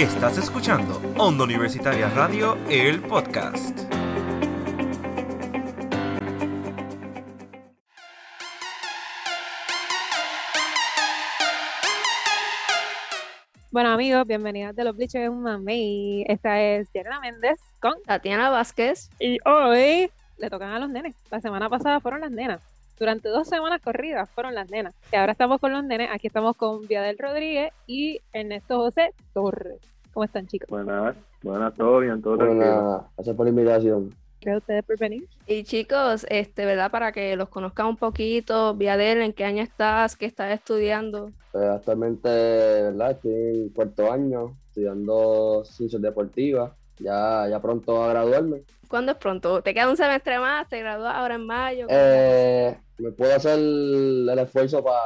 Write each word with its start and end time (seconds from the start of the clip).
Estás 0.00 0.38
escuchando 0.38 0.98
Onda 1.18 1.44
Universitaria 1.44 2.08
Radio, 2.08 2.56
el 2.70 3.02
podcast. 3.02 3.78
Bueno 13.70 13.90
amigos, 13.90 14.26
bienvenidos 14.26 14.74
de 14.74 14.84
los 14.84 14.96
Bleachers 14.96 15.30
Mami. 15.34 16.24
Esta 16.26 16.62
es 16.62 16.90
Yerena 16.94 17.20
Méndez 17.20 17.60
con 17.78 17.92
Tatiana 18.02 18.48
Vázquez. 18.48 19.10
y 19.20 19.36
hoy 19.44 20.10
le 20.38 20.48
tocan 20.48 20.70
a 20.70 20.78
los 20.78 20.88
nenes. 20.88 21.14
La 21.30 21.42
semana 21.42 21.68
pasada 21.68 22.00
fueron 22.00 22.22
las 22.22 22.30
nenas. 22.30 22.69
Durante 23.00 23.30
dos 23.30 23.48
semanas 23.48 23.80
corridas 23.80 24.28
fueron 24.28 24.54
las 24.54 24.70
nenas. 24.70 24.94
Y 25.10 25.16
ahora 25.16 25.32
estamos 25.32 25.58
con 25.58 25.72
los 25.72 25.82
nenes. 25.82 26.10
Aquí 26.12 26.26
estamos 26.26 26.54
con 26.54 26.86
Viadel 26.86 27.16
Rodríguez 27.18 27.72
y 27.86 28.20
Ernesto 28.34 28.76
José 28.76 29.14
Torres. 29.32 29.80
¿Cómo 30.12 30.24
están 30.24 30.46
chicos? 30.46 30.68
Buenas, 30.68 31.16
buenas, 31.42 31.74
todo 31.74 32.00
bien, 32.00 32.20
todo 32.20 32.36
gracias 32.36 33.34
por 33.34 33.46
la 33.46 33.50
invitación. 33.50 34.14
Gracias 34.42 34.54
a 34.54 34.58
ustedes 34.58 34.84
por 34.84 34.98
venir. 34.98 35.26
Y 35.46 35.64
chicos, 35.64 36.26
este, 36.28 36.66
¿verdad? 36.66 36.90
Para 36.90 37.10
que 37.10 37.36
los 37.36 37.48
conozcan 37.48 37.86
un 37.86 37.96
poquito, 37.96 38.74
Viadel, 38.74 39.22
¿en 39.22 39.32
qué 39.32 39.46
año 39.46 39.62
estás? 39.62 40.14
¿Qué 40.14 40.26
estás 40.26 40.52
estudiando? 40.52 41.30
Pues, 41.52 41.64
actualmente, 41.64 42.28
¿verdad? 42.28 43.12
Estoy 43.12 43.32
en 43.32 43.68
cuarto 43.70 44.12
año 44.12 44.58
estudiando 44.68 45.64
ciencias 45.64 46.02
deportivas. 46.02 46.72
Ya, 46.98 47.48
ya 47.48 47.62
pronto 47.62 48.04
a 48.04 48.10
graduarme. 48.10 48.62
¿Cuándo 48.90 49.12
es 49.12 49.18
pronto? 49.18 49.62
¿Te 49.62 49.72
queda 49.72 49.88
un 49.88 49.96
semestre 49.96 50.40
más? 50.40 50.68
¿Te 50.68 50.80
gradúas 50.80 51.14
ahora 51.14 51.36
en 51.36 51.46
mayo? 51.46 51.86
Eh, 51.88 52.76
me 52.98 53.12
puedo 53.12 53.32
hacer 53.36 53.56
el, 53.56 54.28
el 54.28 54.38
esfuerzo 54.40 54.82
para 54.82 54.98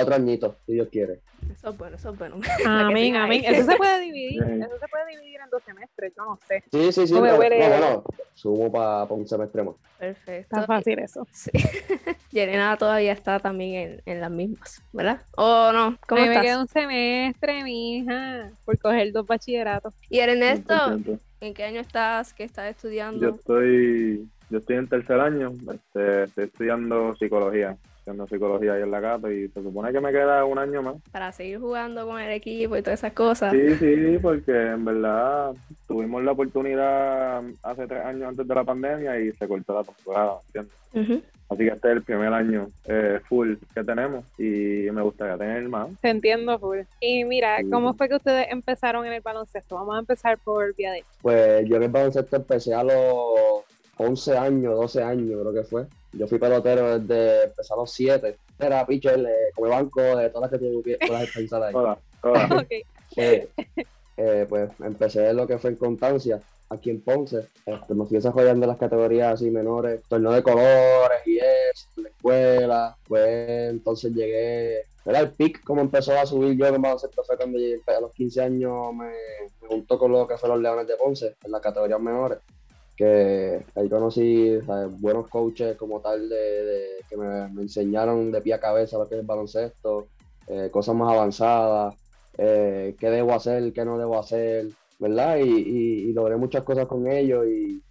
otro 0.00 0.14
añito, 0.14 0.54
si 0.64 0.74
Dios 0.74 0.86
quiere. 0.88 1.20
Eso 1.52 1.70
es 1.70 1.76
bueno, 1.76 1.96
eso 1.96 2.10
es 2.10 2.18
bueno. 2.18 2.36
Amén, 2.64 3.16
amén. 3.16 3.42
Eso 3.44 3.68
se 3.68 3.76
puede 3.76 4.00
dividir. 4.04 4.40
Eso 4.40 4.78
se 4.78 4.86
puede 4.86 5.06
dividir 5.10 5.40
en 5.42 5.50
dos 5.50 5.60
semestres. 5.64 6.12
Yo 6.16 6.24
no 6.24 6.38
sé. 6.46 6.62
Sí, 6.70 6.92
sí, 6.92 7.06
sí. 7.08 7.12
No 7.12 7.22
no, 7.22 7.36
bueno, 7.36 8.04
sumo 8.34 8.70
para 8.70 9.02
un 9.04 9.26
semestre 9.26 9.64
más. 9.64 9.74
Perfecto. 9.98 10.56
Está 10.56 10.66
fácil 10.66 11.00
eso. 11.00 11.26
Sí. 11.32 11.50
Yerena 12.30 12.76
todavía 12.76 13.12
está 13.12 13.40
también 13.40 13.74
en, 13.74 14.02
en 14.06 14.20
las 14.20 14.30
mismas, 14.30 14.80
¿verdad? 14.92 15.22
¿O 15.36 15.72
no? 15.72 15.98
¿Cómo 16.06 16.20
A 16.20 16.24
mí 16.24 16.28
me 16.28 16.34
estás? 16.34 16.44
queda 16.46 16.60
un 16.60 16.68
semestre, 16.68 17.64
mija, 17.64 18.50
por 18.64 18.78
coger 18.78 19.10
dos 19.12 19.26
bachilleratos. 19.26 19.92
Y 20.08 20.20
Ernesto, 20.20 20.72
100%. 20.72 21.18
¿En 21.44 21.54
qué 21.54 21.64
año 21.64 21.80
estás? 21.80 22.32
¿Qué 22.32 22.44
estás 22.44 22.64
Yo 22.64 22.70
estudiando? 22.70 23.28
estoy, 23.30 24.28
yo 24.50 24.58
estoy 24.58 24.76
en 24.76 24.88
tercer 24.88 25.20
año, 25.20 25.52
este, 25.72 26.24
estoy 26.24 26.44
estudiando 26.44 27.14
psicología, 27.16 27.76
estudiando 27.98 28.26
psicología 28.26 28.74
ahí 28.74 28.82
en 28.82 28.90
la 28.90 29.00
Cato 29.00 29.30
y 29.30 29.48
se 29.48 29.62
supone 29.62 29.92
que 29.92 30.00
me 30.00 30.12
queda 30.12 30.44
un 30.44 30.58
año 30.58 30.82
más. 30.82 30.96
Para 31.12 31.32
seguir 31.32 31.58
jugando 31.58 32.06
con 32.06 32.20
el 32.20 32.30
equipo 32.32 32.76
y 32.76 32.82
todas 32.82 33.00
esas 33.00 33.12
cosas. 33.12 33.52
Sí, 33.52 33.76
sí, 33.76 34.18
porque 34.20 34.52
en 34.52 34.84
verdad 34.84 35.54
tuvimos 35.86 36.22
la 36.24 36.32
oportunidad 36.32 37.42
hace 37.62 37.86
tres 37.86 38.04
años 38.04 38.28
antes 38.28 38.46
de 38.46 38.54
la 38.54 38.64
pandemia 38.64 39.20
y 39.20 39.32
se 39.32 39.46
cortó 39.46 39.74
la 39.74 39.84
temporada, 39.84 40.38
¿entiendes? 40.46 40.74
Ujú. 40.92 41.33
Así 41.48 41.64
que 41.64 41.68
este 41.68 41.88
es 41.88 41.96
el 41.96 42.02
primer 42.02 42.32
año 42.32 42.70
eh, 42.86 43.20
full 43.28 43.54
que 43.74 43.84
tenemos 43.84 44.24
y 44.38 44.88
me 44.90 45.02
gustaría 45.02 45.36
tener 45.36 45.68
más. 45.68 45.88
Te 46.00 46.10
entiendo, 46.10 46.58
full. 46.58 46.80
Y 47.00 47.24
mira. 47.24 47.58
¿cómo 47.70 47.94
fue 47.94 48.08
que 48.08 48.16
ustedes 48.16 48.46
empezaron 48.50 49.06
en 49.06 49.12
el 49.12 49.20
baloncesto? 49.20 49.74
Vamos 49.74 49.96
a 49.96 49.98
empezar 50.00 50.38
por 50.38 50.74
Viadel. 50.74 51.04
Pues 51.22 51.68
yo 51.68 51.76
en 51.76 51.84
el 51.84 51.90
baloncesto 51.90 52.36
empecé 52.36 52.74
a 52.74 52.82
los 52.82 53.64
11 53.96 54.36
años, 54.38 54.74
12 54.76 55.02
años 55.02 55.40
creo 55.40 55.52
que 55.52 55.64
fue. 55.64 55.86
Yo 56.12 56.26
fui 56.26 56.38
pelotero 56.38 56.98
desde 56.98 57.44
empecé 57.44 57.72
a 57.72 57.76
los 57.76 57.90
7. 57.92 58.36
Era 58.58 58.86
pitcher, 58.86 59.18
eh, 59.20 59.50
como 59.54 59.68
banco, 59.68 60.00
de 60.00 60.30
todas 60.30 60.50
las 60.50 60.60
que 60.60 60.66
tú 60.66 60.82
puedas 61.06 61.30
pensar 61.30 61.62
ahí. 61.62 61.74
Hola, 61.74 61.98
hola. 62.22 62.48
Ok. 62.62 62.72
Eh, 63.16 63.48
eh, 64.16 64.46
pues 64.48 64.70
empecé 64.80 65.32
lo 65.32 65.46
que 65.46 65.58
fue 65.58 65.70
en 65.70 65.76
Constancia, 65.76 66.40
aquí 66.68 66.90
en 66.90 67.00
Ponce. 67.00 67.48
Este, 67.66 67.94
me 67.94 68.06
fui 68.06 68.16
desarrollando 68.16 68.66
las 68.66 68.78
categorías 68.78 69.34
así 69.34 69.50
menores, 69.50 70.02
torneo 70.08 70.32
de 70.32 70.42
colores 70.42 71.18
y 71.26 71.38
eso, 71.38 71.88
la 71.96 72.08
escuela. 72.08 72.96
Pues 73.06 73.70
entonces 73.70 74.12
llegué, 74.12 74.82
era 75.04 75.20
el 75.20 75.32
pic 75.32 75.62
como 75.64 75.80
empezó 75.80 76.12
a 76.18 76.26
subir 76.26 76.56
yo 76.56 76.66
en 76.66 76.80
baloncesto 76.80 77.24
fue 77.24 77.36
cuando 77.36 77.58
llegué 77.58 77.80
a 77.86 78.00
los 78.00 78.12
15 78.12 78.42
años 78.42 78.94
me, 78.94 79.10
me 79.60 79.68
juntó 79.68 79.98
con 79.98 80.12
lo 80.12 80.26
que 80.26 80.36
fueron 80.36 80.62
los 80.62 80.72
Leones 80.72 80.88
de 80.88 80.96
Ponce, 80.96 81.36
en 81.44 81.50
las 81.50 81.60
categorías 81.60 82.00
menores. 82.00 82.38
Que 82.96 83.64
ahí 83.74 83.88
conocí 83.88 84.56
buenos 85.00 85.26
coaches 85.26 85.76
como 85.76 86.00
tal 86.00 86.28
de, 86.28 86.98
que 87.08 87.16
me, 87.16 87.48
me 87.48 87.62
enseñaron 87.62 88.30
de 88.30 88.40
pie 88.40 88.54
a 88.54 88.60
cabeza 88.60 88.98
lo 88.98 89.08
que 89.08 89.16
es 89.16 89.20
el 89.20 89.26
baloncesto, 89.26 90.06
eh, 90.46 90.68
cosas 90.70 90.94
más 90.94 91.12
avanzadas 91.12 91.96
eh, 92.38 92.96
qué 92.98 93.10
debo 93.10 93.32
hacer, 93.34 93.72
qué 93.72 93.84
no 93.84 93.98
debo 93.98 94.18
hacer, 94.18 94.66
¿verdad? 94.98 95.38
Y, 95.38 95.42
y, 95.50 96.10
y 96.10 96.12
logré 96.12 96.36
muchas 96.36 96.62
cosas 96.64 96.86
con 96.86 97.06
ellos 97.06 97.46
y, 97.46 97.82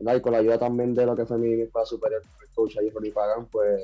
y 0.00 0.20
con 0.20 0.32
la 0.32 0.38
ayuda 0.38 0.58
también 0.58 0.94
de 0.94 1.06
lo 1.06 1.16
que 1.16 1.26
fue 1.26 1.38
mi, 1.38 1.48
mi 1.56 1.62
escuela 1.62 1.86
superior, 1.86 2.22
el 2.42 2.48
coach 2.54 2.76
ahí 2.78 2.90
Ronnie 2.90 3.12
Pagan, 3.12 3.46
pues, 3.50 3.80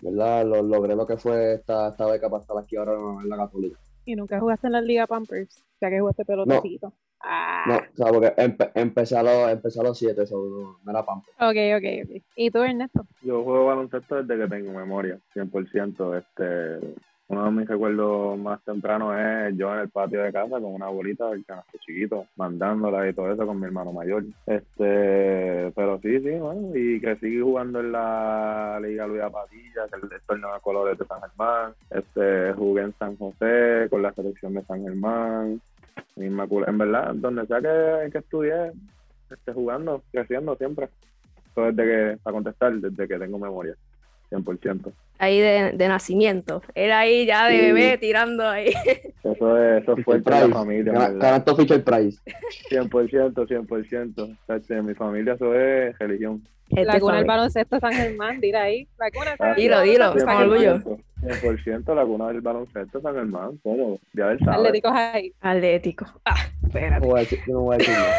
¿verdad? 0.00 0.46
Lo, 0.46 0.62
logré 0.62 0.94
lo 0.96 1.06
que 1.06 1.16
fue 1.16 1.54
esta, 1.54 1.88
esta 1.88 2.06
beca 2.06 2.28
para 2.30 2.42
estar 2.42 2.58
aquí 2.58 2.76
ahora 2.76 2.94
en 2.94 3.28
la 3.28 3.36
Católica. 3.36 3.76
Y 4.04 4.16
nunca 4.16 4.40
jugaste 4.40 4.66
en 4.68 4.72
la 4.72 4.80
Liga 4.80 5.06
Pampers, 5.06 5.62
ya 5.80 5.90
que 5.90 6.00
jugaste 6.00 6.24
pelotacito. 6.24 6.92
Ah, 7.20 7.64
No, 7.68 7.76
o 7.76 7.96
sea, 7.96 8.12
porque 8.12 8.34
empe- 8.36 8.72
empecé, 8.74 9.16
a 9.16 9.22
los, 9.22 9.50
empecé 9.50 9.80
a 9.80 9.82
los 9.82 9.98
siete, 9.98 10.22
eso 10.22 10.36
no, 10.36 10.78
no 10.82 10.90
era 10.90 11.04
pampa. 11.04 11.26
ok, 11.36 11.56
ok, 11.76 11.84
ok. 12.04 12.22
¿Y 12.36 12.50
tú, 12.50 12.62
Ernesto? 12.62 13.06
Yo 13.20 13.42
juego 13.42 13.66
baloncesto 13.66 14.22
desde 14.22 14.42
que 14.42 14.48
tengo 14.48 14.72
memoria, 14.72 15.18
100%. 15.34 16.16
Este, 16.16 16.78
uno 17.28 17.44
de 17.44 17.50
mis 17.50 17.68
recuerdos 17.68 18.38
más 18.38 18.62
tempranos 18.64 19.14
es 19.18 19.56
yo 19.58 19.72
en 19.74 19.80
el 19.80 19.90
patio 19.90 20.22
de 20.22 20.32
casa 20.32 20.48
con 20.48 20.64
una 20.64 20.88
bolita 20.88 21.28
del 21.28 21.44
canasto 21.44 21.76
chiquito, 21.78 22.26
mandándola 22.36 23.06
y 23.06 23.12
todo 23.12 23.30
eso 23.30 23.46
con 23.46 23.60
mi 23.60 23.66
hermano 23.66 23.92
mayor. 23.92 24.24
Este, 24.46 25.70
pero 25.76 26.00
sí, 26.00 26.20
sí, 26.20 26.30
bueno, 26.38 26.74
y 26.74 26.98
crecí 27.00 27.38
jugando 27.38 27.80
en 27.80 27.92
la 27.92 28.80
Liga 28.82 29.06
Luis 29.06 29.20
Patilla, 29.30 29.86
que 29.90 29.96
es 30.06 30.12
el 30.12 30.20
torneo 30.26 30.54
de 30.54 30.60
colores 30.60 30.98
de 30.98 31.04
San 31.04 31.20
Germán. 31.20 31.72
Este, 31.90 32.52
jugué 32.54 32.82
en 32.82 32.94
San 32.98 33.16
José 33.18 33.88
con 33.90 34.00
la 34.02 34.12
selección 34.14 34.54
de 34.54 34.62
San 34.62 34.82
Germán. 34.82 35.60
En 36.16 36.78
verdad, 36.78 37.14
donde 37.14 37.46
sea 37.46 37.60
que, 37.60 38.10
que 38.10 38.18
estudié, 38.18 38.72
este, 39.30 39.52
jugando, 39.52 40.02
creciendo 40.10 40.56
siempre. 40.56 40.88
Eso 41.50 41.72
desde 41.72 41.84
que, 41.84 42.18
para 42.22 42.34
contestar, 42.34 42.72
desde 42.74 43.06
que 43.06 43.18
tengo 43.18 43.38
memoria, 43.38 43.74
100%. 44.30 44.92
Ahí 45.20 45.40
de, 45.40 45.72
de 45.72 45.88
nacimiento. 45.88 46.62
Era 46.74 47.00
ahí 47.00 47.26
ya 47.26 47.48
de 47.48 47.58
Sí. 47.58 47.66
bebé 47.66 47.98
tirando 47.98 48.46
ahí. 48.48 48.68
Eso 49.24 49.58
es, 49.58 49.82
eso 49.82 49.96
es 49.98 50.04
fuerte 50.04 50.30
en 50.32 50.50
la 50.50 50.56
familia. 50.56 50.92
Ganaste 50.92 51.54
Fisher 51.56 51.82
Price. 51.84 52.18
100%, 52.70 53.34
100%. 53.34 54.36
Tache, 54.46 54.74
En 54.76 54.86
mi 54.86 54.94
familia 54.94 55.34
eso 55.34 55.52
es 55.54 55.98
religión. 55.98 56.46
Este 56.70 56.84
la 56.84 57.00
cuna 57.00 57.16
del 57.16 57.24
baloncesto 57.26 57.80
San 57.80 57.92
Germán, 57.92 58.40
dila 58.40 58.62
ahí. 58.62 58.86
La 58.98 59.10
cuna 59.10 59.34
Ah, 59.38 59.54
Dilo, 59.54 59.80
dilo, 59.82 60.18
San 60.18 60.26
con 60.36 60.50
orgullo. 60.50 60.78
100%, 61.22 61.94
la 61.94 62.04
cuna 62.04 62.28
del 62.28 62.40
baloncesto 62.42 63.00
San 63.00 63.14
Germán, 63.14 63.58
todo. 63.58 63.98
Ya 64.12 64.28
del 64.28 64.38
sábado. 64.38 64.58
Atléticos 64.66 64.92
ahí. 64.94 65.32
Atlético. 65.40 66.06
Ah, 66.24 66.34
No 66.62 66.68
espérate. 66.68 67.06
voy 67.06 67.16
a 67.16 67.20
decir, 67.20 67.38
no 67.48 67.60
voy 67.60 67.74
a 67.74 67.78
decir 67.78 67.94
nada. 67.94 68.12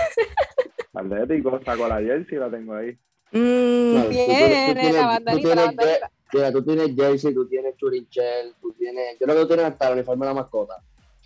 Atlético, 0.94 1.60
saco 1.64 1.88
la 1.88 2.02
jersey, 2.02 2.38
la 2.40 2.50
tengo 2.50 2.74
ahí. 2.74 2.98
Mm, 3.32 3.92
Claro, 3.94 4.06
tú 4.06 4.10
tienes- 4.12 4.68
tú 4.68 4.74
tienes- 4.74 4.94
la 4.96 5.06
bandolita, 5.06 5.56
la. 5.56 6.12
Mira, 6.32 6.52
tú 6.52 6.64
tienes 6.64 6.96
jersey, 6.96 7.34
tú 7.34 7.48
tienes 7.48 7.76
churinchel, 7.78 8.54
tú 8.62 8.72
tienes. 8.74 9.18
Yo 9.20 9.26
creo 9.26 9.36
que 9.36 9.42
tú 9.42 9.48
tienes 9.48 9.66
hasta 9.66 9.88
el 9.88 9.94
uniforme 9.96 10.26
de 10.28 10.34
la 10.34 10.42
mascota. 10.42 10.76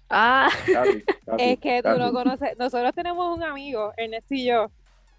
ah, 0.09 0.49
Casi, 0.71 1.01
casi, 1.01 1.03
Es 1.39 1.59
que 1.59 1.81
tú 1.83 1.89
no 1.97 2.11
conoces. 2.13 2.57
Nosotros 2.57 2.93
tenemos 2.95 3.35
un 3.35 3.43
amigo, 3.43 3.91
Ernesto 3.97 4.33
y 4.33 4.45
yo, 4.45 4.67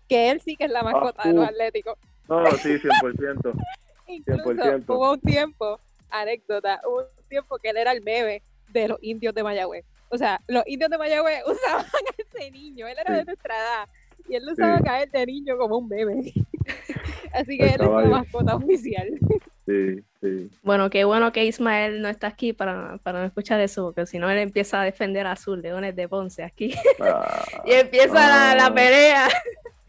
que 0.08 0.30
él 0.30 0.40
sí 0.40 0.56
que 0.56 0.64
es 0.64 0.70
la 0.70 0.82
mascota 0.82 1.22
de 1.28 1.34
los 1.34 1.48
atléticos. 1.48 1.98
No, 2.28 2.44
sí, 2.52 2.78
100%. 2.78 3.52
Incluso 4.06 4.44
100%. 4.54 4.84
hubo 4.88 5.12
un 5.12 5.20
tiempo, 5.20 5.80
anécdota, 6.10 6.80
hubo 6.86 7.00
un 7.00 7.28
tiempo 7.28 7.58
que 7.58 7.70
él 7.70 7.76
era 7.76 7.92
el 7.92 8.00
bebé 8.00 8.42
de 8.70 8.88
los 8.88 8.98
indios 9.02 9.34
de 9.34 9.42
Mayagüez. 9.42 9.84
O 10.10 10.16
sea, 10.16 10.40
los 10.48 10.62
indios 10.66 10.90
de 10.90 10.96
Mayagüez 10.98 11.42
usaban 11.46 11.84
a 11.84 12.14
ese 12.38 12.50
niño, 12.50 12.86
él 12.86 12.96
era 12.98 13.12
Sí. 13.12 13.18
de 13.18 13.24
nuestra 13.24 13.54
edad, 13.58 13.88
y 14.28 14.34
él 14.36 14.46
lo 14.46 14.52
usaba 14.52 14.78
Sí. 14.78 14.84
caer 14.84 15.10
de 15.10 15.26
niño 15.26 15.58
como 15.58 15.76
un 15.78 15.88
bebé. 15.88 16.32
Así 17.32 17.56
que 17.58 17.64
él 17.64 17.70
es 17.70 17.72
Estaba 17.72 18.02
la 18.02 18.08
mascota 18.08 18.54
oficial. 18.56 19.08
Sí, 19.66 20.04
sí. 20.20 20.50
bueno, 20.62 20.90
qué 20.90 21.04
bueno 21.04 21.32
que 21.32 21.46
Ismael 21.46 22.02
no 22.02 22.08
está 22.10 22.26
aquí 22.26 22.52
para, 22.52 22.98
para 23.02 23.20
no 23.20 23.24
escuchar 23.24 23.58
eso, 23.60 23.84
porque 23.84 24.04
si 24.04 24.18
no 24.18 24.28
él 24.30 24.36
empieza 24.36 24.78
a 24.82 24.84
defender 24.84 25.26
a 25.26 25.36
sus 25.36 25.56
leones 25.56 25.96
de 25.96 26.06
Ponce 26.06 26.42
aquí. 26.42 26.74
Ah, 27.00 27.46
y 27.64 27.72
empieza 27.72 28.12
la, 28.12 28.54
la 28.54 28.66
Ah. 28.66 28.74
pelea. 28.74 29.28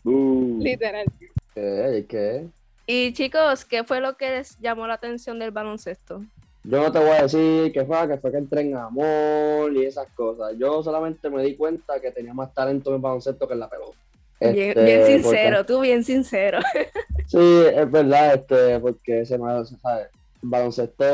uh, 0.05 0.59
Literal. 0.61 1.05
¿Qué? 1.53 2.05
¿Qué? 2.07 2.45
Y 2.87 3.11
chicos, 3.11 3.65
¿qué 3.65 3.83
fue 3.83 3.99
lo 3.99 4.15
que 4.15 4.29
les 4.29 4.57
llamó 4.59 4.87
la 4.87 4.93
atención 4.93 5.39
del 5.39 5.51
baloncesto? 5.51 6.23
Yo 6.63 6.81
no 6.81 6.89
te 6.89 6.99
voy 6.99 7.09
a 7.09 7.23
decir 7.23 7.73
que 7.73 7.83
fue, 7.83 8.07
que 8.07 8.17
fue 8.17 8.31
que 8.31 8.37
entré 8.37 8.61
en 8.61 8.77
amor 8.77 9.73
y 9.73 9.83
esas 9.85 10.07
cosas. 10.15 10.53
Yo 10.57 10.81
solamente 10.83 11.29
me 11.29 11.43
di 11.43 11.57
cuenta 11.57 11.99
que 11.99 12.11
tenía 12.11 12.33
más 12.33 12.53
talento 12.53 12.91
en 12.91 12.95
el 12.95 13.01
baloncesto 13.01 13.45
que 13.45 13.53
en 13.55 13.59
la 13.59 13.69
pelota. 13.69 13.97
Bien, 14.39 14.69
Este, 14.69 14.83
bien 14.83 14.99
porque- 15.01 15.13
sincero, 15.23 15.65
tú 15.65 15.79
bien 15.81 16.03
sincero. 16.03 16.59
Sí, 17.27 17.63
es 17.73 17.89
verdad, 17.89 18.35
este, 18.35 18.79
porque 18.79 19.25
se 19.25 19.37
me, 19.39 19.65
¿sabes? 19.65 20.09
Baloncesto, 20.43 21.05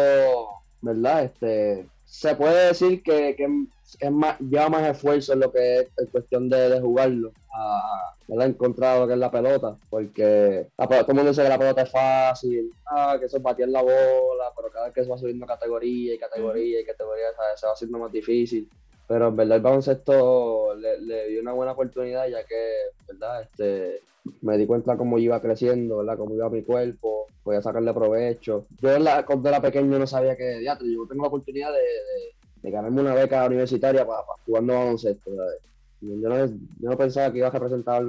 ¿verdad? 0.81 1.23
Este, 1.23 1.85
se 2.05 2.35
puede 2.35 2.67
decir 2.67 3.01
que, 3.01 3.33
que 3.37 3.47
es 3.99 4.11
más, 4.11 4.37
lleva 4.39 4.67
más 4.69 4.89
esfuerzo 4.89 5.31
en 5.33 5.39
lo 5.39 5.51
que 5.53 5.79
es 5.79 5.87
en 5.97 6.05
cuestión 6.07 6.49
de, 6.49 6.69
de 6.69 6.81
jugarlo. 6.81 7.31
A, 7.53 8.13
¿verdad? 8.27 8.47
encontrado 8.47 9.07
que 9.07 9.13
es 9.13 9.19
la 9.19 9.31
pelota, 9.31 9.77
porque 9.89 10.67
la, 10.77 10.87
todo 10.87 10.99
el 11.07 11.15
mundo 11.15 11.29
dice 11.31 11.43
que 11.43 11.49
la 11.49 11.57
pelota 11.59 11.81
es 11.81 11.91
fácil, 11.91 12.71
ah, 12.85 13.15
que 13.19 13.25
eso 13.25 13.37
es 13.37 13.43
batir 13.43 13.67
la 13.69 13.81
bola, 13.81 14.51
pero 14.55 14.69
cada 14.71 14.85
vez 14.85 14.93
que 14.93 15.03
se 15.03 15.09
va 15.09 15.17
subiendo 15.17 15.45
categoría 15.45 16.13
y 16.13 16.17
categoría 16.17 16.79
y 16.81 16.85
categoría, 16.85 17.25
se 17.55 17.65
va 17.67 17.73
haciendo 17.73 17.99
más 17.99 18.11
difícil. 18.11 18.69
Pero 19.11 19.27
en 19.27 19.35
verdad 19.35 19.57
el 19.57 19.61
baloncesto 19.61 20.73
le, 20.75 21.01
le 21.01 21.27
dio 21.27 21.41
una 21.41 21.51
buena 21.51 21.73
oportunidad 21.73 22.29
ya 22.29 22.45
que, 22.45 22.55
¿verdad? 23.09 23.41
Este, 23.41 23.99
me 24.41 24.57
di 24.57 24.65
cuenta 24.65 24.95
cómo 24.95 25.19
iba 25.19 25.41
creciendo, 25.41 25.97
¿verdad? 25.97 26.17
Cómo 26.17 26.33
iba 26.33 26.49
mi 26.49 26.63
cuerpo, 26.63 27.27
podía 27.43 27.61
sacarle 27.61 27.93
provecho. 27.93 28.67
Yo 28.81 28.97
la, 28.99 29.25
cuando 29.25 29.49
era 29.49 29.61
pequeño 29.61 29.99
no 29.99 30.07
sabía 30.07 30.37
que, 30.37 30.63
ya, 30.63 30.79
yo 30.79 31.05
tengo 31.09 31.23
la 31.23 31.27
oportunidad 31.27 31.73
de, 31.73 31.81
de, 32.61 32.71
ganarme 32.71 33.01
una 33.01 33.13
beca 33.13 33.45
universitaria 33.47 34.07
para, 34.07 34.21
jugando 34.45 34.75
baloncesto, 34.75 35.29
Yo 35.99 36.29
no, 36.29 36.45
yo 36.45 36.89
no 36.89 36.97
pensaba 36.97 37.33
que 37.33 37.39
iba 37.39 37.47
a 37.47 37.51
representar 37.51 38.03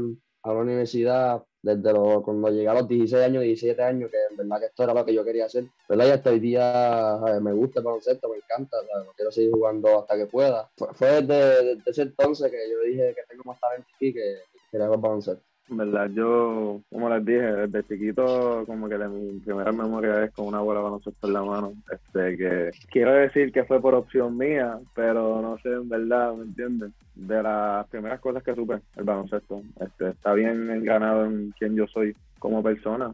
a 0.45 0.53
la 0.53 0.61
universidad 0.61 1.43
desde 1.63 1.93
lo, 1.93 2.23
cuando 2.23 2.51
llegué 2.51 2.69
a 2.69 2.75
los 2.75 2.89
16 2.89 3.25
años, 3.25 3.43
17 3.43 3.83
años, 3.83 4.11
que 4.11 4.17
en 4.31 4.37
verdad 4.37 4.61
que 4.61 4.67
esto 4.67 4.83
era 4.83 4.95
lo 4.95 5.05
que 5.05 5.15
yo 5.15 5.25
quería 5.25 5.47
hacer. 5.47 5.65
¿verdad? 5.89 6.07
Y 6.07 6.11
hasta 6.11 6.31
hoy 6.31 6.41
día 6.41 7.21
me 7.41 7.53
gusta 7.53 7.81
el 7.81 7.85
baloncesto, 7.85 8.29
me 8.29 8.37
encanta, 8.37 8.77
quiero 9.17 9.31
seguir 9.31 9.53
jugando 9.53 10.01
hasta 10.01 10.17
que 10.17 10.27
pueda. 10.27 10.71
Fue, 10.95 11.23
desde, 11.23 11.79
ese 11.87 12.03
entonces 12.03 12.51
que 12.51 12.71
yo 12.71 12.81
dije 12.81 13.15
que 13.15 13.23
tengo 13.29 13.45
más 13.45 13.61
talento 13.61 13.89
aquí 13.95 14.13
que, 14.13 14.21
que 14.53 14.59
quería 14.71 14.87
el 14.87 15.01
baloncesto 15.01 15.52
verdad, 15.77 16.11
yo, 16.11 16.81
como 16.91 17.09
les 17.11 17.25
dije, 17.25 17.41
desde 17.41 17.87
chiquito, 17.87 18.65
como 18.67 18.89
que 18.89 18.99
de 18.99 19.09
mi 19.09 19.39
primera 19.41 19.73
memoria 19.73 20.25
es 20.25 20.33
con 20.33 20.47
una 20.47 20.61
bola 20.61 20.81
baloncesto 20.81 21.27
en 21.27 21.33
la 21.33 21.43
mano. 21.43 21.73
Este, 21.91 22.37
que 22.37 22.71
quiero 22.91 23.13
decir 23.13 23.53
que 23.53 23.65
fue 23.65 23.81
por 23.81 23.95
opción 23.95 24.37
mía, 24.37 24.79
pero 24.95 25.41
no 25.41 25.59
sé, 25.59 25.71
en 25.71 25.89
verdad, 25.89 26.35
¿me 26.35 26.45
entienden? 26.45 26.93
De 27.15 27.43
las 27.43 27.87
primeras 27.89 28.21
cosas 28.21 28.43
que 28.43 28.55
supe, 28.55 28.81
el 28.97 29.05
baloncesto. 29.05 29.63
Este, 29.81 30.11
está 30.11 30.33
bien 30.33 30.71
enganado 30.71 31.27
en 31.27 31.53
quién 31.59 31.75
yo 31.75 31.87
soy 31.87 32.17
como 32.39 32.63
persona. 32.63 33.13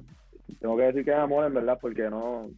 Tengo 0.61 0.77
que 0.77 0.85
decir 0.85 1.05
que 1.05 1.11
es 1.11 1.19
amor, 1.19 1.47
en 1.47 1.55
verdad, 1.55 1.79
porque 1.81 2.09
no, 2.09 2.49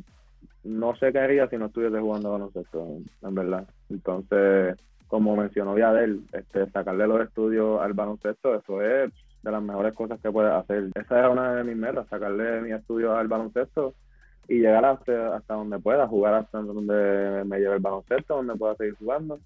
no 0.64 0.96
sé 0.96 1.12
qué 1.12 1.18
haría 1.18 1.48
si 1.48 1.56
no 1.56 1.66
estuviese 1.66 1.98
jugando 1.98 2.32
baloncesto, 2.32 2.98
en 3.22 3.34
verdad. 3.34 3.66
Entonces, 3.88 4.76
como 5.08 5.34
mencionó 5.34 5.74
Viadel, 5.74 6.22
este, 6.32 6.70
sacarle 6.70 7.06
los 7.08 7.20
estudios 7.22 7.80
al 7.82 7.94
baloncesto, 7.94 8.54
eso 8.54 8.80
es 8.80 9.12
de 9.42 9.50
las 9.50 9.62
mejores 9.62 9.94
cosas 9.94 10.20
que 10.20 10.30
puedes 10.30 10.52
hacer. 10.52 10.90
Esa 10.94 11.18
era 11.18 11.30
una 11.30 11.54
de 11.54 11.64
mis 11.64 11.76
metas, 11.76 12.08
sacarle 12.08 12.60
mi 12.60 12.72
estudio 12.72 13.16
al 13.16 13.28
baloncesto 13.28 13.94
y 14.48 14.58
llegar 14.58 14.84
hasta, 14.84 15.36
hasta 15.36 15.54
donde 15.54 15.78
pueda, 15.78 16.06
jugar 16.06 16.34
hasta 16.34 16.58
donde 16.58 17.44
me 17.44 17.58
lleve 17.58 17.74
el 17.76 17.80
baloncesto, 17.80 18.36
donde 18.36 18.56
pueda 18.56 18.74
seguir 18.76 18.94
jugando. 18.96 19.38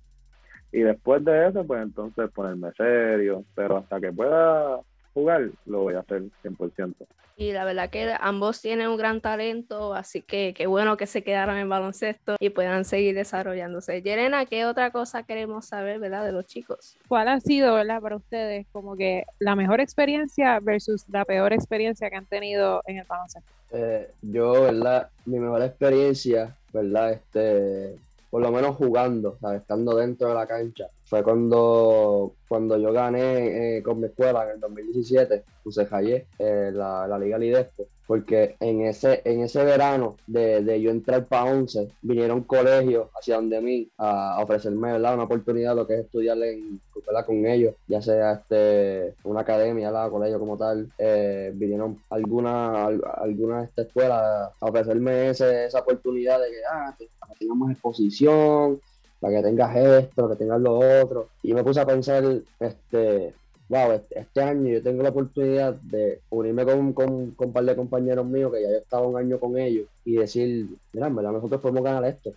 Y 0.72 0.80
después 0.80 1.24
de 1.24 1.48
eso, 1.48 1.64
pues 1.64 1.82
entonces 1.82 2.30
ponerme 2.32 2.72
serio, 2.72 3.44
pero 3.54 3.76
hasta 3.76 4.00
que 4.00 4.12
pueda 4.12 4.80
jugar, 5.14 5.50
lo 5.64 5.82
voy 5.82 5.94
a 5.94 6.00
hacer 6.00 6.22
100%. 6.42 6.94
Y 7.36 7.52
la 7.52 7.64
verdad 7.64 7.90
que 7.90 8.14
ambos 8.20 8.60
tienen 8.60 8.88
un 8.88 8.96
gran 8.96 9.20
talento, 9.20 9.92
así 9.92 10.22
que 10.22 10.54
qué 10.54 10.68
bueno 10.68 10.96
que 10.96 11.06
se 11.06 11.24
quedaron 11.24 11.56
en 11.56 11.68
baloncesto 11.68 12.36
y 12.38 12.50
puedan 12.50 12.84
seguir 12.84 13.16
desarrollándose. 13.16 14.02
Yerena, 14.02 14.46
¿qué 14.46 14.66
otra 14.66 14.92
cosa 14.92 15.24
queremos 15.24 15.66
saber, 15.66 15.98
verdad, 15.98 16.24
de 16.24 16.30
los 16.30 16.46
chicos? 16.46 16.96
¿Cuál 17.08 17.26
ha 17.28 17.40
sido, 17.40 17.74
verdad, 17.74 18.00
para 18.00 18.16
ustedes 18.16 18.66
como 18.70 18.96
que 18.96 19.24
la 19.40 19.56
mejor 19.56 19.80
experiencia 19.80 20.60
versus 20.60 21.08
la 21.08 21.24
peor 21.24 21.52
experiencia 21.52 22.08
que 22.08 22.16
han 22.16 22.26
tenido 22.26 22.82
en 22.86 22.98
el 22.98 23.06
baloncesto? 23.06 23.50
Eh, 23.72 24.12
yo, 24.22 24.62
verdad, 24.62 25.08
mi 25.24 25.40
mejor 25.40 25.62
experiencia, 25.62 26.56
verdad, 26.72 27.14
este, 27.14 27.96
por 28.30 28.42
lo 28.42 28.52
menos 28.52 28.76
jugando, 28.76 29.38
estando 29.56 29.96
dentro 29.96 30.28
de 30.28 30.34
la 30.34 30.46
cancha, 30.46 30.86
fue 31.04 31.22
cuando, 31.22 32.34
cuando 32.48 32.78
yo 32.78 32.92
gané 32.92 33.78
eh, 33.78 33.82
con 33.82 34.00
mi 34.00 34.06
escuela 34.06 34.44
en 34.44 34.50
el 34.50 34.60
2017, 34.60 35.44
puse 35.62 35.86
Jayé, 35.86 36.26
eh, 36.38 36.70
la, 36.72 37.06
la 37.06 37.18
Liga 37.18 37.38
Lidespo 37.38 37.86
porque 38.06 38.56
en 38.60 38.82
ese, 38.82 39.22
en 39.24 39.40
ese 39.40 39.64
verano 39.64 40.16
de, 40.26 40.62
de 40.62 40.80
yo 40.80 40.90
entrar 40.90 41.26
para 41.26 41.44
11, 41.44 41.88
vinieron 42.02 42.42
colegios 42.42 43.08
hacia 43.18 43.36
donde 43.36 43.60
mí 43.60 43.88
a, 43.96 44.42
ofrecerme 44.42 44.92
¿verdad? 44.92 45.14
una 45.14 45.24
oportunidad 45.24 45.74
lo 45.74 45.86
que 45.86 45.94
es 45.94 46.00
estudiar 46.00 46.36
en, 46.42 46.80
con 47.26 47.46
ellos, 47.46 47.74
ya 47.86 48.02
sea 48.02 48.32
este, 48.32 49.14
una 49.24 49.40
academia, 49.40 49.90
¿verdad? 49.90 50.10
colegio 50.10 50.38
como 50.38 50.56
tal. 50.56 50.90
Eh, 50.98 51.52
vinieron 51.54 51.98
algunas 52.10 53.00
alguna 53.16 53.60
de 53.60 53.64
estas 53.66 53.86
escuelas 53.86 54.52
a 54.60 54.66
ofrecerme 54.66 55.30
ese, 55.30 55.66
esa 55.66 55.80
oportunidad 55.80 56.40
de 56.40 56.50
que, 56.50 56.56
ah, 56.70 56.96
tengamos 57.38 57.70
exposición, 57.70 58.80
para 59.24 59.36
que 59.36 59.42
tengas 59.42 59.74
esto, 59.74 60.28
que 60.28 60.36
tengas 60.36 60.60
lo 60.60 60.78
otro. 61.02 61.28
Y 61.42 61.54
me 61.54 61.64
puse 61.64 61.80
a 61.80 61.86
pensar, 61.86 62.22
este, 62.60 63.32
wow, 63.70 63.92
este, 64.10 64.42
año 64.42 64.68
yo 64.68 64.82
tengo 64.82 65.02
la 65.02 65.08
oportunidad 65.08 65.72
de 65.76 66.20
unirme 66.28 66.66
con, 66.66 66.92
con, 66.92 67.34
un 67.38 67.52
par 67.54 67.64
de 67.64 67.74
compañeros 67.74 68.26
míos 68.26 68.52
que 68.52 68.60
ya 68.60 68.68
yo 68.68 68.76
estaba 68.76 69.06
un 69.06 69.16
año 69.16 69.40
con 69.40 69.56
ellos 69.56 69.86
y 70.04 70.16
decir, 70.16 70.68
mira, 70.92 71.06
en 71.06 71.16
verdad 71.16 71.32
nosotros 71.32 71.58
podemos 71.62 71.82
ganar 71.82 72.04
esto. 72.04 72.34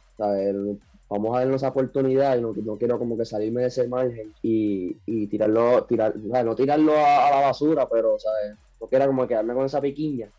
Vamos 1.10 1.36
a 1.36 1.40
darnos 1.40 1.58
esa 1.58 1.70
oportunidad 1.70 2.38
y 2.38 2.42
no, 2.42 2.78
quiero 2.78 2.98
como 2.98 3.18
que 3.18 3.26
salirme 3.26 3.64
de 3.64 3.68
ese 3.68 3.86
margen 3.90 4.34
y, 4.42 4.96
y 5.06 5.28
tirarlo, 5.28 5.84
tirar, 5.84 6.16
no 6.16 6.56
tirarlo 6.56 6.94
a, 6.96 7.32
la 7.32 7.42
basura, 7.48 7.86
pero 7.90 8.18
¿sabes? 8.18 8.58
no 8.80 8.88
quiero 8.88 9.08
como 9.08 9.28
quedarme 9.28 9.54
con 9.54 9.66
esa 9.66 9.82
piquiña 9.82 10.30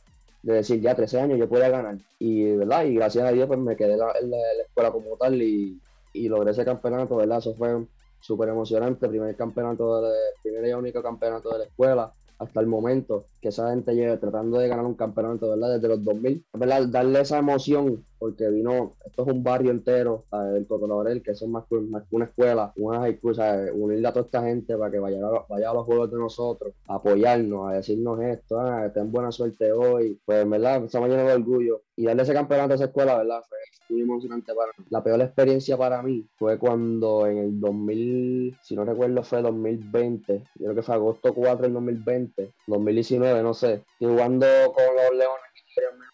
de 0.42 0.54
decir 0.54 0.80
ya 0.80 0.94
13 0.94 1.20
años 1.20 1.38
yo 1.38 1.46
puedo 1.46 1.70
ganar. 1.70 1.98
Y, 2.18 2.56
¿verdad? 2.56 2.84
y 2.86 2.94
gracias 2.94 3.26
a 3.26 3.32
Dios 3.32 3.46
pues 3.48 3.58
me 3.58 3.76
quedé 3.76 3.92
en 3.92 3.98
la, 3.98 4.06
la 4.06 4.62
escuela 4.66 4.90
como 4.90 5.14
tal 5.18 5.42
y, 5.42 5.78
y 6.24 6.28
logré 6.28 6.50
ese 6.50 6.64
campeonato, 6.64 7.16
¿verdad? 7.16 7.38
Eso 7.38 7.54
fue 7.54 7.86
súper 8.20 8.48
emocionante, 8.48 9.08
primer 9.08 9.36
campeonato, 9.36 10.02
de, 10.02 10.14
primer 10.42 10.66
y 10.66 10.72
único 10.72 11.02
campeonato 11.02 11.50
de 11.50 11.58
la 11.58 11.64
escuela 11.64 12.12
hasta 12.38 12.60
el 12.60 12.66
momento 12.66 13.26
que 13.40 13.48
esa 13.48 13.70
gente 13.70 13.94
lleve 13.94 14.16
tratando 14.16 14.58
de 14.58 14.68
ganar 14.68 14.86
un 14.86 14.94
campeonato, 14.94 15.50
¿verdad? 15.50 15.74
Desde 15.74 15.88
los 15.88 16.04
2000, 16.04 16.46
¿verdad? 16.52 16.88
Darle 16.88 17.20
esa 17.20 17.38
emoción, 17.38 18.04
porque 18.18 18.48
vino, 18.48 18.96
esto 19.04 19.22
es 19.22 19.32
un 19.32 19.42
barrio 19.42 19.72
entero, 19.72 20.24
el 20.54 20.66
Cotonorel, 20.66 21.22
que 21.22 21.34
son 21.34 21.50
más, 21.50 21.64
más 21.70 22.04
que 22.04 22.16
una 22.16 22.26
escuela, 22.26 22.72
una 22.76 23.00
high 23.00 23.18
school, 23.18 23.36
unirle 23.74 24.08
a 24.08 24.12
toda 24.12 24.26
esta 24.26 24.42
gente 24.42 24.76
para 24.76 24.90
que 24.90 24.98
vaya 24.98 25.18
a, 25.26 25.46
vaya 25.48 25.70
a 25.70 25.74
los 25.74 25.84
juegos 25.84 26.10
de 26.10 26.18
nosotros, 26.18 26.74
a 26.86 26.94
apoyarnos, 26.94 27.70
a 27.70 27.74
decirnos 27.74 28.20
esto, 28.22 28.60
ah, 28.60 28.90
ten 28.92 29.10
buena 29.10 29.32
suerte 29.32 29.72
hoy, 29.72 30.20
pues, 30.24 30.48
¿verdad? 30.48 30.84
Estamos 30.84 31.08
llenos 31.08 31.26
de 31.26 31.32
orgullo. 31.32 31.82
Y 31.98 32.04
darle 32.04 32.22
ese 32.22 32.32
campeonato 32.32 32.72
a 32.72 32.76
esa 32.76 32.84
escuela, 32.84 33.18
¿verdad? 33.18 33.42
Fue 33.48 33.58
muy 33.88 34.02
emocionante 34.02 34.54
para 34.54 34.70
mí. 34.78 34.84
La 34.88 35.02
peor 35.02 35.20
experiencia 35.20 35.76
para 35.76 36.00
mí 36.00 36.24
fue 36.38 36.56
cuando 36.56 37.26
en 37.26 37.38
el 37.38 37.60
2000, 37.60 38.56
si 38.62 38.76
no 38.76 38.84
recuerdo, 38.84 39.24
fue 39.24 39.42
2020, 39.42 40.44
yo 40.54 40.64
creo 40.64 40.74
que 40.76 40.82
fue 40.82 40.94
agosto 40.94 41.34
4 41.34 41.64
del 41.64 41.72
2020, 41.72 42.52
2019, 42.68 43.42
no 43.42 43.52
sé, 43.52 43.82
estoy 43.94 44.14
jugando 44.14 44.46
con 44.72 44.84
los 44.94 45.18
Leones 45.18 45.48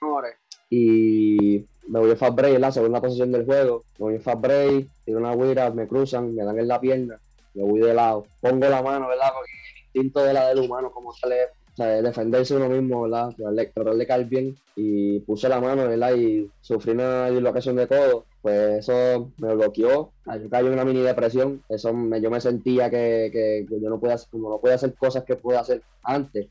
menores 0.01 0.37
y 0.71 1.67
me 1.87 2.01
voy 2.01 2.13
a 2.13 2.17
fast 2.17 2.35
break, 2.35 2.59
la 2.59 2.73
segunda 2.73 3.03
posición 3.03 3.31
del 3.31 3.45
juego, 3.45 3.85
me 3.99 4.05
voy 4.05 4.17
a 4.17 4.21
fast 4.21 4.41
break, 4.41 4.89
tiro 5.05 5.19
una 5.19 5.37
guira, 5.37 5.71
me 5.71 5.87
cruzan, 5.87 6.35
me 6.35 6.45
dan 6.45 6.59
en 6.59 6.69
la 6.69 6.81
pierna, 6.81 7.21
me 7.53 7.63
voy 7.63 7.81
de 7.81 7.93
lado, 7.93 8.27
pongo 8.41 8.69
la 8.71 8.83
mano, 8.83 9.09
¿verdad? 9.09 9.33
Porque 9.35 9.51
el 9.53 9.85
instinto 9.85 10.25
de 10.25 10.33
la 10.33 10.49
del 10.49 10.61
humano, 10.61 10.91
como 10.91 11.13
sale 11.13 11.49
sea, 11.77 12.03
defenderse 12.03 12.57
uno 12.57 12.69
mismo, 12.69 13.03
¿verdad? 13.03 13.35
Tratar 13.75 13.95
de 13.95 14.25
bien 14.25 14.57
y 14.77 15.21
puse 15.21 15.49
la 15.49 15.61
mano, 15.61 15.89
¿verdad? 15.89 16.15
Y 16.15 16.51
sufrí 16.61 16.93
una 16.93 17.31
dislocación 17.31 17.77
de 17.77 17.87
todo, 17.87 18.27
pues 18.43 18.79
eso 18.79 19.33
me 19.39 19.55
bloqueó, 19.55 20.13
yo 20.27 20.51
caí 20.51 20.67
en 20.67 20.73
una 20.73 20.85
mini 20.85 21.01
depresión, 21.01 21.63
eso 21.69 21.93
me, 21.93 22.21
yo 22.21 22.31
me 22.31 22.41
sentía 22.41 22.91
que, 22.91 23.67
yo 23.69 23.91
no 23.91 23.99
podía, 23.99 24.17
como 24.31 24.51
no 24.51 24.61
podía 24.61 24.77
hacer 24.77 24.95
cosas 24.95 25.25
que 25.25 25.37
pude 25.37 25.57
hacer 25.57 25.83
antes, 26.03 26.49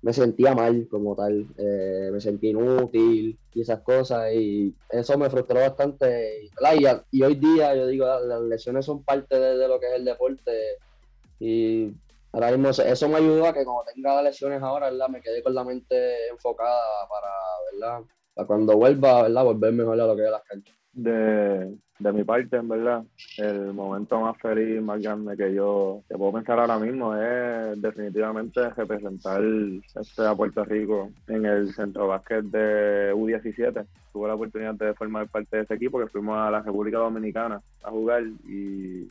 me 0.00 0.12
sentía 0.12 0.54
mal 0.54 0.86
como 0.90 1.16
tal, 1.16 1.46
eh, 1.56 2.10
me 2.12 2.20
sentía 2.20 2.50
inútil 2.50 3.38
y 3.52 3.60
esas 3.60 3.80
cosas 3.80 4.32
y 4.32 4.72
eso 4.90 5.18
me 5.18 5.28
frustró 5.28 5.56
bastante. 5.56 6.50
Y, 7.10 7.22
hoy 7.22 7.34
día 7.34 7.74
yo 7.74 7.86
digo, 7.86 8.06
las 8.20 8.40
lesiones 8.42 8.84
son 8.84 9.02
parte 9.02 9.38
de, 9.38 9.56
de 9.56 9.66
lo 9.68 9.80
que 9.80 9.86
es 9.86 9.94
el 9.94 10.04
deporte 10.04 10.52
y 11.40 11.92
ahora 12.32 12.50
mismo 12.50 12.70
eso 12.70 13.08
me 13.08 13.16
ayudó 13.16 13.46
a 13.46 13.52
que 13.52 13.64
cuando 13.64 13.84
tenga 13.92 14.22
lesiones 14.22 14.62
ahora, 14.62 14.90
¿verdad? 14.90 15.08
Me 15.08 15.20
quedé 15.20 15.42
con 15.42 15.54
la 15.54 15.64
mente 15.64 16.28
enfocada 16.28 17.08
para, 17.08 17.30
¿verdad? 17.72 18.06
Para 18.34 18.46
cuando 18.46 18.76
vuelva, 18.76 19.22
¿verdad? 19.22 19.44
Volver 19.44 19.72
mejor 19.72 20.00
a 20.00 20.06
lo 20.06 20.16
que 20.16 20.24
es 20.24 20.30
las 20.30 20.44
canchas. 20.44 20.76
De, 20.92 21.78
de 21.98 22.12
mi 22.12 22.24
parte, 22.24 22.56
en 22.56 22.68
verdad, 22.68 23.04
el 23.38 23.72
momento 23.72 24.20
más 24.20 24.36
feliz, 24.38 24.80
más 24.80 25.00
grande 25.00 25.36
que 25.36 25.52
yo 25.52 26.02
que 26.08 26.16
puedo 26.16 26.32
pensar 26.32 26.58
ahora 26.58 26.78
mismo 26.78 27.14
es 27.14 27.80
definitivamente 27.80 28.70
representar 28.70 29.42
este, 30.00 30.26
a 30.26 30.34
Puerto 30.34 30.64
Rico 30.64 31.10
en 31.26 31.44
el 31.44 31.72
centro 31.74 32.08
básquet 32.08 32.44
de 32.44 33.12
U17. 33.14 33.86
Tuve 34.12 34.28
la 34.28 34.34
oportunidad 34.34 34.74
de 34.74 34.94
formar 34.94 35.28
parte 35.28 35.56
de 35.56 35.62
ese 35.64 35.74
equipo 35.74 35.98
que 35.98 36.08
fuimos 36.08 36.38
a 36.38 36.50
la 36.50 36.62
República 36.62 36.98
Dominicana 36.98 37.60
a 37.82 37.90
jugar 37.90 38.22
y 38.48 39.08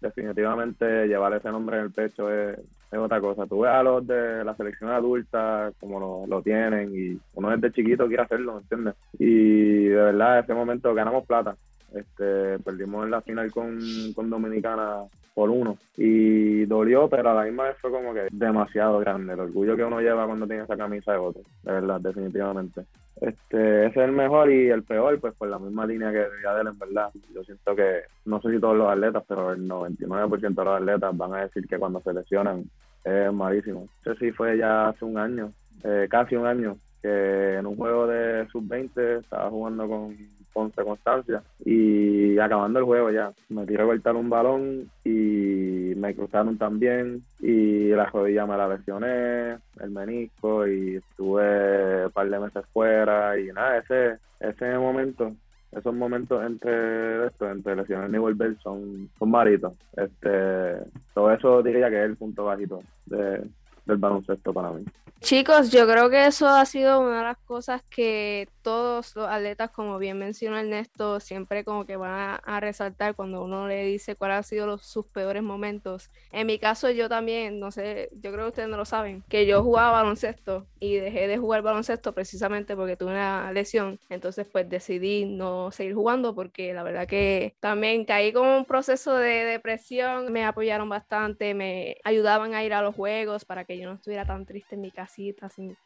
definitivamente 0.00 1.06
llevar 1.06 1.34
ese 1.34 1.50
nombre 1.50 1.76
en 1.78 1.84
el 1.84 1.92
pecho 1.92 2.30
es, 2.32 2.58
otra 2.92 3.20
cosa. 3.20 3.46
Tú 3.46 3.60
ves 3.60 3.72
a 3.72 3.82
los 3.82 4.06
de 4.06 4.42
la 4.42 4.56
selección 4.56 4.90
adulta 4.90 5.70
como 5.78 6.26
lo, 6.26 6.42
tienen 6.42 6.94
y 6.94 7.20
uno 7.34 7.50
desde 7.50 7.72
chiquito 7.72 8.06
quiere 8.06 8.22
hacerlo, 8.22 8.54
¿me 8.54 8.60
entiendes? 8.60 8.94
Y 9.18 9.84
de 9.84 9.96
verdad, 9.96 10.38
en 10.38 10.44
ese 10.44 10.54
momento 10.54 10.94
ganamos 10.94 11.26
plata. 11.26 11.56
Este, 11.92 12.58
perdimos 12.60 13.04
en 13.04 13.10
la 13.10 13.20
final 13.20 13.50
con, 13.52 13.78
con 14.14 14.30
Dominicana 14.30 15.02
por 15.36 15.50
uno 15.50 15.76
y 15.98 16.64
dolió, 16.64 17.10
pero 17.10 17.28
a 17.28 17.34
la 17.34 17.44
misma 17.44 17.64
vez 17.64 17.76
fue 17.78 17.90
como 17.90 18.14
que 18.14 18.26
demasiado 18.32 19.00
grande 19.00 19.34
el 19.34 19.40
orgullo 19.40 19.76
que 19.76 19.84
uno 19.84 20.00
lleva 20.00 20.24
cuando 20.24 20.46
tiene 20.46 20.62
esa 20.62 20.78
camisa 20.78 21.12
de 21.12 21.18
otro, 21.18 21.42
de 21.62 21.72
verdad, 21.72 22.00
definitivamente. 22.00 22.86
Este, 23.20 23.86
ese 23.86 24.00
es 24.00 24.08
el 24.08 24.12
mejor 24.12 24.50
y 24.50 24.70
el 24.70 24.82
peor, 24.84 25.20
pues 25.20 25.34
por 25.34 25.48
la 25.48 25.58
misma 25.58 25.84
línea 25.84 26.10
que 26.10 26.24
Adel, 26.48 26.68
en 26.68 26.78
verdad. 26.78 27.10
Yo 27.34 27.44
siento 27.44 27.76
que, 27.76 28.04
no 28.24 28.40
sé 28.40 28.50
si 28.50 28.58
todos 28.58 28.78
los 28.78 28.88
atletas, 28.88 29.24
pero 29.28 29.52
el 29.52 29.68
99% 29.68 30.54
de 30.54 30.64
los 30.64 30.80
atletas 30.80 31.14
van 31.14 31.34
a 31.34 31.42
decir 31.42 31.68
que 31.68 31.78
cuando 31.78 32.00
se 32.00 32.14
lesionan 32.14 32.64
es 33.04 33.30
malísimo. 33.30 33.88
No 34.06 34.14
sé 34.14 34.18
si 34.18 34.32
fue 34.32 34.56
ya 34.56 34.88
hace 34.88 35.04
un 35.04 35.18
año, 35.18 35.52
eh, 35.84 36.06
casi 36.08 36.34
un 36.34 36.46
año, 36.46 36.78
que 37.02 37.56
en 37.56 37.66
un 37.66 37.76
juego 37.76 38.06
de 38.06 38.46
sub-20 38.48 39.20
estaba 39.20 39.50
jugando 39.50 39.88
con 39.88 40.16
Ponce 40.52 40.82
Constancia 40.82 41.42
y 41.64 42.38
acabando 42.38 42.78
el 42.78 42.86
juego 42.86 43.10
ya 43.10 43.30
me 43.50 43.66
tiré 43.66 43.82
a 43.82 43.86
cortar 43.86 44.16
un 44.16 44.30
balón 44.30 44.90
y 45.04 45.92
me 45.96 46.14
cruzaron 46.14 46.56
también 46.56 47.22
y 47.40 47.88
la 47.88 48.06
rodilla 48.06 48.46
me 48.46 48.56
la 48.56 48.68
lesioné, 48.68 49.58
el 49.80 49.90
menisco 49.90 50.66
y 50.66 50.96
estuve 50.96 52.06
un 52.06 52.12
par 52.12 52.30
de 52.30 52.38
meses 52.38 52.64
fuera 52.72 53.38
y 53.38 53.48
nada, 53.48 53.78
ese, 53.78 54.18
ese 54.40 54.78
momento 54.78 55.32
esos 55.72 55.94
momentos 55.94 56.42
entre 56.42 57.26
esto, 57.26 57.50
entre 57.50 57.76
lesiones 57.76 58.12
y 58.14 58.18
volver 58.18 58.56
son, 58.62 59.10
son 59.18 59.30
maritos. 59.30 59.74
Este, 59.94 60.76
todo 61.12 61.30
eso 61.32 61.62
diría 61.62 61.90
que 61.90 62.02
es 62.02 62.10
el 62.10 62.16
punto 62.16 62.44
bajito 62.44 62.82
de, 63.04 63.46
del 63.84 63.96
baloncesto 63.98 64.54
para 64.54 64.70
mí. 64.72 64.84
Chicos, 65.26 65.72
yo 65.72 65.88
creo 65.88 66.08
que 66.08 66.26
eso 66.26 66.46
ha 66.48 66.64
sido 66.66 67.00
una 67.00 67.18
de 67.18 67.24
las 67.24 67.38
cosas 67.38 67.82
que 67.90 68.48
todos 68.62 69.16
los 69.16 69.28
atletas, 69.28 69.72
como 69.72 69.98
bien 69.98 70.20
mencionó 70.20 70.56
Ernesto, 70.56 71.18
siempre 71.18 71.64
como 71.64 71.84
que 71.84 71.96
van 71.96 72.38
a, 72.44 72.60
resaltar 72.60 73.16
cuando 73.16 73.42
uno 73.42 73.66
le 73.66 73.84
dice 73.84 74.14
cuáles 74.14 74.36
han 74.36 74.44
sido 74.44 74.66
los, 74.68 74.86
sus 74.86 75.04
peores 75.06 75.42
momentos. 75.42 76.12
En 76.30 76.46
mi 76.46 76.60
caso, 76.60 76.90
yo 76.90 77.08
también, 77.08 77.58
no 77.58 77.72
sé, 77.72 78.08
yo 78.12 78.30
creo 78.30 78.44
que 78.44 78.50
ustedes 78.50 78.68
no 78.68 78.76
lo 78.76 78.84
saben, 78.84 79.24
que 79.28 79.46
yo 79.46 79.64
jugaba 79.64 79.90
baloncesto 79.90 80.68
y 80.78 80.94
dejé 80.94 81.26
de 81.26 81.38
jugar 81.38 81.62
baloncesto 81.62 82.12
precisamente 82.12 82.76
porque 82.76 82.96
tuve 82.96 83.10
una 83.10 83.50
lesión. 83.50 83.98
Entonces, 84.08 84.46
pues 84.46 84.68
decidí 84.68 85.24
no 85.24 85.72
seguir 85.72 85.94
jugando 85.94 86.36
porque 86.36 86.72
la 86.72 86.84
verdad 86.84 87.08
que 87.08 87.56
también 87.58 88.04
caí 88.04 88.32
con 88.32 88.46
un 88.46 88.64
proceso 88.64 89.16
de 89.16 89.44
depresión. 89.44 90.32
Me 90.32 90.44
apoyaron 90.44 90.88
bastante, 90.88 91.52
me 91.52 91.96
ayudaban 92.04 92.54
a 92.54 92.62
ir 92.62 92.74
a 92.74 92.82
los 92.82 92.94
juegos 92.94 93.44
para 93.44 93.64
que 93.64 93.76
yo 93.76 93.88
no 93.88 93.96
estuviera 93.96 94.24
tan 94.24 94.46
triste 94.46 94.76
en 94.76 94.82
mi 94.82 94.92
casa 94.92 95.15
sin, 95.54 95.76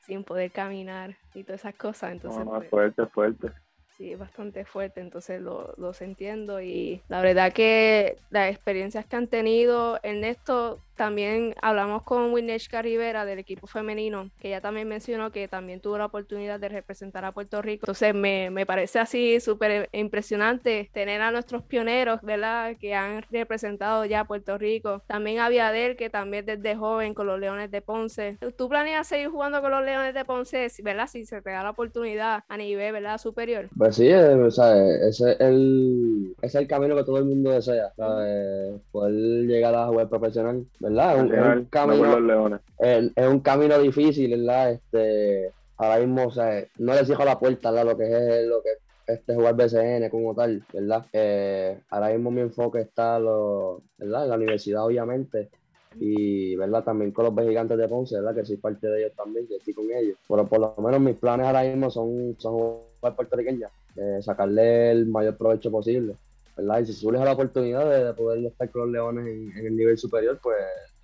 sin 0.00 0.24
poder 0.24 0.50
caminar 0.52 1.16
y 1.34 1.44
todas 1.44 1.60
esas 1.60 1.74
cosas. 1.74 2.12
Entonces, 2.12 2.44
no, 2.44 2.52
pues, 2.56 2.70
fuerte, 2.70 3.06
fuerte. 3.06 3.52
Sí, 3.96 4.12
es 4.12 4.18
bastante 4.18 4.64
fuerte, 4.66 5.00
entonces 5.00 5.40
lo, 5.40 5.72
los 5.78 6.02
entiendo 6.02 6.60
y 6.60 7.02
la 7.08 7.22
verdad 7.22 7.52
que 7.52 8.18
las 8.28 8.50
experiencias 8.50 9.06
que 9.06 9.16
han 9.16 9.26
tenido, 9.26 9.98
Ernesto, 10.02 10.82
también 10.96 11.54
hablamos 11.62 12.02
con 12.02 12.32
Wineshka 12.32 12.82
Rivera 12.82 13.24
del 13.24 13.38
equipo 13.38 13.66
femenino, 13.66 14.30
que 14.40 14.48
ella 14.48 14.60
también 14.60 14.88
mencionó 14.88 15.30
que 15.30 15.48
también 15.48 15.80
tuvo 15.80 15.98
la 15.98 16.06
oportunidad 16.06 16.58
de 16.58 16.68
representar 16.68 17.24
a 17.24 17.32
Puerto 17.32 17.62
Rico. 17.62 17.84
Entonces 17.84 18.14
me, 18.14 18.50
me 18.50 18.66
parece 18.66 18.98
así 18.98 19.38
súper 19.40 19.88
impresionante 19.92 20.90
tener 20.92 21.20
a 21.20 21.30
nuestros 21.30 21.62
pioneros, 21.62 22.20
¿verdad? 22.22 22.76
Que 22.80 22.94
han 22.94 23.22
representado 23.30 24.04
ya 24.04 24.20
a 24.20 24.26
Puerto 24.26 24.58
Rico. 24.58 25.02
También 25.06 25.38
a 25.40 25.48
Viadel, 25.48 25.96
que 25.96 26.10
también 26.10 26.46
desde 26.46 26.76
joven 26.76 27.14
con 27.14 27.26
los 27.26 27.38
Leones 27.38 27.70
de 27.70 27.82
Ponce. 27.82 28.38
¿Tú 28.56 28.68
planeas 28.68 29.06
seguir 29.06 29.28
jugando 29.28 29.60
con 29.60 29.70
los 29.70 29.84
Leones 29.84 30.14
de 30.14 30.24
Ponce, 30.24 30.68
¿verdad? 30.82 31.06
Si 31.06 31.24
se 31.26 31.42
te 31.42 31.50
da 31.50 31.62
la 31.62 31.70
oportunidad 31.70 32.44
a 32.48 32.56
nivel, 32.56 32.92
¿verdad? 32.92 33.18
Superior. 33.18 33.68
Pues 33.76 33.96
sí, 33.96 34.08
eh, 34.08 34.34
o 34.34 34.50
sea, 34.50 34.76
ese 34.76 35.32
es 35.32 35.40
el, 35.40 36.34
es 36.42 36.54
el 36.54 36.66
camino 36.66 36.96
que 36.96 37.04
todo 37.04 37.18
el 37.18 37.24
mundo 37.24 37.50
desea, 37.50 37.92
¿sabes? 37.96 38.80
Poder 38.90 39.46
llegar 39.46 39.74
a 39.74 39.86
jugar 39.86 40.08
profesional. 40.08 40.66
¿Verdad? 40.86 41.16
Es 41.16 41.22
un, 41.22 41.64
camino, 41.66 42.60
es, 42.78 43.26
un 43.28 43.40
camino 43.40 43.78
difícil, 43.78 44.30
¿verdad? 44.30 44.72
Este, 44.72 45.52
ahora 45.76 45.98
mismo, 45.98 46.26
o 46.26 46.30
sea, 46.30 46.64
no 46.78 46.94
les 46.94 47.06
cierro 47.06 47.24
la 47.24 47.38
puerta, 47.38 47.70
¿verdad? 47.70 47.92
Lo 47.92 47.96
que 47.96 48.04
es 48.04 48.46
lo 48.46 48.62
que 48.62 48.70
este 49.06 49.34
jugar 49.34 49.54
BCN 49.54 50.08
como 50.10 50.34
tal, 50.34 50.64
¿verdad? 50.72 51.06
Eh, 51.12 51.78
ahora 51.90 52.10
mismo 52.10 52.30
mi 52.30 52.40
enfoque 52.40 52.80
está 52.80 53.18
lo, 53.18 53.82
¿verdad? 53.98 54.24
en 54.24 54.30
la 54.30 54.36
universidad, 54.36 54.84
obviamente, 54.84 55.50
y 55.98 56.54
¿verdad? 56.56 56.84
también 56.84 57.12
con 57.12 57.24
los 57.24 57.46
gigantes 57.46 57.78
de 57.78 57.88
Ponce, 57.88 58.16
¿verdad? 58.16 58.34
que 58.34 58.44
soy 58.44 58.56
parte 58.56 58.88
de 58.88 59.04
ellos 59.04 59.16
también, 59.16 59.46
que 59.46 59.56
estoy 59.56 59.74
con 59.74 59.90
ellos. 59.92 60.16
Pero 60.28 60.46
por 60.46 60.60
lo 60.60 60.74
menos 60.78 61.00
mis 61.00 61.16
planes 61.16 61.46
ahora 61.46 61.62
mismo 61.62 61.90
son, 61.90 62.36
son 62.38 62.52
jugar 62.54 63.16
puertorriqueña, 63.16 63.70
eh, 63.96 64.18
sacarle 64.20 64.90
el 64.90 65.06
mayor 65.06 65.36
provecho 65.36 65.70
posible. 65.70 66.16
¿Verdad? 66.56 66.80
Y 66.80 66.86
si 66.86 66.92
surge 66.94 67.24
la 67.24 67.32
oportunidad 67.32 68.06
de, 68.06 68.14
poder 68.14 68.44
estar 68.44 68.70
con 68.70 68.82
los 68.82 68.90
Leones 68.90 69.26
en, 69.26 69.66
el 69.66 69.76
nivel 69.76 69.98
superior, 69.98 70.38
pues 70.42 70.56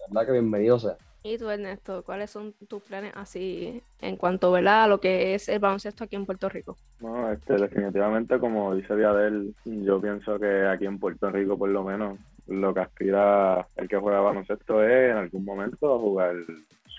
verdad 0.09 0.27
que 0.27 0.33
bienvenido 0.33 0.79
sea. 0.79 0.97
¿Y 1.25 1.39
tú, 1.39 1.49
Ernesto, 1.49 2.03
cuáles 2.03 2.31
son 2.31 2.53
tus 2.69 2.83
planes 2.83 3.13
así 3.15 3.81
en 4.01 4.17
cuanto 4.17 4.51
¿verdad? 4.51 4.85
a 4.85 4.89
lo 4.89 4.99
que 4.99 5.35
es 5.35 5.49
el 5.49 5.61
baloncesto 5.61 6.03
aquí 6.03 6.17
en 6.17 6.27
Puerto 6.27 6.49
Rico? 6.49 6.77
No, 7.01 7.31
este, 7.31 7.55
definitivamente, 7.55 8.41
como 8.41 8.75
dice 8.75 8.97
Viadel, 8.97 9.55
yo 9.65 10.01
pienso 10.01 10.39
que 10.41 10.67
aquí 10.67 10.87
en 10.87 10.99
Puerto 10.99 11.31
Rico, 11.31 11.57
por 11.57 11.69
lo 11.69 11.85
menos, 11.85 12.19
lo 12.49 12.75
que 12.75 12.81
aspira 12.81 13.69
el 13.77 13.89
que 13.89 13.99
juega 13.99 14.21
baloncesto 14.21 14.83
es 14.83 15.11
en 15.13 15.17
algún 15.17 15.45
momento 15.45 15.99
jugar 16.01 16.35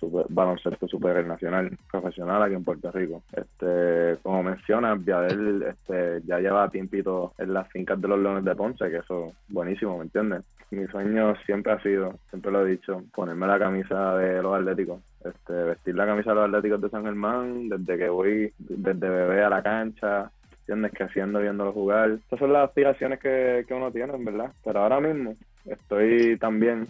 super, 0.04 0.26
baloncesto 0.30 0.88
super 0.88 1.26
nacional, 1.26 1.78
profesional 1.92 2.44
aquí 2.44 2.56
en 2.56 2.64
Puerto 2.64 2.92
Rico. 2.92 3.24
Este, 3.32 4.22
como 4.22 4.44
mencionas, 4.44 5.04
Viadel 5.04 5.64
este, 5.64 6.22
ya 6.26 6.40
lleva 6.40 6.70
tiempito 6.70 7.34
en 7.38 7.54
las 7.54 7.68
fincas 7.70 8.00
de 8.02 8.08
los 8.08 8.20
Leones 8.20 8.44
de 8.44 8.56
Ponce, 8.56 8.90
que 8.90 8.98
eso 8.98 9.28
es 9.28 9.34
buenísimo, 9.48 9.98
¿me 9.98 10.04
entiendes? 10.04 10.44
Mi 10.72 10.88
sueño 10.88 11.36
siempre 11.46 11.72
ha 11.72 11.82
sido, 11.82 12.16
siempre 12.30 12.52
lo 12.52 12.66
he 12.66 12.72
dicho, 12.72 13.04
ponerme 13.14 13.48
la 13.48 13.60
camisa 13.60 14.18
de 14.18 14.42
los 14.42 14.56
Atléticos. 14.56 15.02
Este, 15.24 15.54
vestir 15.54 15.96
la 15.96 16.06
camisa 16.06 16.32
de 16.32 16.36
los 16.36 16.46
Atléticos 16.46 16.82
de 16.82 16.90
San 16.90 17.04
Germán 17.04 17.70
desde 17.70 17.98
que 17.98 18.10
voy, 18.10 18.54
desde 18.58 19.10
bebé 19.10 19.44
a 19.44 19.50
la 19.50 19.62
cancha, 19.62 20.32
¿entiendes? 20.62 20.92
Creciendo, 20.94 21.40
viéndolo 21.40 21.72
jugar. 21.74 22.18
Esas 22.26 22.40
son 22.40 22.54
las 22.54 22.70
aspiraciones 22.70 23.20
que, 23.20 23.66
que 23.68 23.74
uno 23.74 23.92
tiene, 23.92 24.14
¿verdad? 24.18 24.52
Pero 24.64 24.80
ahora 24.80 25.00
mismo 25.00 25.36
estoy 25.66 26.38
también 26.40 26.88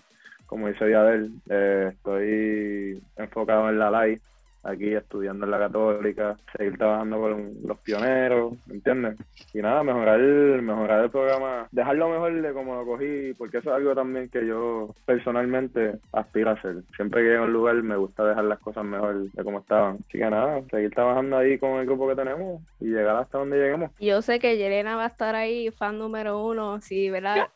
como 0.53 0.67
dice 0.67 0.86
Diabel, 0.86 1.31
eh, 1.50 1.89
estoy 1.93 3.01
enfocado 3.17 3.69
en 3.69 3.79
la 3.79 3.89
LAI, 3.89 4.22
aquí 4.62 4.93
estudiando 4.93 5.45
en 5.45 5.51
la 5.51 5.57
Católica, 5.57 6.38
seguir 6.55 6.77
trabajando 6.77 7.19
con 7.19 7.53
los 7.65 7.79
pioneros, 7.79 8.53
¿me 8.67 8.75
entiendes? 8.75 9.17
Y 9.51 9.63
nada, 9.63 9.81
mejorar, 9.81 10.19
mejorar 10.19 11.05
el 11.05 11.10
programa, 11.10 11.67
dejarlo 11.72 12.07
mejor 12.10 12.39
de 12.39 12.53
como 12.53 12.75
lo 12.75 12.86
cogí, 12.86 13.33
porque 13.36 13.57
eso 13.57 13.72
es 13.72 13.77
algo 13.77 13.95
también 13.95 14.29
que 14.29 14.45
yo 14.45 14.93
personalmente 15.07 15.95
aspiro 16.12 16.51
a 16.51 16.53
hacer. 16.53 16.83
Siempre 16.95 17.24
que 17.24 17.29
llego 17.29 17.45
a 17.45 17.48
un 17.48 17.53
lugar 17.53 17.81
me 17.81 17.95
gusta 17.95 18.24
dejar 18.24 18.43
las 18.43 18.60
cosas 18.60 18.86
mejor 18.86 19.31
de 19.31 19.43
como 19.43 19.57
estaban. 19.57 19.98
Así 20.07 20.19
que 20.19 20.29
nada, 20.29 20.62
seguir 20.69 20.91
trabajando 20.91 21.36
ahí 21.36 21.57
con 21.57 21.79
el 21.79 21.88
grupo 21.88 22.07
que 22.10 22.15
tenemos 22.15 22.62
y 22.79 22.89
llegar 22.89 23.15
hasta 23.15 23.39
donde 23.39 23.57
lleguemos. 23.57 23.89
Yo 24.00 24.22
sé 24.22 24.38
que 24.38 24.55
Yelena 24.55 24.95
va 24.98 25.05
a 25.05 25.07
estar 25.07 25.33
ahí, 25.33 25.72
fan 25.72 25.98
número 25.98 26.45
uno, 26.45 26.79
sí, 26.79 27.10
¿verdad? 27.10 27.48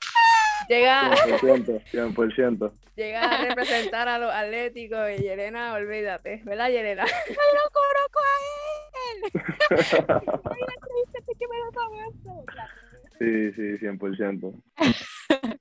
Llega, 0.68 1.16
100%, 1.16 1.84
100%. 1.92 2.72
llega 2.96 3.22
a 3.22 3.46
representar 3.46 4.08
a 4.08 4.18
los 4.18 4.32
atléticos 4.32 5.10
y 5.18 5.22
Yelena, 5.24 5.74
olvídate, 5.74 6.42
¿verdad, 6.44 6.70
Yelena? 6.70 7.06
¡No 7.30 7.70
conozco 7.72 8.20
a 8.24 8.38
él! 9.10 9.22
sí, 13.54 13.54
sí, 13.54 13.86
100%. 13.86 14.54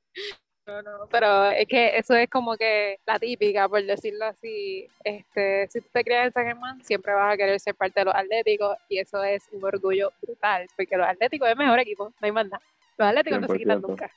No, 0.66 0.82
no, 0.82 1.06
pero 1.12 1.52
es 1.52 1.68
que 1.68 1.96
eso 1.96 2.16
es 2.16 2.28
como 2.28 2.56
que 2.56 2.98
la 3.06 3.20
típica, 3.20 3.68
por 3.68 3.84
decirlo 3.84 4.24
así. 4.24 4.88
Este, 5.04 5.68
si 5.68 5.80
tú 5.80 5.86
te 5.92 6.02
creas 6.02 6.26
en 6.26 6.32
San 6.32 6.44
Germán, 6.44 6.82
siempre 6.82 7.14
vas 7.14 7.32
a 7.32 7.36
querer 7.36 7.60
ser 7.60 7.76
parte 7.76 8.00
de 8.00 8.06
los 8.06 8.14
atléticos 8.16 8.76
y 8.88 8.98
eso 8.98 9.22
es 9.22 9.44
un 9.52 9.64
orgullo 9.64 10.10
brutal, 10.20 10.66
porque 10.76 10.96
los 10.96 11.06
atléticos 11.06 11.46
es 11.46 11.52
el 11.52 11.58
mejor 11.58 11.78
equipo, 11.78 12.08
no 12.08 12.14
hay 12.20 12.32
más 12.32 12.46
nada. 12.46 12.60
Los 12.98 13.08
atléticos 13.08 13.40
no 13.42 13.46
se 13.46 13.58
quitan 13.58 13.80
nunca. 13.80 14.10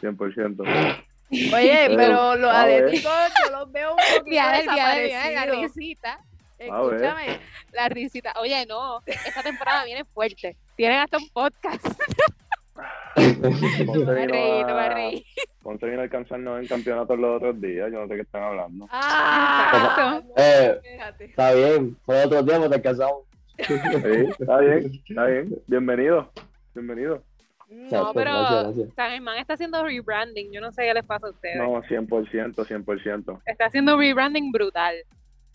100%. 0.00 1.04
Oye, 1.54 1.90
pero 1.96 2.36
los 2.36 2.52
atléticos 2.54 3.12
yo 3.44 3.58
los 3.58 3.72
veo 3.72 3.90
un 3.92 3.96
poquito 3.98 4.24
Mira, 4.26 4.52
desaparecidos. 4.58 5.34
la 5.34 5.46
risita. 5.46 6.20
Escúchame, 6.58 7.40
la 7.72 7.88
risita. 7.88 8.32
Oye, 8.40 8.66
no, 8.66 9.00
esta 9.06 9.42
temporada 9.42 9.84
viene 9.84 10.04
fuerte. 10.04 10.56
Tienen 10.76 10.98
hasta 11.00 11.18
un 11.18 11.28
podcast. 11.30 11.86
Me 13.16 14.26
reí, 14.26 14.60
no 14.62 14.74
me 14.74 14.82
a- 14.82 14.94
reí. 14.94 15.24
Ponce 15.62 15.86
vino 15.86 16.00
a 16.00 16.04
alcanzarnos 16.04 16.60
en 16.60 16.66
campeonatos 16.68 17.18
los 17.18 17.36
otros 17.36 17.60
días, 17.60 17.90
yo 17.92 18.00
no 18.00 18.06
sé 18.08 18.14
qué 18.14 18.20
están 18.22 18.42
hablando. 18.44 18.86
Ah, 18.90 20.20
Eh. 20.36 20.80
Está 21.18 21.52
bien, 21.52 21.96
fue 22.06 22.24
otro 22.24 22.44
tiempo, 22.44 22.70
te 22.70 22.80
casamos. 22.80 23.22
Sí, 23.66 23.74
está 24.38 24.58
bien, 24.60 25.02
está 25.08 25.24
bien. 25.26 25.62
Bienvenido, 25.66 26.30
bienvenido. 26.74 27.22
No, 27.68 28.12
pero 28.14 28.72
Germán 28.96 29.38
está 29.38 29.54
haciendo 29.54 29.84
rebranding. 29.84 30.50
Yo 30.52 30.60
no 30.60 30.72
sé 30.72 30.84
qué 30.84 30.94
les 30.94 31.04
pasa 31.04 31.26
a 31.26 31.30
ustedes. 31.30 31.56
No, 31.56 31.82
100%, 31.82 32.54
100%. 32.54 33.42
Está 33.44 33.66
haciendo 33.66 33.96
rebranding 33.98 34.50
brutal. 34.50 34.94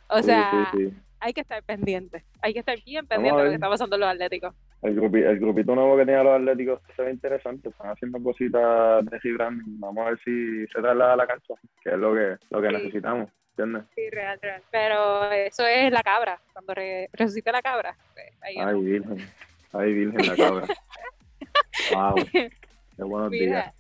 O 0.10 0.18
Sí, 0.20 0.24
sea, 0.26 0.70
sí, 0.72 0.78
sí. 0.90 0.94
hay 1.20 1.34
que 1.34 1.42
estar 1.42 1.64
pendiente. 1.64 2.24
Hay 2.42 2.54
que 2.54 2.60
estar 2.60 2.78
bien 2.86 3.08
pendiente 3.08 3.38
de 3.40 3.44
lo 3.46 3.50
que 3.50 3.56
está 3.56 3.70
pasando 3.70 3.96
en 3.96 4.02
los 4.02 4.10
atléticos. 4.10 4.54
El, 4.84 5.00
grupi- 5.00 5.26
el 5.26 5.40
grupito 5.40 5.74
nuevo 5.76 5.96
que 5.98 6.06
tienen 6.06 6.26
los 6.26 6.36
Atléticos 6.36 6.82
se 6.96 7.02
ve 7.04 7.12
interesante. 7.12 7.70
Están 7.70 7.92
haciendo 7.92 8.22
cositas 8.22 9.06
de 9.06 9.18
rebranding. 9.20 9.80
Vamos 9.80 10.06
a 10.06 10.10
ver 10.10 10.20
si 10.26 10.68
se 10.68 10.82
traslada 10.82 11.14
a 11.14 11.16
la 11.16 11.26
cancha, 11.26 11.54
que 11.82 11.90
es 11.92 11.98
lo 11.98 12.14
que, 12.14 12.36
lo 12.50 12.62
que 12.62 12.68
Sí. 12.68 12.74
necesitamos. 12.76 13.30
¿Entiendes? 13.52 13.84
Sí, 13.96 14.10
real, 14.12 14.38
real. 14.42 14.62
Pero 14.72 15.32
eso 15.32 15.66
es 15.66 15.92
la 15.92 16.02
cabra. 16.04 16.40
Cuando 16.52 16.74
re- 16.74 17.08
resucita 17.14 17.52
la 17.52 17.62
cabra. 17.62 17.96
pues, 18.14 18.28
ahí 18.42 18.56
Ay, 18.60 18.82
virgen. 18.82 19.18
Ay, 19.72 19.94
virgen 19.94 20.28
la 20.28 20.36
cabra. 20.36 20.68
wow. 21.94 22.16
Qué 22.32 23.04
buenos 23.04 23.32
días. 23.32 23.46
Mira, 23.48 23.74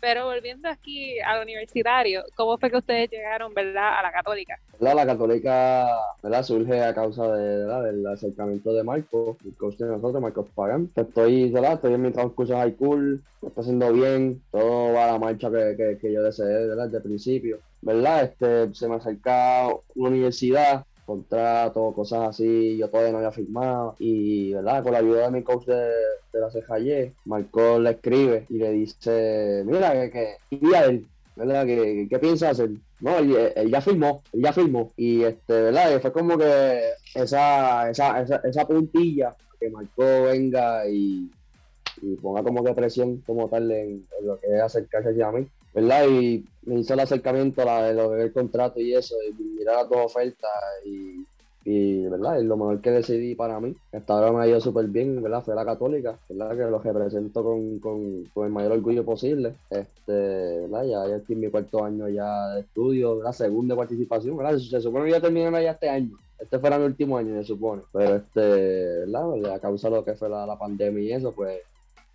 pero 0.00 0.26
volviendo 0.26 0.68
aquí 0.68 1.18
al 1.20 1.42
universitario, 1.42 2.22
¿cómo 2.36 2.56
fue 2.58 2.70
que 2.70 2.76
ustedes 2.76 3.10
llegaron, 3.10 3.52
verdad, 3.52 3.98
a 3.98 4.02
la 4.02 4.12
católica? 4.12 4.58
¿verdad? 4.78 4.94
La 4.94 5.06
católica 5.06 5.88
¿verdad? 6.22 6.42
surge 6.44 6.82
a 6.82 6.94
causa 6.94 7.32
de, 7.32 7.58
¿verdad? 7.58 7.82
del 7.84 8.06
acercamiento 8.06 8.72
de 8.72 8.84
Marco, 8.84 9.36
el 9.44 9.54
coach 9.56 9.76
de 9.76 9.86
nosotros, 9.86 10.22
Marcos 10.22 10.46
Pagán. 10.54 10.90
Estoy, 10.94 11.50
¿verdad? 11.50 11.74
estoy 11.74 11.94
en 11.94 12.02
mi 12.02 12.12
transcurso 12.12 12.56
high 12.56 12.74
school, 12.74 13.22
me 13.42 13.48
está 13.48 13.60
haciendo 13.60 13.92
bien, 13.92 14.40
todo 14.52 14.92
va 14.92 15.04
a 15.04 15.12
la 15.12 15.18
marcha 15.18 15.50
que, 15.50 15.74
que, 15.76 15.98
que 16.00 16.12
yo 16.12 16.22
deseé 16.22 16.66
¿verdad? 16.68 16.84
desde 16.84 16.98
el 16.98 17.02
principio. 17.02 17.58
¿verdad? 17.80 18.24
Este, 18.24 18.74
se 18.74 18.88
me 18.88 18.96
acerca 18.96 19.68
una 19.94 20.10
universidad, 20.10 20.84
contrato, 21.08 21.94
cosas 21.94 22.28
así, 22.28 22.76
yo 22.76 22.90
todavía 22.90 23.12
no 23.12 23.18
había 23.18 23.32
firmado 23.32 23.96
y, 23.98 24.52
¿verdad? 24.52 24.82
Con 24.82 24.92
la 24.92 24.98
ayuda 24.98 25.24
de 25.24 25.30
mi 25.30 25.42
coach 25.42 25.64
de, 25.64 25.74
de 25.74 26.38
la 26.38 26.50
CJY, 26.50 27.14
Marco 27.24 27.78
le 27.78 27.92
escribe 27.92 28.44
y 28.50 28.58
le 28.58 28.72
dice, 28.72 29.62
mira, 29.64 30.10
que, 30.10 30.36
que, 30.50 30.76
a 30.76 30.84
él, 30.84 31.06
¿verdad? 31.34 31.64
¿Qué, 31.64 32.06
qué 32.10 32.18
piensa 32.18 32.50
hacer? 32.50 32.72
No, 33.00 33.16
él, 33.16 33.34
él 33.56 33.70
ya 33.70 33.80
firmó, 33.80 34.22
él 34.34 34.42
ya 34.42 34.52
firmó. 34.52 34.92
Y 34.98 35.22
este, 35.22 35.54
¿verdad? 35.54 35.98
Fue 36.02 36.12
como 36.12 36.36
que 36.36 36.82
esa, 37.14 37.88
esa, 37.88 38.20
esa, 38.20 38.36
esa 38.44 38.66
puntilla 38.66 39.34
que 39.58 39.70
Marco 39.70 40.24
venga 40.24 40.86
y, 40.86 41.30
y 42.02 42.16
ponga 42.16 42.42
como 42.42 42.62
que 42.62 42.74
presión 42.74 43.22
como 43.26 43.48
tal 43.48 43.70
en, 43.70 44.06
en 44.20 44.26
lo 44.26 44.38
que 44.38 44.46
es 44.48 44.60
acercarse 44.60 45.08
hacia 45.08 45.32
mí. 45.32 45.46
¿Verdad? 45.78 46.08
Y 46.08 46.44
me 46.62 46.80
hizo 46.80 46.94
el 46.94 47.00
acercamiento, 47.00 47.64
la, 47.64 47.92
del 47.92 48.32
contrato 48.32 48.80
y 48.80 48.94
eso, 48.94 49.14
y 49.28 49.42
mirar 49.58 49.76
las 49.76 49.88
dos 49.88 50.06
ofertas 50.06 50.50
y, 50.84 51.24
y 51.64 52.02
¿verdad? 52.08 52.40
Es 52.40 52.44
lo 52.46 52.56
mejor 52.56 52.80
que 52.80 52.90
decidí 52.90 53.36
para 53.36 53.60
mí. 53.60 53.76
Hasta 53.92 54.12
ahora 54.12 54.32
me 54.32 54.42
ha 54.42 54.48
ido 54.48 54.60
súper 54.60 54.86
bien, 54.88 55.22
¿verdad? 55.22 55.44
Fue 55.44 55.54
la 55.54 55.64
católica, 55.64 56.18
¿verdad? 56.28 56.56
Que 56.56 56.70
lo 56.70 56.80
represento 56.80 57.44
con, 57.44 57.78
con, 57.78 58.24
con 58.34 58.46
el 58.46 58.52
mayor 58.52 58.72
orgullo 58.72 59.04
posible. 59.04 59.54
Este, 59.70 60.66
¿verdad? 60.66 60.84
Ya, 60.84 61.16
estoy 61.16 61.34
en 61.36 61.40
mi 61.42 61.48
cuarto 61.48 61.84
año 61.84 62.08
ya 62.08 62.54
de 62.54 62.62
estudio, 62.62 63.22
la 63.22 63.32
segunda 63.32 63.76
participación, 63.76 64.36
¿verdad? 64.36 64.58
Se, 64.58 64.68
se 64.70 64.80
supone 64.80 65.04
que 65.04 65.12
ya 65.12 65.20
terminé 65.20 65.62
ya 65.62 65.70
este 65.70 65.88
año. 65.88 66.18
Este 66.40 66.58
fuera 66.58 66.76
mi 66.76 66.86
último 66.86 67.16
año, 67.16 67.40
se 67.40 67.44
supone. 67.44 67.82
Pero 67.92 68.16
este, 68.16 68.40
¿verdad? 68.40 69.54
A 69.54 69.60
causa 69.60 69.88
de 69.88 69.94
lo 69.94 70.04
que 70.04 70.16
fue 70.16 70.28
la 70.28 70.58
pandemia 70.58 71.04
y 71.04 71.12
eso, 71.12 71.30
pues 71.30 71.60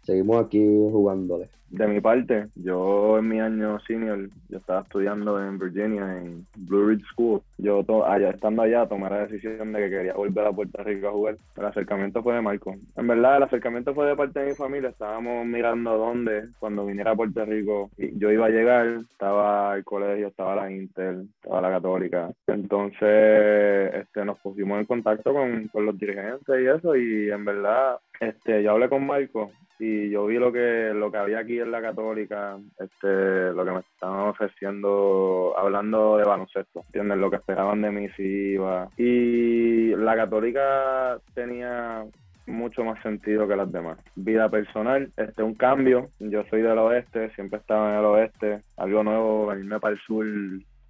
seguimos 0.03 0.45
aquí 0.45 0.59
jugándole. 0.91 1.49
De 1.69 1.87
mi 1.87 2.01
parte, 2.01 2.49
yo 2.53 3.17
en 3.17 3.29
mi 3.29 3.39
año 3.39 3.79
senior, 3.79 4.29
yo 4.47 4.59
estaba 4.59 4.81
estudiando 4.81 5.43
en 5.43 5.57
Virginia, 5.57 6.19
en 6.19 6.45
Blue 6.55 6.89
Ridge 6.89 7.03
School. 7.13 7.41
Yo 7.57 7.83
to- 7.83 8.05
allá, 8.05 8.29
estando 8.29 8.61
allá 8.61 8.85
tomé 8.85 9.09
la 9.09 9.25
decisión 9.25 9.73
de 9.73 9.79
que 9.79 9.89
quería 9.89 10.13
volver 10.13 10.45
a 10.45 10.51
Puerto 10.51 10.83
Rico 10.83 11.07
a 11.07 11.11
jugar. 11.11 11.37
El 11.57 11.65
acercamiento 11.65 12.21
fue 12.21 12.35
de 12.35 12.41
Marco. 12.41 12.75
En 12.95 13.07
verdad, 13.07 13.37
el 13.37 13.43
acercamiento 13.43 13.95
fue 13.95 14.05
de 14.05 14.15
parte 14.15 14.41
de 14.41 14.49
mi 14.49 14.53
familia. 14.53 14.89
Estábamos 14.89 15.47
mirando 15.47 15.97
dónde, 15.97 16.43
cuando 16.59 16.85
viniera 16.85 17.09
a 17.09 17.15
Puerto 17.15 17.43
Rico, 17.43 17.89
yo 17.97 18.31
iba 18.31 18.45
a 18.45 18.49
llegar, 18.49 18.85
estaba 19.09 19.75
el 19.75 19.83
colegio, 19.83 20.27
estaba 20.27 20.55
la 20.55 20.71
Inter, 20.71 21.23
estaba 21.41 21.59
la 21.59 21.71
Católica. 21.71 22.29
Entonces, 22.45 23.93
este, 23.95 24.23
nos 24.25 24.37
pusimos 24.39 24.79
en 24.79 24.85
contacto 24.85 25.33
con, 25.33 25.67
con 25.69 25.87
los 25.87 25.97
dirigentes 25.97 26.55
y 26.61 26.67
eso, 26.67 26.95
y 26.95 27.31
en 27.31 27.45
verdad, 27.45 27.97
este, 28.19 28.61
yo 28.61 28.73
hablé 28.73 28.89
con 28.89 29.07
Marco 29.07 29.49
y 29.83 30.09
yo 30.09 30.25
vi 30.25 30.37
lo 30.37 30.51
que 30.51 30.91
lo 30.93 31.11
que 31.11 31.17
había 31.17 31.39
aquí 31.39 31.59
en 31.59 31.71
la 31.71 31.81
Católica, 31.81 32.57
este, 32.79 33.51
lo 33.51 33.65
que 33.65 33.71
me 33.71 33.79
estaban 33.79 34.29
ofreciendo, 34.29 35.53
hablando 35.57 36.17
de 36.17 36.23
baloncesto, 36.23 36.81
¿entiendes? 36.85 37.17
Lo 37.17 37.29
que 37.29 37.35
esperaban 37.37 37.81
de 37.81 37.91
mí 37.91 38.07
si 38.15 38.23
iba. 38.53 38.87
Y 38.97 39.93
la 39.95 40.15
Católica 40.15 41.17
tenía 41.33 42.05
mucho 42.47 42.83
más 42.83 43.01
sentido 43.03 43.47
que 43.47 43.55
las 43.57 43.71
demás. 43.71 43.97
Vida 44.15 44.49
personal, 44.49 45.11
este 45.17 45.43
un 45.43 45.55
cambio. 45.55 46.09
Yo 46.19 46.43
soy 46.49 46.61
del 46.61 46.77
oeste, 46.77 47.29
siempre 47.35 47.59
estaba 47.59 47.91
en 47.93 47.99
el 47.99 48.05
oeste, 48.05 48.61
algo 48.77 49.03
nuevo, 49.03 49.47
venirme 49.47 49.79
para 49.81 49.95
el 49.95 49.99
sur, 50.01 50.25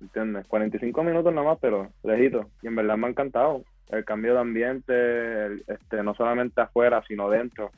¿entiendes? 0.01 0.45
45 0.47 1.03
minutos 1.03 1.33
nada 1.33 1.47
más, 1.47 1.57
pero 1.59 1.89
lejito. 2.03 2.47
Y 2.61 2.67
en 2.67 2.75
verdad 2.75 2.97
me 2.97 3.07
ha 3.07 3.09
encantado. 3.09 3.63
El 3.89 4.05
cambio 4.05 4.33
de 4.33 4.39
ambiente, 4.39 4.93
el- 5.45 5.63
este, 5.67 6.01
no 6.03 6.13
solamente 6.15 6.61
afuera, 6.61 7.03
sino 7.07 7.29
dentro 7.29 7.71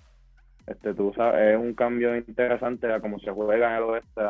este 0.67 0.93
tú 0.93 1.13
sabes, 1.15 1.53
es 1.53 1.59
un 1.59 1.73
cambio 1.73 2.15
interesante 2.15 2.91
a 2.91 2.99
cómo 2.99 3.19
se 3.19 3.31
juega 3.31 3.69
en 3.69 3.77
el 3.77 3.83
oeste 3.83 4.21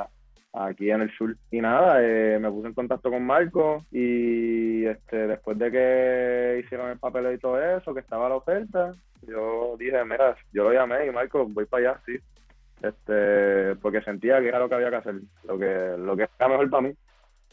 aquí 0.54 0.90
en 0.90 1.02
el 1.02 1.12
sur. 1.18 1.36
Y 1.52 1.62
nada 1.62 1.98
eh, 2.02 2.40
me 2.40 2.50
puse 2.50 2.68
en 2.68 2.74
contacto 2.74 3.10
con 3.10 3.24
Marco 3.26 3.86
y 3.92 4.86
este 4.86 5.28
después 5.28 5.58
de 5.58 5.72
que 5.72 6.62
hicieron 6.64 6.90
el 6.90 7.00
papel 7.00 7.34
y 7.34 7.38
todo 7.38 7.62
eso 7.62 7.94
que 7.94 8.00
estaba 8.00 8.30
la 8.30 8.36
oferta 8.36 8.94
yo 9.28 9.76
dije 9.78 10.04
mira 10.06 10.36
yo 10.54 10.66
lo 10.66 10.74
llamé 10.74 11.08
y 11.08 11.12
Marco 11.12 11.46
voy 11.48 11.66
para 11.66 11.92
allá 11.92 12.02
sí. 12.06 12.18
Este 12.82 13.76
porque 13.82 14.02
sentía 14.02 14.40
que 14.40 14.48
era 14.50 14.60
lo 14.60 14.70
que 14.70 14.76
había 14.76 14.90
que 14.90 14.96
hacer 14.98 15.16
lo 15.44 15.58
que 15.58 15.96
lo 15.98 16.16
que 16.16 16.28
era 16.38 16.50
mejor 16.50 16.70
para 16.70 16.88
mí 16.88 16.94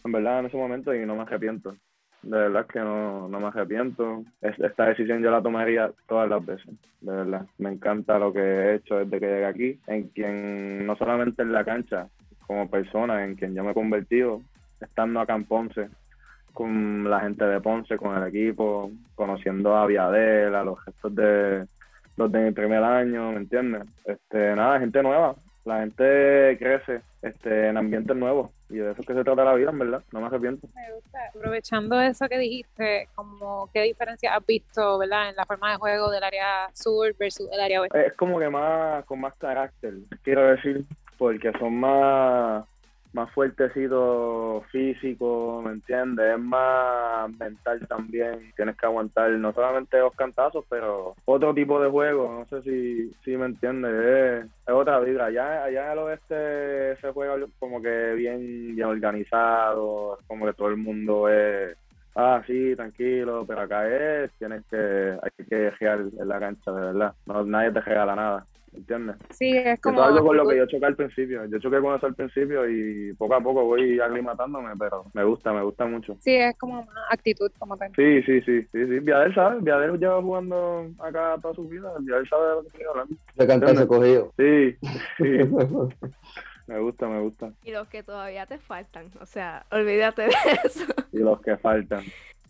en 0.05 0.13
verdad 0.13 0.41
en 0.41 0.47
ese 0.47 0.57
momento 0.57 0.95
y 0.95 1.07
no 1.07 1.17
me 1.17 1.23
arrepiento 1.23 1.75
de 2.23 2.37
verdad 2.39 2.67
que 2.67 2.79
no, 2.81 3.29
no 3.29 3.41
me 3.41 3.47
arrepiento. 3.49 4.23
Es- 4.41 4.59
Esta 4.61 4.87
decisión 4.87 5.23
yo 5.23 5.31
la 5.31 5.43
tomaría 5.43 5.91
todas 6.09 6.29
las 6.29 6.45
veces, 6.45 6.71
de 7.01 7.13
verdad. 7.13 7.47
Me 7.59 7.71
encanta 7.73 8.19
lo 8.19 8.33
que 8.33 8.41
he 8.41 8.75
hecho 8.77 8.97
desde 8.97 9.21
que 9.21 9.27
llegué 9.27 9.47
aquí, 9.47 9.81
en 9.87 10.09
quien, 10.09 10.87
no 10.87 10.97
solamente 10.97 11.43
en 11.43 11.53
la 11.53 11.65
cancha, 11.65 12.07
como 12.47 12.69
persona, 12.71 13.25
en 13.25 13.35
quien 13.37 13.55
yo 13.55 13.65
me 13.65 13.71
he 13.71 13.75
convertido, 13.75 14.41
estando 14.81 15.21
acá 15.21 15.35
en 15.35 15.45
Ponce, 15.45 15.89
con 16.53 17.09
la 17.09 17.21
gente 17.21 17.45
de 17.45 17.61
Ponce, 17.61 17.97
con 17.97 18.17
el 18.17 18.29
equipo, 18.29 18.91
conociendo 19.15 19.77
a 19.77 19.87
Viadel, 19.87 20.55
a 20.55 20.65
los 20.65 20.83
gestos 20.85 21.15
de 21.15 21.67
los 22.17 22.31
de 22.31 22.41
mi 22.41 22.51
primer 22.51 22.83
año, 22.85 23.33
¿me 23.33 23.39
entiendes? 23.39 23.85
Este, 24.05 24.55
nada, 24.55 24.79
gente 24.79 25.03
nueva. 25.03 25.35
La 25.65 25.81
gente 25.81 26.57
crece 26.59 27.01
este, 27.23 27.69
en 27.69 27.77
ambientes 27.79 28.15
nuevos 28.17 28.51
y 28.73 28.79
de 28.79 28.91
eso 28.93 29.01
es 29.01 29.07
que 29.07 29.15
se 29.15 29.25
trata 29.25 29.45
la 29.45 29.55
vida, 29.55 29.71
en 29.71 29.79
verdad. 29.79 30.03
No 30.13 30.21
me 30.21 30.27
arrepiento. 30.27 30.67
Me 30.75 30.95
gusta. 30.95 31.19
Aprovechando 31.29 32.01
eso 32.01 32.29
que 32.29 32.39
dijiste, 32.39 33.09
como 33.15 33.69
qué 33.73 33.83
diferencia 33.83 34.35
has 34.35 34.45
visto, 34.47 34.99
¿verdad? 34.99 35.29
En 35.29 35.37
la 35.37 35.45
forma 35.45 35.73
de 35.73 35.77
juego 35.77 36.11
del 36.11 36.25
área 36.25 36.71
sur 36.73 37.15
versus 37.19 37.49
el 37.53 37.61
área 37.61 37.83
oeste. 37.83 38.07
es 38.07 38.15
como 38.15 38.39
que 38.39 38.49
más 38.49 39.05
con 39.05 39.21
más 39.21 39.35
carácter, 39.37 39.95
quiero 40.23 40.47
decir, 40.47 40.85
porque 41.19 41.53
son 41.59 41.77
más 41.77 42.65
más 43.13 43.31
fuertecitos 43.33 44.65
físicos, 44.67 45.65
¿me 45.65 45.73
entiendes? 45.73 46.35
Es 46.35 46.41
más 46.41 47.31
mental 47.39 47.87
también, 47.89 48.53
tienes 48.57 48.77
que 48.77 48.87
aguantar 48.87 49.31
no 49.33 49.53
solamente 49.53 49.99
dos 49.99 50.15
cantazos, 50.15 50.65
pero 50.69 51.15
otro 51.25 51.55
tipo 51.55 51.81
de 51.81 51.91
juego, 51.91 52.33
no 52.33 52.47
sé 52.47 52.63
si, 52.63 53.13
si 53.25 53.37
me 53.37 53.47
entiendes, 53.47 53.93
es, 53.93 54.73
otra 54.73 55.01
vibra, 55.01 55.27
allá, 55.27 55.65
allá 55.65 55.87
en 55.87 55.93
el 55.93 55.99
oeste 55.99 56.97
se 57.01 57.13
juega 57.13 57.35
como 57.59 57.83
que 57.83 58.15
bien, 58.15 58.75
bien 58.75 58.89
organizado, 58.89 60.19
como 60.27 60.47
que 60.47 60.55
todo 60.55 60.69
el 60.69 60.77
mundo 60.77 61.29
es 61.29 61.77
ah, 62.15 62.43
sí, 62.47 62.75
tranquilo, 62.77 63.45
pero 63.47 63.63
acá 63.63 63.89
es, 63.89 64.31
tienes 64.39 64.65
que, 64.71 64.77
hay 64.77 65.47
que 65.47 65.71
regar 65.71 66.01
en 66.01 66.29
la 66.29 66.39
cancha, 66.39 66.73
de 66.73 66.81
verdad. 66.81 67.15
No, 67.27 67.45
nadie 67.45 67.73
te 67.73 67.81
regala 67.81 68.15
nada, 68.15 68.47
¿entiendes? 68.73 69.17
Sí, 69.31 69.57
es 69.57 69.77
Que 69.77 69.81
como. 69.81 70.01
Eso 70.01 70.05
es 70.05 70.17
algo 70.17 70.27
con 70.27 70.37
lo 70.37 70.49
que 70.49 70.57
yo 70.57 70.67
choqué 70.67 70.87
al 70.87 70.97
principio. 70.97 71.45
Yo 71.47 71.59
choqué 71.59 71.81
con 71.81 71.97
eso 71.97 72.07
al 72.07 72.15
principio 72.15 72.69
y 72.69 73.13
poco 73.15 73.35
a 73.35 73.41
poco 73.41 73.65
voy 73.65 74.01
aclimatándome, 74.01 74.73
pero 74.79 75.05
me 75.13 75.25
gusta, 75.25 75.53
me 75.53 75.63
gusta 75.63 75.87
mucho. 75.87 76.17
Sí, 76.21 76.35
es 76.35 76.57
como 76.59 76.85
más 76.85 77.07
actitud, 77.11 77.51
como 77.59 77.77
tal. 77.77 77.93
Sí, 77.95 78.23
sí, 78.23 78.41
sí, 78.43 78.63
sí, 78.63 78.87
sí. 78.87 78.99
Viadel 79.01 79.35
sabe, 79.35 79.61
Viadel 79.61 79.99
lleva 79.99 80.23
jugando 80.23 80.91
acá 80.99 81.37
toda 81.41 81.55
su 81.55 81.69
vida, 81.69 81.93
Viadel 82.01 82.29
sabe 82.29 82.49
de 82.49 82.55
lo 82.55 82.63
que 82.63 82.69
estoy 82.69 82.85
hablando. 82.91 83.17
Se 83.37 83.47
canta 83.47 83.71
ese 83.73 83.87
cogido. 83.87 84.33
Sí, 84.37 84.77
sí, 85.19 85.25
me 86.67 86.79
gusta, 86.81 87.09
me 87.09 87.21
gusta. 87.21 87.53
Y 87.65 87.73
los 87.73 87.89
que 87.89 88.03
todavía 88.03 88.47
te 88.47 88.59
faltan, 88.59 89.11
o 89.21 89.27
sea, 89.27 89.67
olvídate 89.71 90.23
de 90.23 90.35
eso. 90.65 90.85
Y 91.13 91.19
los 91.19 91.41
que 91.41 91.57
faltan. 91.57 92.05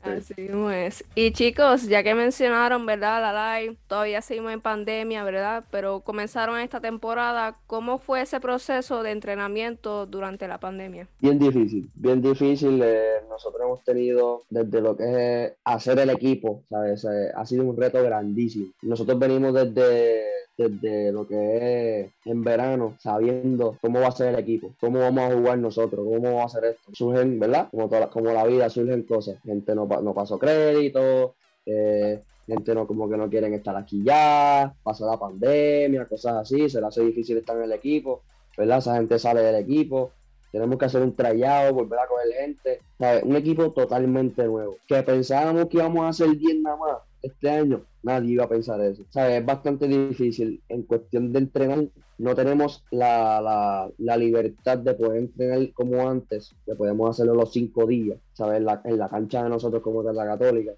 Sí. 0.04 0.10
Así 0.10 0.34
mismo 0.36 0.70
es. 0.70 1.04
Y 1.14 1.32
chicos, 1.32 1.84
ya 1.88 2.02
que 2.02 2.14
mencionaron, 2.14 2.84
¿verdad? 2.86 3.20
La 3.22 3.60
live, 3.60 3.76
todavía 3.86 4.20
seguimos 4.20 4.52
en 4.52 4.60
pandemia, 4.60 5.22
¿verdad? 5.24 5.64
Pero 5.70 6.00
comenzaron 6.00 6.58
esta 6.58 6.80
temporada. 6.80 7.56
¿Cómo 7.66 7.98
fue 7.98 8.22
ese 8.22 8.40
proceso 8.40 9.02
de 9.02 9.12
entrenamiento 9.12 10.06
durante 10.06 10.48
la 10.48 10.58
pandemia? 10.58 11.08
Bien 11.20 11.38
difícil, 11.38 11.88
bien 11.94 12.20
difícil. 12.20 12.80
eh, 12.82 13.20
nosotros 13.28 13.62
hemos 13.64 13.84
tenido 13.84 14.42
desde 14.50 14.80
lo 14.80 14.96
que 14.96 15.44
es 15.44 15.52
hacer 15.64 15.98
el 16.00 16.10
equipo, 16.10 16.62
¿sabes? 16.68 17.04
Eh, 17.04 17.30
ha 17.34 17.46
sido 17.46 17.64
un 17.64 17.76
reto 17.76 18.02
grandísimo. 18.02 18.66
Nosotros 18.82 19.18
venimos 19.18 19.54
desde, 19.54 20.24
desde 20.56 21.12
lo 21.12 21.26
que 21.26 22.00
es 22.00 22.12
en 22.26 22.42
verano, 22.44 22.96
sabiendo 22.98 23.78
cómo 23.80 24.00
va 24.00 24.08
a 24.08 24.12
ser 24.12 24.34
el 24.34 24.40
equipo, 24.40 24.74
cómo 24.80 25.00
vamos 25.00 25.30
a 25.30 25.34
jugar 25.34 25.58
nosotros, 25.58 26.04
cómo 26.04 26.20
vamos 26.22 26.42
a 26.42 26.44
hacer 26.58 26.64
esto. 26.72 26.90
Surgen, 26.92 27.38
¿verdad? 27.38 27.68
Como, 27.70 27.88
toda, 27.88 28.10
como 28.10 28.32
la 28.32 28.44
vida, 28.44 28.68
surgen 28.68 29.02
cosas. 29.04 29.36
Gente 29.44 29.74
no, 29.74 29.88
no 30.00 30.14
pasó 30.14 30.38
crédito, 30.38 31.34
gente 31.64 32.74
no 32.74 32.86
como 32.86 33.08
que 33.08 33.16
no 33.16 33.28
quieren 33.28 33.54
estar 33.54 33.76
aquí 33.76 34.02
ya, 34.04 34.74
pasa 34.82 35.06
la 35.06 35.18
pandemia, 35.18 36.06
cosas 36.06 36.36
así, 36.36 36.68
se 36.70 36.80
le 36.80 36.86
hace 36.86 37.02
difícil 37.02 37.38
estar 37.38 37.56
en 37.56 37.64
el 37.64 37.72
equipo, 37.72 38.22
¿verdad? 38.56 38.78
Esa 38.78 38.96
gente 38.96 39.18
sale 39.18 39.42
del 39.42 39.56
equipo, 39.56 40.12
tenemos 40.50 40.78
que 40.78 40.84
hacer 40.84 41.02
un 41.02 41.14
trayado, 41.14 41.72
volver 41.74 41.98
a 41.98 42.06
coger 42.06 42.32
gente. 42.40 42.80
Un 43.24 43.36
equipo 43.36 43.72
totalmente 43.72 44.44
nuevo, 44.44 44.76
que 44.86 45.02
pensábamos 45.02 45.66
que 45.66 45.78
íbamos 45.78 46.04
a 46.04 46.08
hacer 46.08 46.28
bien 46.36 46.62
nada 46.62 46.76
más 46.76 46.98
este 47.22 47.50
año, 47.50 47.84
nadie 48.02 48.32
iba 48.32 48.44
a 48.44 48.48
pensar 48.48 48.80
eso. 48.80 49.04
Es 49.14 49.46
bastante 49.46 49.86
difícil 49.86 50.62
en 50.68 50.82
cuestión 50.82 51.32
de 51.32 51.38
entrenar, 51.38 51.84
no 52.18 52.34
tenemos 52.34 52.84
la, 52.90 53.40
la, 53.40 53.90
la 53.98 54.16
libertad 54.16 54.78
de 54.78 54.94
poder 54.94 55.18
entrenar 55.18 55.72
como 55.72 56.08
antes, 56.08 56.54
que 56.66 56.74
podemos 56.74 57.10
hacerlo 57.10 57.34
los 57.34 57.52
cinco 57.52 57.86
días, 57.86 58.18
¿sabes? 58.32 58.58
En 58.58 58.64
la, 58.64 58.80
en 58.84 58.98
la 58.98 59.08
cancha 59.08 59.42
de 59.42 59.50
nosotros 59.50 59.82
como 59.82 60.02
de 60.02 60.12
la 60.12 60.24
católica 60.24 60.72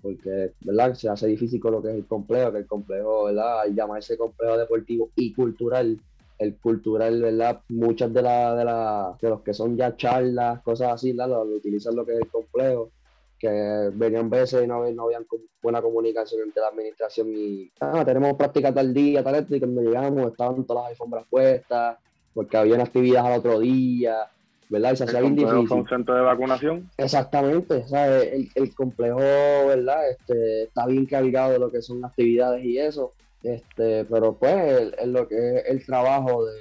porque 0.00 0.52
¿verdad? 0.60 0.94
se 0.94 1.08
hace 1.08 1.26
difícil 1.26 1.60
con 1.60 1.72
lo 1.72 1.82
que 1.82 1.88
es 1.90 1.94
el 1.96 2.06
complejo, 2.06 2.52
que 2.52 2.58
el 2.58 2.66
complejo, 2.66 3.24
¿verdad? 3.24 3.62
al 3.62 3.74
llamarse 3.74 4.16
complejo 4.16 4.56
deportivo 4.56 5.10
y 5.16 5.32
cultural, 5.32 5.98
el 6.38 6.56
cultural, 6.56 7.20
¿verdad? 7.20 7.60
Muchas 7.68 8.12
de, 8.12 8.22
la, 8.22 8.54
de, 8.54 8.64
la, 8.64 9.16
de 9.20 9.28
los 9.28 9.42
que 9.42 9.54
son 9.54 9.76
ya 9.76 9.96
charlas, 9.96 10.62
cosas 10.62 10.92
así, 10.92 11.12
¿verdad? 11.12 11.44
Lo, 11.44 11.56
utilizan 11.56 11.96
lo 11.96 12.06
que 12.06 12.12
es 12.12 12.20
el 12.20 12.28
complejo, 12.28 12.90
que 13.38 13.90
venían 13.94 14.28
veces 14.28 14.64
y 14.64 14.66
no, 14.66 14.88
no 14.90 15.04
habían 15.04 15.26
buena 15.62 15.80
comunicación 15.80 16.42
entre 16.42 16.60
la 16.60 16.68
administración 16.68 17.28
y 17.34 17.70
ah, 17.80 18.04
tenemos 18.04 18.34
práctica 18.34 18.72
tal 18.72 18.92
día, 18.92 19.22
tal 19.22 19.46
y 19.48 19.58
cuando 19.58 19.82
llegamos 19.82 20.32
estaban 20.32 20.64
todas 20.64 20.84
las 20.84 20.90
alfombras 20.92 21.24
puestas, 21.30 21.98
porque 22.34 22.56
había 22.56 22.82
actividad 22.82 23.26
al 23.26 23.38
otro 23.38 23.60
día, 23.60 24.28
¿verdad? 24.68 24.92
Y 24.92 24.96
se 24.96 25.04
hacía 25.04 25.20
bien 25.20 25.36
difícil. 25.36 25.72
un 25.72 25.88
centro 25.88 26.14
de 26.14 26.20
vacunación? 26.22 26.90
Exactamente, 26.96 27.86
¿sabes? 27.86 28.32
El, 28.32 28.48
el 28.54 28.74
complejo, 28.74 29.18
¿verdad? 29.18 30.10
Este, 30.10 30.64
está 30.64 30.86
bien 30.86 31.06
cargado 31.06 31.52
de 31.52 31.58
lo 31.58 31.70
que 31.70 31.82
son 31.82 32.04
actividades 32.04 32.64
y 32.64 32.78
eso, 32.78 33.12
este, 33.42 34.04
pero 34.04 34.34
pues 34.34 34.92
es 34.98 35.06
lo 35.06 35.28
que 35.28 35.58
es 35.58 35.64
el 35.66 35.86
trabajo 35.86 36.44
de, 36.44 36.60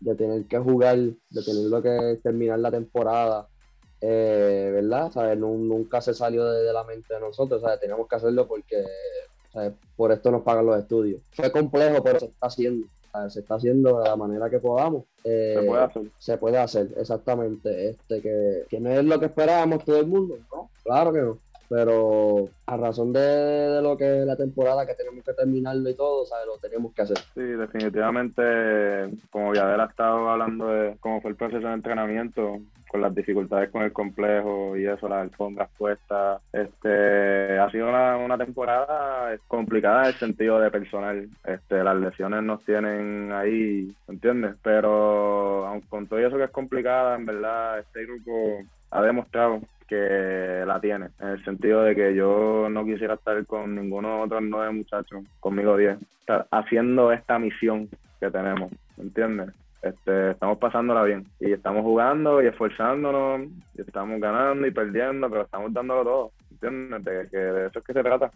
de, 0.00 0.14
tener 0.14 0.44
que 0.44 0.58
jugar, 0.58 0.96
de 0.96 1.42
tener 1.42 1.82
que 1.82 2.20
terminar 2.22 2.58
la 2.58 2.70
temporada, 2.70 3.46
eh, 4.00 4.70
¿verdad? 4.74 5.10
¿Sabes? 5.10 5.38
Nunca 5.38 6.00
se 6.00 6.14
salió 6.14 6.44
de, 6.44 6.72
la 6.72 6.84
mente 6.84 7.14
de 7.14 7.20
nosotros, 7.20 7.60
¿sabes? 7.60 7.80
Teníamos 7.80 8.08
que 8.08 8.16
hacerlo 8.16 8.46
porque 8.46 8.84
¿sabes? 9.52 9.72
por 9.96 10.12
esto 10.12 10.30
nos 10.30 10.42
pagan 10.42 10.66
los 10.66 10.78
estudios. 10.78 11.20
Fue 11.32 11.50
complejo, 11.50 12.02
pero 12.02 12.20
se 12.20 12.26
está 12.26 12.46
haciendo 12.46 12.86
se 13.30 13.40
está 13.40 13.56
haciendo 13.56 13.98
de 13.98 14.08
la 14.08 14.14
manera 14.14 14.48
que 14.48 14.60
podamos. 14.60 15.04
Eh, 15.24 15.56
se 15.58 15.66
puede 15.66 15.82
hacer. 15.82 16.02
Se 16.18 16.38
puede 16.38 16.58
hacer, 16.58 16.88
exactamente. 16.96 17.88
Este, 17.88 18.22
que, 18.22 18.64
que 18.68 18.78
no 18.78 18.90
es 18.90 19.04
lo 19.04 19.18
que 19.18 19.26
esperábamos 19.26 19.84
todo 19.84 19.98
el 19.98 20.06
mundo, 20.06 20.38
¿no? 20.52 20.70
Claro 20.84 21.12
que 21.12 21.20
no 21.20 21.38
pero 21.68 22.48
a 22.66 22.76
razón 22.76 23.12
de, 23.12 23.80
lo 23.82 23.96
que 23.96 24.20
es 24.20 24.26
la 24.26 24.36
temporada 24.36 24.86
que 24.86 24.94
tenemos 24.94 25.22
que 25.24 25.34
terminarlo 25.34 25.88
y 25.90 25.94
todo, 25.94 26.24
¿sabes? 26.24 26.46
Lo 26.46 26.58
tenemos 26.58 26.94
que 26.94 27.02
hacer. 27.02 27.18
Sí, 27.34 27.42
definitivamente, 27.42 28.42
como 29.30 29.54
ya 29.54 29.74
ha 29.74 29.86
estado 29.86 30.30
hablando 30.30 30.68
de 30.68 30.96
cómo 31.00 31.20
fue 31.20 31.30
el 31.30 31.36
proceso 31.36 31.68
de 31.68 31.74
entrenamiento, 31.74 32.58
con 32.88 33.02
las 33.02 33.14
dificultades 33.14 33.70
con 33.70 33.82
el 33.82 33.92
complejo 33.92 34.76
y 34.76 34.86
eso, 34.86 35.08
las 35.08 35.22
alfombras 35.22 35.68
puestas, 35.76 36.40
este, 36.52 37.58
ha 37.58 37.70
sido 37.70 37.88
una, 37.88 38.38
temporada 38.38 39.36
complicada 39.46 40.02
en 40.02 40.08
el 40.08 40.14
sentido 40.14 40.58
de 40.60 40.70
personal. 40.70 41.28
Este, 41.44 41.82
las 41.84 41.96
lesiones 41.96 42.42
nos 42.42 42.64
tienen 42.64 43.30
ahí, 43.32 43.94
¿entiendes? 44.08 44.54
Pero 44.62 45.66
aun 45.66 45.80
con 45.82 46.06
todo 46.06 46.18
eso 46.18 46.36
que 46.36 46.44
es 46.44 46.50
complicada, 46.50 47.16
en 47.16 47.26
verdad, 47.26 47.80
este 47.80 48.04
grupo 48.04 48.62
ha 48.90 49.02
demostrado 49.02 49.60
que 49.88 50.64
la 50.66 50.80
tiene, 50.80 51.08
en 51.18 51.28
el 51.28 51.44
sentido 51.44 51.82
de 51.82 51.94
que 51.94 52.14
yo 52.14 52.68
no 52.70 52.84
quisiera 52.84 53.14
estar 53.14 53.44
con 53.46 53.74
ninguno 53.74 54.16
de 54.16 54.22
otros 54.22 54.42
nueve 54.42 54.72
muchachos, 54.72 55.24
conmigo 55.40 55.76
diez, 55.76 55.98
haciendo 56.50 57.10
esta 57.10 57.38
misión 57.38 57.88
que 58.20 58.30
tenemos, 58.30 58.70
¿entiendes? 58.98 59.48
Este, 59.82 60.32
estamos 60.32 60.58
pasándola 60.58 61.04
bien 61.04 61.26
y 61.38 61.52
estamos 61.52 61.82
jugando 61.82 62.42
y 62.42 62.46
esforzándonos 62.46 63.48
y 63.74 63.80
estamos 63.80 64.20
ganando 64.20 64.66
y 64.66 64.72
perdiendo, 64.72 65.30
pero 65.30 65.42
estamos 65.42 65.72
dándolo 65.72 66.04
todo. 66.04 66.32
¿entiendes? 66.60 67.30
que 67.30 67.36
de 67.36 67.66
eso 67.66 67.78
es 67.78 67.84
que 67.84 67.92
se 67.92 68.02
trata. 68.02 68.30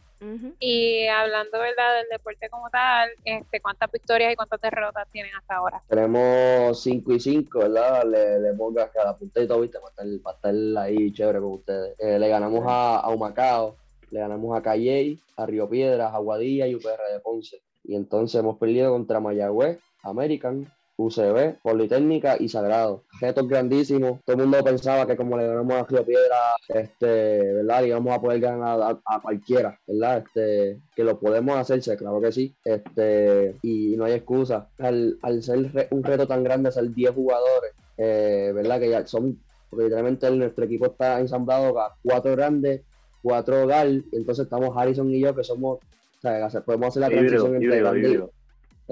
Y 0.60 1.06
hablando, 1.08 1.58
¿verdad?, 1.58 1.96
del 1.98 2.08
deporte 2.10 2.48
como 2.48 2.70
tal, 2.70 3.10
este, 3.24 3.60
¿cuántas 3.60 3.90
victorias 3.90 4.32
y 4.32 4.36
cuántas 4.36 4.60
derrotas 4.60 5.08
tienen 5.10 5.34
hasta 5.34 5.56
ahora? 5.56 5.82
Tenemos 5.88 6.82
5 6.82 7.12
y 7.12 7.20
5, 7.20 7.58
¿verdad? 7.58 8.04
Le, 8.04 8.40
le 8.40 8.54
pongas 8.54 8.90
cada 8.92 9.16
puntito, 9.16 9.60
¿viste? 9.60 9.78
Para 9.78 9.90
estar, 9.90 10.22
para 10.22 10.36
estar 10.36 10.84
ahí 10.84 11.12
chévere 11.12 11.40
con 11.40 11.52
ustedes. 11.52 11.98
Eh, 11.98 12.18
le 12.18 12.28
ganamos 12.28 12.64
a, 12.66 13.00
a 13.00 13.08
Humacao, 13.10 13.76
le 14.10 14.20
ganamos 14.20 14.56
a 14.56 14.62
Calley, 14.62 15.18
a 15.36 15.46
Río 15.46 15.68
Piedras, 15.68 16.12
a 16.12 16.16
Aguadilla 16.16 16.66
y 16.66 16.74
UPR 16.74 17.12
de 17.12 17.20
Ponce. 17.20 17.60
Y 17.84 17.96
entonces 17.96 18.38
hemos 18.38 18.58
perdido 18.58 18.92
contra 18.92 19.18
Mayagüez, 19.18 19.80
American, 20.04 20.70
UCB, 21.02 21.60
Politécnica 21.62 22.36
y 22.38 22.48
Sagrado. 22.48 23.04
Retos 23.20 23.48
grandísimos. 23.48 24.20
Todo 24.24 24.36
el 24.36 24.42
mundo 24.42 24.64
pensaba 24.64 25.06
que 25.06 25.16
como 25.16 25.36
le 25.36 25.46
ganamos 25.46 25.74
a 25.74 25.84
Río 25.84 26.04
Piedra, 26.04 26.36
este, 26.68 27.54
¿verdad? 27.54 27.82
Íbamos 27.84 28.14
a 28.14 28.20
poder 28.20 28.40
ganar 28.40 29.00
a, 29.04 29.20
cualquiera, 29.20 29.78
¿verdad? 29.86 30.24
Este, 30.26 30.80
que 30.94 31.04
lo 31.04 31.18
podemos 31.18 31.56
hacerse, 31.56 31.96
claro 31.96 32.20
que 32.20 32.32
sí. 32.32 32.54
Este, 32.64 33.56
y 33.62 33.96
no 33.96 34.04
hay 34.04 34.12
excusa. 34.12 34.68
Al, 34.78 35.18
ser 35.42 35.88
un 35.90 36.02
reto 36.02 36.26
tan 36.26 36.44
grande, 36.44 36.72
ser 36.72 36.92
10 36.92 37.14
jugadores, 37.14 37.72
eh, 37.96 38.52
¿verdad? 38.54 38.80
Que 38.80 38.90
ya 38.90 39.06
son, 39.06 39.38
porque 39.70 39.84
literalmente 39.84 40.30
nuestro 40.30 40.64
equipo 40.64 40.86
está 40.86 41.20
ensamblado 41.20 41.78
a 41.80 41.96
cuatro 42.02 42.32
grandes, 42.32 42.82
cuatro 43.22 43.66
gal, 43.66 44.04
y 44.12 44.16
entonces 44.16 44.44
estamos 44.44 44.76
Harrison 44.76 45.10
y 45.10 45.20
yo, 45.20 45.34
que 45.34 45.44
somos, 45.44 45.78
o 45.78 46.50
sea, 46.50 46.64
podemos 46.64 46.88
hacer 46.88 47.00
la 47.02 47.08
transición 47.08 47.56
entre. 47.56 48.41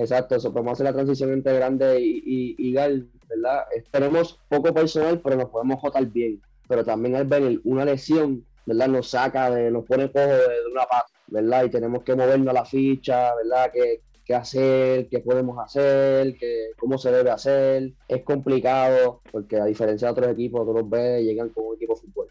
Exacto, 0.01 0.35
eso, 0.35 0.51
podemos 0.51 0.73
hacer 0.73 0.85
la 0.85 0.95
transición 0.95 1.31
entre 1.31 1.55
grande 1.57 2.01
y, 2.01 2.55
y, 2.57 2.73
gal, 2.73 3.07
¿verdad? 3.29 3.65
Tenemos 3.91 4.41
poco 4.49 4.73
personal, 4.73 5.21
pero 5.21 5.37
nos 5.37 5.51
podemos 5.51 5.79
jotar 5.79 6.07
bien. 6.07 6.41
Pero 6.67 6.83
también 6.83 7.17
al 7.17 7.27
venir 7.27 7.61
una 7.65 7.85
lesión, 7.85 8.43
¿verdad? 8.65 8.89
Nos 8.89 9.11
saca, 9.11 9.51
de, 9.51 9.71
nos 9.71 9.85
pone 9.85 10.11
cojo 10.11 10.27
de, 10.27 10.71
una 10.73 10.85
pata, 10.85 11.07
¿verdad? 11.27 11.65
Y 11.65 11.71
tenemos 11.71 12.03
que 12.03 12.15
movernos 12.15 12.49
a 12.49 12.53
la 12.55 12.65
ficha, 12.65 13.35
¿verdad? 13.35 13.71
¿Qué, 13.75 14.01
qué 14.25 14.35
hacer? 14.35 15.09
¿Qué 15.11 15.19
podemos 15.19 15.59
hacer? 15.59 16.35
¿Qué, 16.39 16.71
¿Cómo 16.79 16.97
se 16.97 17.13
debe 17.13 17.31
hacer? 17.31 17.93
Es 18.09 18.23
complicado, 18.23 19.21
porque 19.31 19.61
a 19.61 19.67
diferencia 19.67 20.09
de 20.09 20.13
otros 20.13 20.33
equipos, 20.33 20.67
los 20.67 20.89
ves, 20.89 21.23
llegan 21.23 21.51
con 21.51 21.67
un 21.67 21.75
equipo 21.75 21.95
de 21.95 22.01
fútbol, 22.01 22.29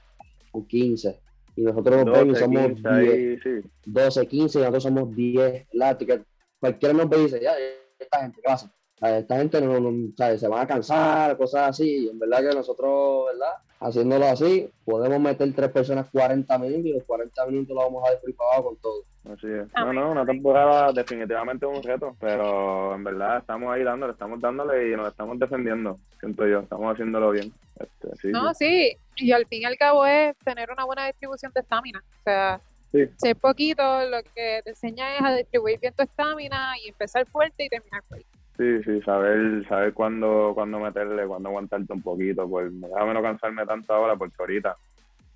con 0.49 0.65
15. 0.65 1.19
Y 1.55 1.61
nosotros 1.61 2.03
los 2.03 2.17
vemos 2.17 2.39
somos 2.39 2.81
10, 2.81 3.41
12, 3.85 4.27
15, 4.27 4.57
y 4.57 4.61
nosotros 4.61 4.83
somos 4.83 5.15
10, 5.15 5.67
¿verdad? 5.71 6.25
Cualquiera 6.59 6.93
nos 6.93 7.09
ve 7.09 7.17
y 7.17 7.23
dice, 7.23 7.41
ya, 7.41 7.53
esta 7.97 8.21
gente, 8.21 8.41
¿qué 8.41 8.47
pasa? 8.47 8.71
Esta 9.01 9.37
gente 9.37 9.61
no, 9.61 10.37
se 10.37 10.47
van 10.47 10.61
a 10.61 10.67
cansar, 10.67 11.37
cosas 11.37 11.69
así. 11.69 12.05
Y 12.05 12.09
en 12.09 12.19
verdad 12.19 12.39
que 12.39 12.55
nosotros, 12.55 13.27
¿verdad? 13.31 13.53
Haciéndolo 13.79 14.25
así, 14.25 14.69
podemos 14.83 15.21
meter 15.21 15.53
tres 15.55 15.71
personas 15.71 16.09
40 16.11 16.57
minutos 16.57 16.85
y 16.85 16.93
los 16.93 17.03
40 17.05 17.45
minutos 17.45 17.75
lo 17.75 17.81
vamos 17.81 18.03
a 18.03 18.09
abajo 18.09 18.69
con 18.69 18.77
todo. 18.77 19.03
Así 19.33 19.47
es. 19.47 19.67
No, 19.73 19.93
no, 19.93 20.11
una 20.11 20.25
temporada 20.25 20.91
definitivamente 20.91 21.65
es 21.65 21.77
un 21.77 21.83
reto, 21.83 22.15
pero 22.19 22.95
en 22.95 23.03
verdad 23.03 23.37
estamos 23.37 23.71
ahí 23.73 23.83
dándole, 23.83 24.13
estamos 24.13 24.41
dándole 24.41 24.89
y 24.91 24.97
nos 24.97 25.07
estamos 25.07 25.39
defendiendo, 25.39 25.97
siento 26.19 26.45
yo, 26.45 26.59
estamos 26.59 26.91
haciéndolo 26.91 27.31
bien. 27.31 27.53
Este, 27.79 28.31
no, 28.31 28.53
sí. 28.53 28.97
y 29.15 29.31
al 29.31 29.45
fin 29.45 29.61
y 29.61 29.65
al 29.65 29.77
cabo 29.77 30.05
es 30.05 30.35
tener 30.39 30.71
una 30.71 30.83
buena 30.83 31.05
distribución 31.05 31.53
de 31.53 31.61
estamina. 31.61 32.03
O 32.19 32.23
sea, 32.23 32.59
Sí. 32.91 33.07
Ser 33.17 33.35
poquito, 33.35 33.83
lo 34.09 34.23
que 34.23 34.61
te 34.63 34.71
enseña 34.71 35.15
es 35.15 35.21
a 35.23 35.35
distribuir 35.35 35.79
bien 35.79 35.93
tu 35.95 36.03
estamina 36.03 36.73
y 36.83 36.89
empezar 36.89 37.25
fuerte 37.27 37.65
y 37.65 37.69
terminar 37.69 38.03
fuerte. 38.07 38.27
Sí, 38.57 38.83
sí, 38.83 39.01
saber, 39.03 39.65
saber 39.67 39.93
cuándo, 39.93 40.51
cuándo 40.53 40.79
meterle, 40.79 41.25
cuándo 41.27 41.49
aguantarte 41.49 41.93
un 41.93 42.01
poquito, 42.01 42.49
pues 42.49 42.67
déjame 42.71 43.13
no 43.13 43.21
cansarme 43.21 43.65
tanto 43.65 43.93
ahora 43.93 44.15
porque 44.15 44.35
ahorita 44.39 44.75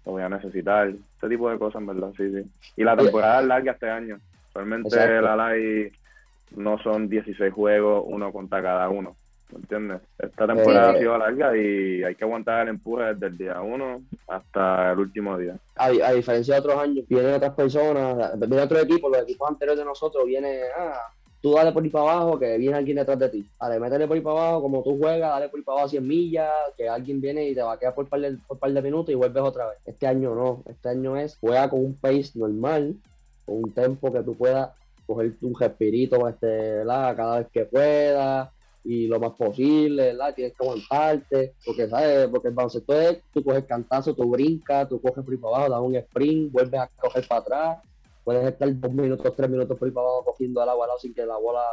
lo 0.06 0.12
voy 0.12 0.24
a 0.24 0.30
necesitar, 0.30 0.90
ese 0.90 1.30
tipo 1.30 1.50
de 1.50 1.58
cosas, 1.58 1.82
en 1.82 1.88
verdad, 1.88 2.12
sí, 2.18 2.30
sí. 2.30 2.44
Y 2.76 2.84
la 2.84 2.98
temporada 2.98 3.40
es 3.40 3.48
larga 3.48 3.72
este 3.72 3.90
año, 3.90 4.18
realmente 4.54 5.22
la 5.22 5.36
LAI 5.38 5.92
no 6.58 6.78
son 6.80 7.08
16 7.08 7.54
juegos, 7.54 8.04
uno 8.08 8.32
contra 8.34 8.62
cada 8.62 8.90
uno. 8.90 9.16
¿entiendes? 9.56 10.02
Esta 10.18 10.48
temporada 10.48 10.92
ha 10.92 10.98
sido 10.98 11.18
larga 11.18 11.58
y 11.58 12.04
hay 12.04 12.16
que 12.16 12.24
aguantar 12.24 12.64
el 12.64 12.70
empuje 12.70 13.14
desde 13.14 13.28
el 13.28 13.38
día 13.38 13.62
uno 13.62 14.02
hasta 14.28 14.92
el 14.92 15.00
último 15.00 15.38
día. 15.38 15.58
A, 15.76 15.90
diferencia 15.90 16.56
de 16.56 16.60
otros 16.60 16.78
años, 16.78 17.06
vienen 17.08 17.34
otras 17.34 17.54
personas, 17.54 18.40
vienen 18.40 18.60
otros 18.60 18.84
equipos, 18.84 19.12
los 19.12 19.22
equipos 19.22 19.50
anteriores 19.50 19.80
de 19.80 19.86
nosotros, 19.86 20.26
viene, 20.26 20.62
ah, 20.78 21.14
tú 21.42 21.54
dale 21.54 21.72
por 21.72 21.84
ahí 21.84 21.90
para 21.90 22.12
abajo, 22.12 22.40
que 22.40 22.58
viene 22.58 22.78
alguien 22.78 22.98
detrás 22.98 23.20
de 23.20 23.30
ti. 23.30 23.50
Dale, 23.60 23.80
métele 23.80 24.08
por 24.08 24.16
ahí 24.16 24.22
para 24.22 24.40
abajo, 24.40 24.62
como 24.62 24.84
tú 24.84 24.98
juegas, 24.98 25.30
dale 25.30 25.50
por 25.50 25.60
ahí 25.60 25.64
para 25.64 25.80
abajo 25.80 25.90
100 25.90 26.08
millas, 26.08 26.52
que 26.78 26.88
alguien 26.88 27.22
viene 27.22 27.48
y 27.48 27.56
te 27.56 27.62
va 27.62 27.74
a 27.74 27.80
quedar 27.80 27.96
por 27.96 28.08
par 28.08 28.22
par 28.60 28.72
de 28.72 28.82
minutos 28.82 29.12
y 29.12 29.16
vuelves 29.16 29.44
otra 29.44 29.68
vez. 29.68 29.78
Este 29.86 30.08
año 30.08 30.34
no, 30.34 30.64
este 30.68 30.90
año 30.90 31.18
es, 31.18 31.38
juega 31.38 31.70
con 31.70 31.80
un 31.80 31.96
pace 31.96 32.32
normal, 32.36 32.96
con 33.46 33.58
un 33.58 33.74
tempo 33.74 34.12
que 34.12 34.24
tú 34.24 34.36
puedas 34.36 34.70
coger 35.06 35.34
un 35.42 35.54
respirito 35.60 36.28
este, 36.28 36.82
cada 36.86 37.40
vez 37.40 37.48
que 37.52 37.66
puedas 37.66 38.50
y 38.84 39.08
lo 39.08 39.20
más 39.20 39.32
posible, 39.32 40.08
¿verdad? 40.08 40.34
Tienes 40.36 40.54
que 40.54 40.64
aguantarte, 40.64 41.56
porque, 41.66 41.88
¿sabes? 41.88 42.28
Porque 42.28 42.50
el 42.50 42.54
baloncesto 42.54 43.00
es, 43.00 43.22
tú 43.34 43.44
coges 43.44 43.66
cantazo, 43.66 44.14
tú 44.14 44.30
brincas, 44.30 44.90
tú 44.90 45.02
coges 45.02 45.24
por 45.24 45.40
para 45.40 45.56
abajo, 45.56 45.72
das 45.72 45.82
un 45.82 45.96
sprint, 45.96 46.52
vuelves 46.52 46.80
a 46.80 46.88
coger 46.88 47.28
para 47.28 47.42
atrás, 47.42 47.78
puedes 48.24 48.46
estar 48.46 48.80
dos 48.80 48.92
minutos, 48.92 49.36
tres 49.36 49.50
minutos 49.50 49.78
por 49.78 49.88
ahí 49.88 49.94
para 49.94 50.08
abajo 50.08 50.26
cogiendo 50.26 50.64
el 50.64 50.70
agua 50.70 50.86
al 50.86 50.90
lado 50.90 51.00
sin 51.00 51.14
que 51.14 51.26
la 51.26 51.38
bola 51.38 51.64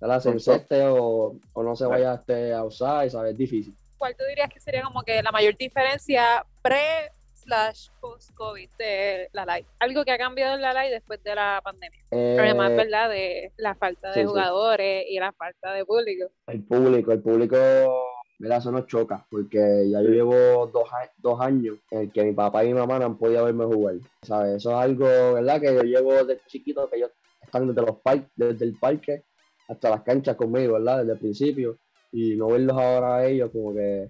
¿verdad? 0.00 0.20
se 0.20 0.30
enceste 0.30 0.86
o, 0.86 1.36
o 1.52 1.62
no 1.62 1.76
se 1.76 1.86
vaya 1.86 2.14
este, 2.14 2.52
a 2.52 2.64
usar, 2.64 3.08
¿sabes? 3.10 3.32
Es 3.32 3.38
difícil. 3.38 3.74
¿Cuál 3.98 4.16
tú 4.16 4.24
dirías 4.28 4.48
que 4.50 4.60
sería 4.60 4.82
como 4.82 5.02
que 5.02 5.22
la 5.22 5.32
mayor 5.32 5.56
diferencia 5.56 6.44
pre 6.62 7.12
slash 7.44 7.88
post-COVID 8.00 8.70
de 8.78 9.28
la 9.32 9.44
Live? 9.44 9.66
Algo 9.80 10.04
que 10.04 10.12
ha 10.12 10.18
cambiado 10.18 10.54
en 10.56 10.62
la 10.62 10.72
Live 10.72 10.90
después 10.94 11.22
de 11.22 11.34
la 11.34 11.60
pandemia. 11.64 12.00
Eh, 12.10 12.36
Además, 12.40 12.70
¿verdad? 12.76 13.10
De 13.10 13.52
la 13.56 13.74
falta 13.74 14.08
de 14.08 14.14
sí, 14.14 14.20
sí. 14.20 14.26
jugadores 14.26 15.04
y 15.08 15.18
la 15.18 15.32
falta 15.32 15.72
de 15.72 15.84
público. 15.84 16.30
el 16.46 16.62
público, 16.64 17.12
el 17.12 17.22
público, 17.22 17.56
mira, 18.38 18.56
eso 18.56 18.70
nos 18.72 18.86
choca, 18.86 19.26
porque 19.30 19.88
ya 19.90 20.00
yo 20.02 20.08
llevo 20.08 20.66
dos, 20.66 20.88
dos 21.18 21.40
años 21.40 21.76
en 21.90 22.10
que 22.10 22.24
mi 22.24 22.32
papá 22.32 22.64
y 22.64 22.68
mi 22.68 22.74
mamá 22.74 22.98
no 22.98 23.06
han 23.06 23.18
podido 23.18 23.44
verme 23.44 23.64
jugar, 23.64 23.94
¿sabes? 24.22 24.56
Eso 24.56 24.70
es 24.70 24.76
algo, 24.76 25.06
¿verdad? 25.34 25.60
Que 25.60 25.74
yo 25.74 25.82
llevo 25.82 26.12
desde 26.24 26.40
chiquito, 26.46 26.88
que 26.90 26.96
ellos 26.96 27.10
están 27.42 27.68
desde 27.68 27.82
los 27.86 28.00
parques, 28.00 28.30
desde 28.34 28.64
el 28.64 28.78
parque 28.78 29.24
hasta 29.68 29.90
las 29.90 30.02
canchas 30.02 30.36
conmigo, 30.36 30.74
¿verdad? 30.74 30.98
Desde 31.00 31.12
el 31.12 31.18
principio, 31.18 31.78
y 32.12 32.36
no 32.36 32.48
verlos 32.48 32.76
ahora 32.78 33.16
a 33.16 33.26
ellos 33.26 33.50
como 33.52 33.74
que 33.74 34.08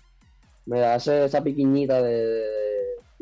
me 0.66 0.80
da 0.80 0.96
ese- 0.96 1.24
esa 1.26 1.42
piquiñita 1.44 2.02
de, 2.02 2.26
de, 2.26 2.44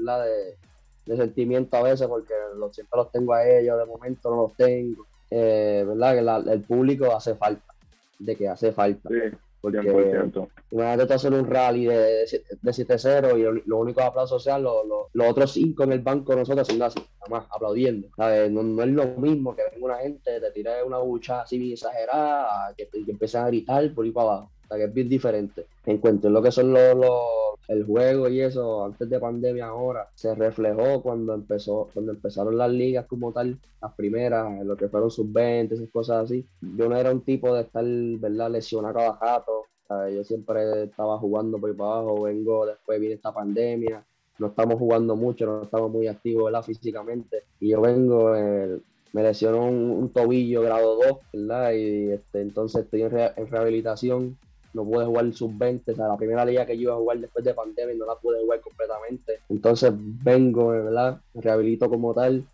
de- 0.02 0.28
de, 0.28 0.58
de 1.06 1.16
sentimiento 1.16 1.76
a 1.76 1.82
veces, 1.82 2.06
porque 2.06 2.32
los, 2.56 2.74
siempre 2.74 2.96
los 2.98 3.10
tengo 3.10 3.32
a 3.34 3.48
ellos, 3.48 3.78
de 3.78 3.86
momento 3.86 4.30
no 4.30 4.42
los 4.42 4.56
tengo, 4.56 5.06
Eh, 5.34 5.82
¿verdad? 5.88 6.14
Que 6.14 6.20
la- 6.22 6.44
el 6.52 6.62
público 6.62 7.10
hace 7.16 7.34
falta, 7.36 7.72
de 8.18 8.36
que 8.36 8.46
hace 8.48 8.70
falta. 8.72 9.08
Sí, 9.08 9.36
Porque 9.62 9.80
100%. 9.80 10.48
Imagínate 10.72 11.06
tú 11.06 11.12
hacer 11.14 11.32
un 11.32 11.46
rally 11.48 11.86
de, 11.86 12.26
de 12.60 12.72
7-0 12.72 13.38
y 13.38 13.42
lo- 13.42 13.52
los 13.52 13.80
únicos 13.80 14.02
aplausos 14.04 14.42
sean 14.42 14.62
los, 14.62 14.84
los, 14.86 15.06
los 15.12 15.30
otros 15.30 15.52
cinco 15.52 15.84
en 15.84 15.92
el 15.92 16.00
banco 16.00 16.34
nosotros 16.34 16.62
haciendo 16.66 16.84
así, 16.86 16.98
nada 16.98 17.40
más, 17.40 17.46
aplaudiendo. 17.50 18.08
¿sabes? 18.16 18.50
No, 18.50 18.62
no 18.62 18.82
es 18.82 18.88
lo 18.90 19.06
mismo 19.16 19.54
que 19.56 19.62
venga 19.72 19.86
una 19.86 19.98
gente, 19.98 20.40
te 20.40 20.50
tire 20.50 20.82
una 20.84 20.98
bucha 20.98 21.42
así 21.42 21.58
bien 21.58 21.72
exagerada, 21.72 22.74
que, 22.76 22.88
que 22.88 23.10
empiecen 23.10 23.42
a 23.42 23.46
gritar 23.46 23.94
por 23.94 24.04
ahí 24.04 24.10
para 24.10 24.28
abajo. 24.28 24.52
Que 24.76 24.84
es 24.84 24.94
bien 24.94 25.08
diferente. 25.08 25.66
En 25.86 25.98
cuanto 25.98 26.28
a 26.28 26.30
lo 26.30 26.42
que 26.42 26.50
son 26.52 26.72
los, 26.72 26.96
los- 26.96 27.58
el 27.68 27.84
juego 27.86 28.28
y 28.28 28.40
eso, 28.40 28.84
antes 28.84 29.08
de 29.08 29.20
pandemia 29.20 29.66
ahora, 29.66 30.08
se 30.14 30.34
reflejó 30.34 31.00
cuando 31.02 31.32
empezó, 31.34 31.88
cuando 31.94 32.12
empezaron 32.12 32.58
las 32.58 32.70
ligas 32.70 33.06
como 33.06 33.32
tal, 33.32 33.58
las 33.80 33.94
primeras, 33.94 34.64
lo 34.66 34.76
que 34.76 34.88
fueron 34.88 35.10
sub-20, 35.10 35.72
esas 35.74 35.88
cosas 35.90 36.24
así. 36.24 36.44
Yo 36.60 36.88
no 36.88 36.96
era 36.96 37.10
un 37.12 37.22
tipo 37.24 37.54
de 37.54 37.62
estar, 37.62 37.84
¿verdad?, 37.84 38.50
lesionado 38.50 38.94
cada 38.94 39.18
rato. 39.20 39.66
Yo 40.14 40.24
siempre 40.24 40.84
estaba 40.84 41.18
jugando 41.18 41.58
por 41.58 41.68
ahí 41.70 41.76
para 41.76 41.90
abajo, 41.98 42.22
vengo, 42.22 42.64
después 42.66 42.98
viene 42.98 43.14
esta 43.16 43.32
pandemia, 43.32 44.02
no 44.38 44.46
estamos 44.46 44.76
jugando 44.78 45.16
mucho, 45.16 45.44
no 45.46 45.62
estamos 45.64 45.90
muy 45.90 46.06
activos, 46.08 46.44
¿verdad?, 46.46 46.62
físicamente. 46.62 47.44
Y 47.60 47.70
yo 47.70 47.80
vengo, 47.82 48.34
eh, 48.34 48.80
me 49.12 49.22
lesionó 49.22 49.66
un, 49.66 50.10
tobillo 50.12 50.62
grado 50.62 50.96
2, 50.96 51.18
¿verdad? 51.32 51.72
Y 51.74 52.10
este, 52.12 52.40
entonces 52.40 52.84
estoy 52.84 53.02
en, 53.02 53.10
rea- 53.10 53.34
en 53.36 53.46
rehabilitación, 53.48 54.38
no 54.74 54.84
pude 54.84 55.04
jugar 55.04 55.24
el 55.24 55.34
sub-20, 55.34 55.92
o 55.92 55.94
sea, 55.94 56.08
la 56.08 56.16
primera 56.16 56.44
liga 56.44 56.66
que 56.66 56.76
yo 56.76 56.82
iba 56.82 56.94
a 56.94 56.98
jugar 56.98 57.18
después 57.18 57.44
de 57.44 57.54
pandemia 57.54 57.94
y 57.94 57.98
no 57.98 58.06
la 58.06 58.16
pude 58.16 58.40
jugar 58.40 58.60
completamente. 58.60 59.40
Entonces 59.48 59.92
vengo, 59.94 60.68
¿verdad? 60.68 61.20
Rehabilito 61.34 61.88
como 61.88 62.14
tal 62.14 62.46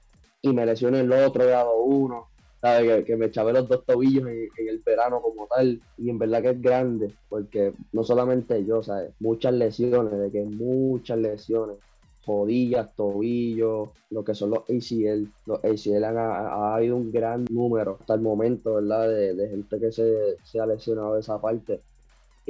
y 0.43 0.53
me 0.53 0.67
lesiono 0.67 0.99
el 0.99 1.13
otro 1.13 1.47
grado 1.47 1.83
1, 1.83 2.27
¿sabes? 2.61 2.89
Que, 2.89 3.05
que 3.05 3.17
me 3.17 3.27
echavé 3.27 3.53
los 3.53 3.69
dos 3.69 3.85
tobillos 3.85 4.29
en, 4.29 4.49
el 4.69 4.79
verano 4.85 5.21
como 5.21 5.47
tal 5.47 5.81
y 5.97 6.11
en 6.11 6.19
verdad 6.19 6.43
que 6.43 6.51
es 6.51 6.63
grande, 6.63 7.15
porque 7.29 7.73
no 7.93 8.05
solamente 8.05 8.65
yo, 8.65 8.83
¿sabes? 8.83 9.13
Muchas 9.21 9.55
lesiones, 9.55 10.19
de 10.19 10.31
que 10.31 10.45
muchas 10.45 11.19
lesiones 11.19 11.77
rodillas, 12.29 12.95
tobillos, 12.95 13.89
lo 14.11 14.23
que 14.23 14.35
son 14.35 14.51
los 14.51 14.61
ACL. 14.61 15.33
Los 15.47 15.65
ACL 15.65 16.05
han, 16.05 16.19
ha, 16.19 16.49
ha 16.49 16.77
habido 16.77 16.95
un 16.97 17.11
gran 17.11 17.47
número 17.51 17.97
hasta 17.99 18.15
el 18.15 18.21
momento, 18.21 18.75
¿verdad? 18.75 19.09
De, 19.09 19.35
de 19.35 19.49
gente 19.49 19.81
que 19.81 19.91
se, 19.91 20.37
se 20.45 20.61
ha 20.61 20.67
lesionado 20.67 21.15
de 21.15 21.21
esa 21.21 21.41
parte. 21.41 21.81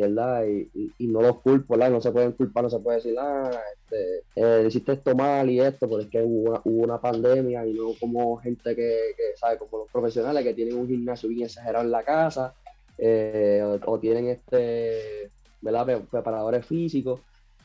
¿Verdad? 0.03 0.45
Y, 0.47 0.71
y, 0.75 0.95
y 0.99 1.09
no 1.09 1.21
los 1.23 1.41
culpo, 1.43 1.75
¿verdad? 1.75 1.91
No 1.91 2.01
se 2.01 2.13
pueden 2.13 2.33
culpar, 2.33 2.65
no 2.65 2.71
se 2.71 2.81
puede 2.81 2.97
decir, 2.99 3.15
ah, 3.19 3.51
este, 3.91 4.25
eh, 4.35 4.65
hiciste 4.67 4.93
esto 4.93 5.15
mal 5.15 5.49
y 5.51 5.61
esto, 5.61 5.89
porque 5.89 6.05
es 6.07 6.11
que 6.11 6.23
hubo 6.23 6.51
una, 6.51 6.61
hubo 6.65 6.83
una 6.85 7.01
pandemia 7.01 7.67
y 7.67 7.75
no 7.75 7.95
como 8.01 8.37
gente 8.39 8.75
que, 8.77 9.13
que, 9.17 9.37
¿sabe? 9.37 9.59
Como 9.59 9.79
los 9.79 9.91
profesionales 9.91 10.45
que 10.45 10.55
tienen 10.55 10.77
un 10.77 10.89
gimnasio 10.89 11.29
bien 11.29 11.47
exagerado 11.47 11.85
en 11.85 11.91
la 11.91 12.05
casa, 12.05 12.55
eh, 12.97 13.63
o, 13.87 14.01
tienen 14.01 14.29
este, 14.29 15.33
¿verdad? 15.61 15.85
Pre- 15.87 16.01
Preparadores 16.11 16.67
físicos 16.67 17.23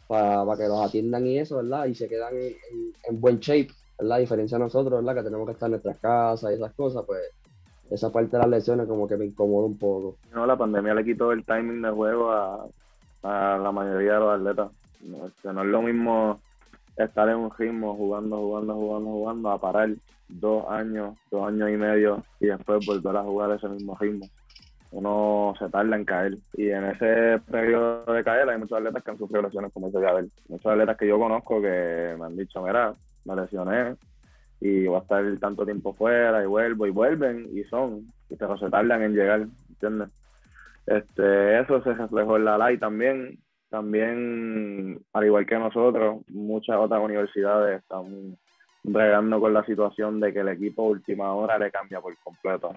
para, 0.07 0.45
para 0.45 0.57
que 0.57 0.67
los 0.67 0.79
atiendan 0.85 1.25
y 1.27 1.39
eso, 1.39 1.57
¿verdad? 1.57 1.85
Y 1.87 1.95
se 1.95 2.07
quedan 2.09 2.35
en, 2.37 2.43
en- 2.71 2.95
en 3.03 3.21
buen 3.21 3.39
shape, 3.39 3.69
¿verdad? 3.97 4.17
A 4.17 4.19
diferencia 4.21 4.57
de 4.57 4.63
nosotros, 4.63 4.99
¿verdad? 5.03 5.15
Que 5.21 5.23
tenemos 5.29 5.45
que 5.47 5.53
estar 5.53 5.67
en 5.67 5.71
nuestras 5.71 5.99
casas 5.99 6.51
y 6.51 6.55
esas 6.55 6.73
cosas, 6.75 7.03
pues 7.05 7.19
esa 7.93 8.11
parte 8.11 8.31
de 8.31 8.39
las 8.39 8.49
lesiones 8.49 8.87
como 8.87 9.07
que 9.07 9.17
me 9.17 9.25
incomoda 9.25 9.67
un 9.67 9.77
poco. 9.77 10.17
No, 10.33 10.47
la 10.47 10.57
pandemia 10.57 10.95
le 10.95 11.05
quitó 11.05 11.31
el 11.31 11.45
timing 11.45 11.83
de 11.83 11.91
juego 11.91 12.31
a, 12.31 12.65
a 13.21 13.57
la 13.59 13.71
mayoría 13.71 14.13
de 14.13 14.19
los 14.19 14.39
atletas. 14.39 14.71
No, 15.01 15.27
este, 15.27 15.53
no 15.53 15.61
es 15.61 15.67
lo 15.67 15.81
mismo 15.83 16.39
estar 16.97 17.29
en 17.29 17.37
un 17.37 17.51
ritmo 17.51 17.95
jugando, 17.95 18.37
jugando, 18.37 18.73
jugando, 18.73 19.09
jugando, 19.11 19.51
a 19.51 19.61
parar 19.61 19.89
dos 20.27 20.65
años, 20.69 21.15
dos 21.29 21.47
años 21.47 21.69
y 21.69 21.77
medio 21.77 22.23
y 22.39 22.47
después 22.47 22.83
volver 22.85 23.15
a 23.15 23.23
jugar 23.23 23.51
ese 23.51 23.67
mismo 23.69 23.95
ritmo. 23.99 24.25
Uno 24.91 25.53
se 25.59 25.69
tarda 25.69 25.95
en 25.95 26.05
caer 26.05 26.37
y 26.53 26.69
en 26.69 26.85
ese 26.85 27.39
periodo 27.51 28.11
de 28.11 28.23
caer 28.23 28.49
hay 28.49 28.57
muchos 28.57 28.77
atletas 28.77 29.03
que 29.03 29.11
han 29.11 29.17
sufrido 29.19 29.43
lesiones 29.43 29.71
como 29.71 29.89
ese 29.89 29.99
Gabriel. 29.99 30.31
Muchos 30.47 30.71
atletas 30.71 30.97
que 30.97 31.07
yo 31.07 31.19
conozco 31.19 31.61
que 31.61 32.15
me 32.17 32.25
han 32.25 32.37
dicho, 32.37 32.63
mira, 32.63 32.95
me 33.25 33.35
lesioné 33.35 33.95
y 34.63 34.87
voy 34.87 34.95
a 34.95 34.99
estar 34.99 35.37
tanto 35.39 35.65
tiempo 35.65 35.93
fuera 35.93 36.41
y 36.41 36.45
vuelvo 36.45 36.87
y 36.87 36.89
vuelven 36.89 37.49
y 37.53 37.65
son, 37.65 38.07
y 38.29 38.37
pero 38.37 38.57
se 38.57 38.69
tardan 38.69 39.01
en 39.01 39.13
llegar, 39.13 39.45
¿entiendes? 39.67 40.07
Este, 40.85 41.59
eso 41.59 41.83
se 41.83 41.93
reflejó 41.93 42.37
en 42.37 42.45
la 42.45 42.57
LAI 42.57 42.77
también. 42.77 43.39
También, 43.69 45.01
al 45.11 45.25
igual 45.25 45.45
que 45.45 45.59
nosotros, 45.59 46.21
muchas 46.29 46.77
otras 46.77 47.03
universidades 47.03 47.81
están 47.81 48.37
bregando 48.83 49.41
con 49.41 49.53
la 49.53 49.65
situación 49.65 50.21
de 50.21 50.31
que 50.31 50.39
el 50.39 50.47
equipo 50.47 50.83
última 50.83 51.33
hora 51.33 51.57
le 51.57 51.69
cambia 51.69 51.99
por 51.99 52.15
completo. 52.23 52.73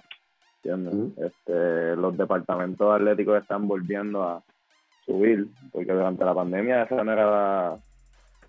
¿Entiendes? 0.64 1.16
Este, 1.18 1.94
los 1.94 2.16
departamentos 2.16 2.92
atléticos 2.92 3.40
están 3.40 3.68
volviendo 3.68 4.24
a 4.24 4.42
subir, 5.04 5.46
porque 5.70 5.92
durante 5.92 6.24
la 6.24 6.34
pandemia 6.34 6.82
esa 6.82 7.04
no 7.04 7.12
era 7.12 7.30
la, 7.30 7.78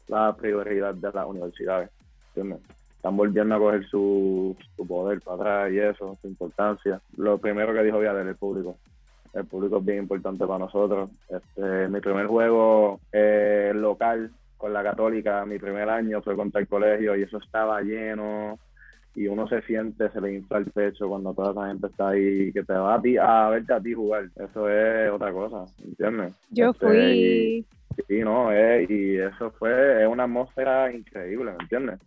la 0.07 0.35
prioridad 0.35 0.95
de 0.95 1.11
las 1.11 1.27
universidades. 1.27 1.91
¿entiendes? 2.29 2.77
Están 3.07 3.15
volviendo 3.15 3.55
a 3.55 3.57
coger 3.59 3.85
su, 3.87 4.53
su 4.75 4.85
poder 4.85 5.21
para 5.21 5.37
atrás 5.37 5.71
y 5.71 5.79
eso, 5.79 6.17
su 6.21 6.27
importancia. 6.27 6.99
Lo 7.15 7.37
primero 7.37 7.73
que 7.73 7.81
dijo 7.83 7.99
Vial 7.99 8.17
era 8.17 8.29
el 8.29 8.35
público. 8.35 8.75
El 9.33 9.45
público 9.45 9.77
es 9.77 9.85
bien 9.85 9.99
importante 9.99 10.45
para 10.45 10.59
nosotros. 10.59 11.09
Este, 11.29 11.87
mi 11.87 12.01
primer 12.01 12.27
juego 12.27 12.99
eh, 13.13 13.71
local 13.73 14.29
con 14.57 14.73
la 14.73 14.83
Católica, 14.83 15.45
mi 15.45 15.57
primer 15.57 15.87
año 15.89 16.21
fue 16.21 16.35
contra 16.35 16.59
el 16.59 16.67
colegio 16.67 17.15
y 17.15 17.23
eso 17.23 17.37
estaba 17.37 17.79
lleno 17.81 18.59
y 19.15 19.27
uno 19.29 19.47
se 19.47 19.61
siente, 19.61 20.09
se 20.09 20.19
le 20.19 20.33
infla 20.33 20.57
el 20.57 20.65
pecho 20.65 21.07
cuando 21.07 21.33
toda 21.33 21.51
esa 21.51 21.67
gente 21.69 21.87
está 21.87 22.09
ahí, 22.09 22.51
que 22.51 22.63
te 22.65 22.73
va 22.73 22.95
a, 22.95 23.01
ti, 23.01 23.15
a 23.17 23.47
verte 23.47 23.71
a 23.73 23.79
ti 23.79 23.93
jugar. 23.93 24.25
Eso 24.35 24.69
es 24.69 25.09
otra 25.11 25.31
cosa, 25.31 25.63
¿entiendes? 25.81 26.33
Yo 26.51 26.71
Este, 26.71 26.85
fui. 26.85 26.97
y- 26.97 27.65
Sí, 28.07 28.19
no, 28.19 28.51
eh, 28.53 28.85
y 28.87 29.15
eso 29.17 29.49
fue 29.57 30.03
es 30.03 30.07
una 30.07 30.25
atmósfera 30.25 30.91
increíble, 30.93 31.51
¿me 31.57 31.63
entiendes? 31.63 31.99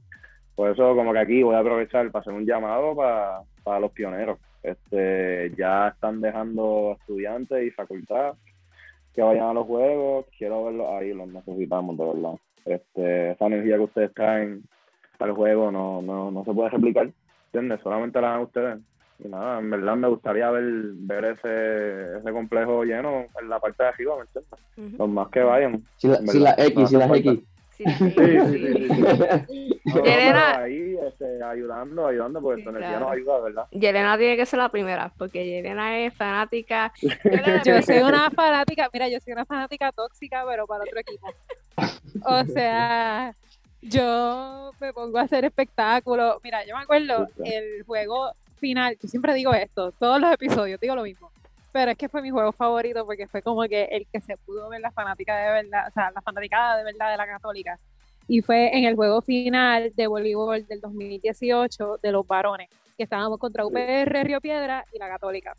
Por 0.61 0.71
eso 0.71 0.95
como 0.95 1.15
que 1.15 1.19
aquí 1.21 1.43
voy 1.43 1.55
a 1.55 1.61
aprovechar 1.61 2.11
para 2.11 2.21
hacer 2.21 2.35
un 2.35 2.45
llamado 2.45 2.95
para, 2.95 3.41
para 3.65 3.81
los 3.81 3.93
pioneros. 3.93 4.39
Este, 4.63 5.55
ya 5.57 5.89
están 5.89 6.21
dejando 6.21 6.99
estudiantes 7.01 7.67
y 7.67 7.71
facultad 7.71 8.35
que 9.15 9.23
vayan 9.23 9.45
a 9.45 9.55
los 9.55 9.67
juegos, 9.67 10.27
quiero 10.37 10.67
verlos 10.67 10.87
ahí, 10.91 11.15
los 11.15 11.29
necesitamos 11.29 11.97
de 11.97 12.05
verdad. 12.05 12.35
Este, 12.67 13.31
esa 13.31 13.47
energía 13.47 13.77
que 13.77 13.85
ustedes 13.85 14.13
traen 14.13 14.63
al 15.19 15.33
juego 15.33 15.73
no, 15.73 16.03
no, 16.03 16.31
no 16.31 16.45
se 16.45 16.53
puede 16.53 16.69
replicar, 16.69 17.11
¿entiendes? 17.47 17.81
Solamente 17.83 18.21
la 18.21 18.29
dan 18.29 18.43
ustedes. 18.43 18.79
Y 19.25 19.29
nada, 19.29 19.61
en 19.61 19.71
verdad 19.71 19.97
me 19.97 20.09
gustaría 20.09 20.51
ver, 20.51 20.65
ver 20.93 21.25
ese, 21.25 22.19
ese 22.19 22.33
complejo 22.33 22.85
lleno 22.85 23.25
en 23.41 23.49
la 23.49 23.61
parte 23.61 23.83
de 23.83 23.89
arriba, 23.89 24.15
¿me 24.17 24.23
entiendes? 24.25 24.99
Los 24.99 25.09
más 25.09 25.29
que 25.29 25.41
vayan. 25.41 25.83
Si 25.97 26.07
la, 26.07 26.17
si 26.19 26.39
la 26.39 26.55
X, 26.59 26.75
no 26.77 26.87
si 26.87 26.97
las. 26.97 27.17
X. 27.17 27.41
Sí, 27.85 28.09
Sí, 28.09 28.89
sí. 29.49 29.81
No, 29.85 30.05
Yelena- 30.05 30.59
ahí 30.59 30.97
este, 31.09 31.43
ayudando, 31.43 32.07
ayudando, 32.07 32.41
porque 32.41 32.61
Sí, 32.61 32.65
tu 32.65 32.71
energía 32.71 32.91
claro. 32.91 33.07
nos 33.07 33.13
ayuda, 33.17 33.41
¿verdad? 33.41 33.67
Yelena 33.73 34.19
tiene 34.19 34.37
que 34.37 34.47
ser 34.47 34.59
la 34.59 34.69
primera, 34.69 35.11
porque 35.19 35.45
Yelena 35.47 35.99
es 36.01 36.15
fanática. 36.15 36.93
Yo 37.65 37.83
soy 37.83 37.99
una 37.99 38.31
fanática, 38.31 38.89
mira, 38.93 39.09
yo 39.09 39.19
soy 39.21 39.33
una 39.33 39.45
fanática 39.47 39.91
tóxica, 39.93 40.45
pero 40.47 40.67
para 40.67 40.85
otro 40.85 41.01
equipo. 41.01 41.33
O 42.25 42.45
sea, 42.53 43.35
yo 43.83 44.73
me 44.81 44.93
pongo 44.93 45.19
a 45.19 45.23
hacer 45.23 45.45
espectáculos. 45.45 46.37
Mira, 46.45 46.65
yo 46.67 46.77
me 46.77 46.83
acuerdo 46.83 47.29
el 47.45 47.83
juego 47.85 48.33
final, 48.59 48.97
yo 49.03 49.09
siempre 49.09 49.33
digo 49.35 49.55
esto, 49.55 49.93
todos 49.93 50.21
los 50.21 50.31
episodios 50.33 50.79
digo 50.79 50.95
lo 50.95 51.03
mismo. 51.03 51.33
Pero 51.73 51.93
es 51.93 51.97
que 51.97 52.09
fue 52.09 52.23
mi 52.23 52.31
juego 52.31 52.53
favorito 52.53 53.07
porque 53.07 53.29
fue 53.29 53.43
como 53.43 53.63
que 53.63 53.85
el 53.85 54.07
que 54.13 54.21
se 54.21 54.37
pudo 54.39 54.69
ver 54.69 54.81
la 54.81 54.91
fanática 54.91 55.37
de 55.37 55.63
verdad, 55.63 55.89
o 55.89 55.91
sea, 55.93 56.11
la 56.11 56.21
fanaticada 56.21 56.79
de 56.79 56.85
verdad 56.85 57.11
de 57.11 57.17
la 57.17 57.27
católica. 57.27 57.79
y 58.27 58.43
fue 58.43 58.77
en 58.77 58.85
el 58.85 58.95
juego 58.95 59.21
final 59.23 59.93
de 59.97 60.07
voleibol 60.07 60.67
del 60.67 60.81
2018 60.81 61.99
de 62.03 62.13
los 62.13 62.27
varones, 62.27 62.69
que 62.97 63.05
estábamos 63.05 63.39
contra 63.39 63.67
UPR 63.67 64.25
Río 64.25 64.41
Piedra 64.41 64.85
y 64.93 64.99
la 64.99 65.09
Católica. 65.09 65.57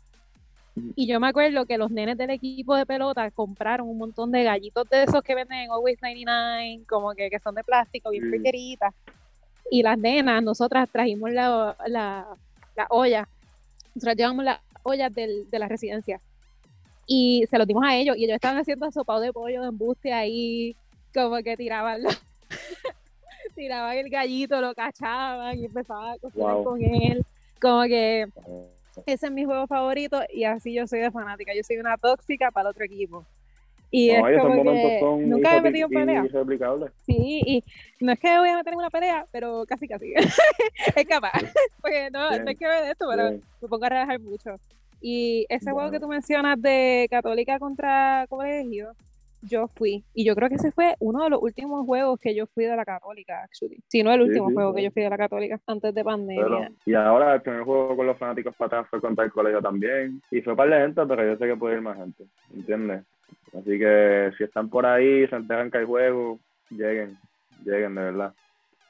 Y 0.96 1.06
yo 1.06 1.20
me 1.20 1.28
acuerdo 1.28 1.66
que 1.66 1.76
los 1.76 1.90
nenes 1.90 2.16
del 2.16 2.30
equipo 2.30 2.74
de 2.74 2.86
pelota 2.86 3.30
compraron 3.30 3.88
un 3.88 3.98
montón 3.98 4.32
de 4.32 4.42
gallitos 4.42 4.88
de 4.88 5.02
esos 5.02 5.22
que 5.22 5.34
venden 5.34 5.58
en 5.58 5.70
Always 5.70 6.00
99, 6.00 6.84
como 6.88 7.12
que, 7.12 7.28
que 7.28 7.38
son 7.38 7.54
de 7.54 7.62
plástico, 7.62 8.10
bien 8.10 8.30
pequeñitas. 8.30 8.94
Y 9.70 9.82
las 9.82 9.98
nenas, 9.98 10.42
nosotras 10.42 10.88
trajimos 10.90 11.30
la, 11.30 11.76
la, 11.86 12.26
la 12.74 12.86
olla, 12.88 13.28
nosotras 13.94 14.16
llevamos 14.16 14.44
las 14.44 14.60
ollas 14.82 15.12
del, 15.14 15.48
de 15.50 15.58
la 15.58 15.68
residencia. 15.68 16.20
Y 17.06 17.44
se 17.50 17.58
los 17.58 17.66
dimos 17.66 17.84
a 17.84 17.96
ellos, 17.96 18.16
y 18.16 18.24
ellos 18.24 18.36
estaban 18.36 18.58
haciendo 18.58 18.90
sopado 18.90 19.20
de 19.20 19.32
pollo 19.32 19.62
de 19.62 19.68
embuste 19.68 20.12
ahí, 20.12 20.76
como 21.12 21.36
que 21.38 21.56
tiraban, 21.56 22.02
tiraban 23.54 23.96
el 23.96 24.08
gallito, 24.08 24.60
lo 24.60 24.74
cachaban 24.74 25.58
y 25.58 25.66
empezaban 25.66 26.12
a 26.12 26.18
cocinar 26.18 26.62
con 26.62 26.82
él. 26.82 27.24
Como 27.60 27.82
que 27.84 28.26
ese 29.06 29.26
es 29.26 29.32
mi 29.32 29.44
juego 29.44 29.66
favorito 29.66 30.20
y 30.32 30.44
así 30.44 30.74
yo 30.74 30.86
soy 30.86 31.00
de 31.00 31.10
fanática. 31.10 31.54
Yo 31.54 31.62
soy 31.62 31.78
una 31.78 31.96
tóxica 31.96 32.50
para 32.50 32.68
el 32.68 32.70
otro 32.72 32.84
equipo. 32.84 33.24
Y 33.94 34.08
es 34.08 34.22
como 34.40 34.62
que 34.64 35.00
nunca 35.26 35.56
he 35.56 35.60
metido 35.60 35.86
en 35.86 35.92
pelea. 35.92 36.24
Sí, 37.04 37.42
y 37.46 37.64
no 38.00 38.12
es 38.12 38.18
que 38.18 38.38
voy 38.38 38.48
a 38.48 38.56
meter 38.56 38.72
en 38.72 38.78
una 38.78 38.88
pelea, 38.88 39.26
pero 39.30 39.64
casi 39.68 39.86
casi. 39.86 40.14
es 40.96 41.06
capaz. 41.06 41.32
Porque 41.82 42.08
no, 42.10 42.30
no 42.30 42.50
es 42.50 42.58
que 42.58 42.66
ver 42.66 42.90
esto, 42.90 43.06
pero 43.10 43.32
me 43.60 43.68
pongo 43.68 43.84
a 43.84 43.88
relajar 43.90 44.18
mucho. 44.18 44.56
Y 45.02 45.44
ese 45.50 45.72
juego 45.72 45.90
que 45.90 46.00
tú 46.00 46.08
mencionas 46.08 46.60
de 46.62 47.06
Católica 47.10 47.58
contra 47.58 48.24
Colegio, 48.30 48.94
yo 49.42 49.68
fui. 49.68 50.02
Y 50.14 50.24
yo 50.24 50.34
creo 50.34 50.48
que 50.48 50.54
ese 50.54 50.72
fue 50.72 50.94
uno 50.98 51.24
de 51.24 51.30
los 51.30 51.42
últimos 51.42 51.84
juegos 51.84 52.18
que 52.18 52.34
yo 52.34 52.46
fui 52.46 52.64
de 52.64 52.74
la 52.74 52.86
Católica, 52.86 53.42
actually. 53.42 53.78
Si 53.88 54.02
no 54.02 54.10
el 54.10 54.22
último 54.22 54.50
juego 54.52 54.72
que 54.72 54.84
yo 54.84 54.90
fui 54.90 55.02
de 55.02 55.10
la 55.10 55.18
Católica 55.18 55.60
antes 55.66 55.94
de 55.94 56.02
pandemia. 56.02 56.72
y 56.86 56.94
ahora 56.94 57.34
el 57.34 57.42
primer 57.42 57.64
juego 57.64 57.94
con 57.94 58.06
los 58.06 58.16
fanáticos 58.16 58.54
para 58.56 58.68
atrás 58.68 58.86
fue 58.88 59.02
contra 59.02 59.26
el 59.26 59.32
colegio 59.32 59.60
también. 59.60 60.22
Y 60.30 60.40
fue 60.40 60.56
para 60.56 60.70
la 60.70 60.80
gente, 60.80 61.02
pero 61.06 61.26
yo 61.26 61.36
sé 61.36 61.46
que 61.46 61.56
puede 61.56 61.74
ir 61.74 61.82
más 61.82 61.98
gente. 61.98 62.24
¿Entiendes? 62.54 63.04
Así 63.48 63.78
que 63.78 64.32
si 64.36 64.44
están 64.44 64.68
por 64.68 64.86
ahí, 64.86 65.26
se 65.28 65.36
enteran 65.36 65.70
que 65.70 65.78
hay 65.78 65.84
juego, 65.84 66.38
lleguen. 66.70 67.18
Lleguen, 67.64 67.94
de 67.94 68.02
verdad. 68.02 68.34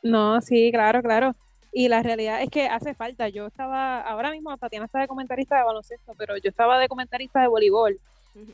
No, 0.03 0.41
sí, 0.41 0.71
claro, 0.73 1.03
claro. 1.03 1.35
Y 1.73 1.89
la 1.89 2.03
realidad 2.03 2.43
es 2.43 2.51
que 2.51 2.67
hace 2.67 2.95
falta. 2.95 3.29
Yo 3.29 3.47
estaba, 3.47 4.01
ahora 4.01 4.31
mismo 4.31 4.57
Tatiana 4.59 4.87
está 4.87 5.01
de 5.01 5.09
comentarista 5.09 5.57
de 5.57 5.65
baloncesto, 5.65 6.15
pero 6.19 6.37
yo 6.37 6.51
estaba 6.51 6.79
de 6.79 6.89
comentarista 6.89 7.41
de 7.41 7.49
voleibol. 7.49 7.99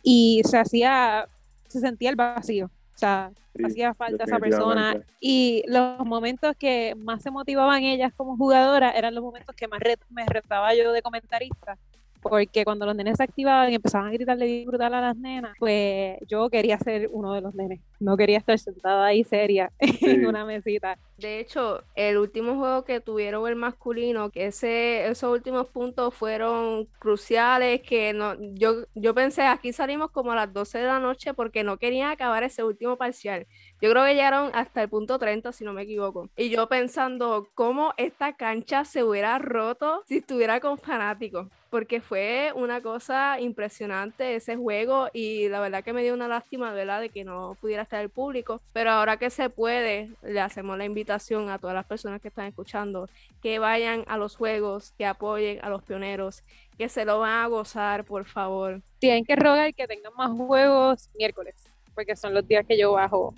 Y 0.02 0.42
se 0.44 0.58
hacía 0.58 1.28
se 1.68 1.80
sentía 1.80 2.10
el 2.10 2.16
vacío. 2.16 2.66
O 2.66 2.98
sea, 2.98 3.30
hacía 3.64 3.94
falta 3.94 4.24
esa 4.24 4.38
persona. 4.38 4.96
Y 5.20 5.62
los 5.68 6.00
momentos 6.04 6.56
que 6.58 6.94
más 6.96 7.22
se 7.22 7.30
motivaban 7.30 7.84
ellas 7.84 8.12
como 8.16 8.36
jugadoras 8.36 8.94
eran 8.96 9.14
los 9.14 9.22
momentos 9.22 9.54
que 9.54 9.68
más 9.68 9.80
me 10.08 10.26
retaba 10.26 10.74
yo 10.74 10.90
de 10.92 11.02
comentarista 11.02 11.78
porque 12.20 12.64
cuando 12.64 12.86
los 12.86 12.96
nenes 12.96 13.16
se 13.16 13.24
activaban 13.24 13.70
y 13.70 13.74
empezaban 13.74 14.08
a 14.08 14.12
gritarle 14.12 14.46
y 14.48 14.64
brutal 14.64 14.94
a 14.94 15.00
las 15.00 15.16
nenas, 15.16 15.56
pues 15.58 16.18
yo 16.26 16.48
quería 16.50 16.78
ser 16.78 17.08
uno 17.12 17.34
de 17.34 17.40
los 17.40 17.54
nenes. 17.54 17.80
No 18.00 18.16
quería 18.16 18.38
estar 18.38 18.58
sentada 18.58 19.06
ahí 19.06 19.24
seria 19.24 19.72
en 19.78 20.26
una 20.26 20.44
mesita. 20.44 20.98
De 21.16 21.40
hecho, 21.40 21.82
el 21.96 22.16
último 22.16 22.56
juego 22.56 22.84
que 22.84 23.00
tuvieron 23.00 23.48
el 23.48 23.56
masculino, 23.56 24.30
que 24.30 24.46
ese, 24.46 25.08
esos 25.08 25.32
últimos 25.32 25.66
puntos 25.66 26.14
fueron 26.14 26.86
cruciales, 27.00 27.82
que 27.82 28.12
no, 28.12 28.36
yo, 28.54 28.86
yo 28.94 29.14
pensé, 29.14 29.42
aquí 29.42 29.72
salimos 29.72 30.10
como 30.12 30.32
a 30.32 30.36
las 30.36 30.52
12 30.52 30.78
de 30.78 30.84
la 30.84 31.00
noche 31.00 31.34
porque 31.34 31.64
no 31.64 31.76
querían 31.76 32.10
acabar 32.10 32.44
ese 32.44 32.62
último 32.62 32.96
parcial. 32.96 33.46
Yo 33.80 33.90
creo 33.90 34.04
que 34.04 34.14
llegaron 34.14 34.50
hasta 34.54 34.82
el 34.82 34.88
punto 34.88 35.18
30, 35.18 35.52
si 35.52 35.64
no 35.64 35.72
me 35.72 35.82
equivoco. 35.82 36.28
Y 36.36 36.50
yo 36.50 36.68
pensando 36.68 37.48
cómo 37.54 37.94
esta 37.96 38.34
cancha 38.34 38.84
se 38.84 39.04
hubiera 39.04 39.38
roto 39.38 40.02
si 40.06 40.18
estuviera 40.18 40.60
con 40.60 40.78
fanáticos 40.78 41.46
porque 41.70 42.00
fue 42.00 42.52
una 42.54 42.80
cosa 42.80 43.40
impresionante 43.40 44.34
ese 44.34 44.56
juego 44.56 45.08
y 45.12 45.48
la 45.48 45.60
verdad 45.60 45.84
que 45.84 45.92
me 45.92 46.02
dio 46.02 46.14
una 46.14 46.28
lástima, 46.28 46.72
¿verdad?, 46.72 47.00
de 47.00 47.10
que 47.10 47.24
no 47.24 47.56
pudiera 47.60 47.82
estar 47.82 48.00
el 48.02 48.10
público, 48.10 48.60
pero 48.72 48.90
ahora 48.90 49.16
que 49.18 49.30
se 49.30 49.50
puede, 49.50 50.10
le 50.22 50.40
hacemos 50.40 50.78
la 50.78 50.84
invitación 50.84 51.50
a 51.50 51.58
todas 51.58 51.74
las 51.74 51.86
personas 51.86 52.20
que 52.20 52.28
están 52.28 52.46
escuchando 52.46 53.08
que 53.42 53.58
vayan 53.58 54.04
a 54.06 54.16
los 54.16 54.36
juegos, 54.36 54.92
que 54.96 55.06
apoyen 55.06 55.62
a 55.62 55.68
los 55.68 55.82
pioneros, 55.82 56.42
que 56.76 56.88
se 56.88 57.04
lo 57.04 57.20
van 57.20 57.44
a 57.44 57.46
gozar, 57.48 58.04
por 58.04 58.24
favor. 58.24 58.80
Tienen 58.98 59.24
que 59.24 59.36
rogar 59.36 59.74
que 59.74 59.86
tengan 59.86 60.14
más 60.16 60.30
juegos 60.30 61.10
miércoles, 61.16 61.54
porque 61.94 62.16
son 62.16 62.34
los 62.34 62.46
días 62.46 62.64
que 62.66 62.78
yo 62.78 62.92
bajo 62.92 63.34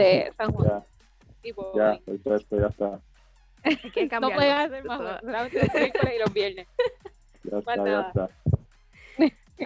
de 0.00 0.32
San 0.36 0.52
Juan. 0.52 0.84
Ya, 1.74 1.98
ya, 2.06 2.36
ya 2.50 2.66
está. 2.66 3.00
no 4.20 4.30
pueden 4.30 4.52
hacer 4.52 4.84
más 4.84 5.20
solamente 5.20 5.60
los 5.60 5.74
miércoles 5.74 6.14
y 6.14 6.18
los 6.18 6.32
viernes. 6.32 6.66
Ya 7.42 7.58
está, 7.58 7.74
ya 7.76 8.00
está. 8.00 8.28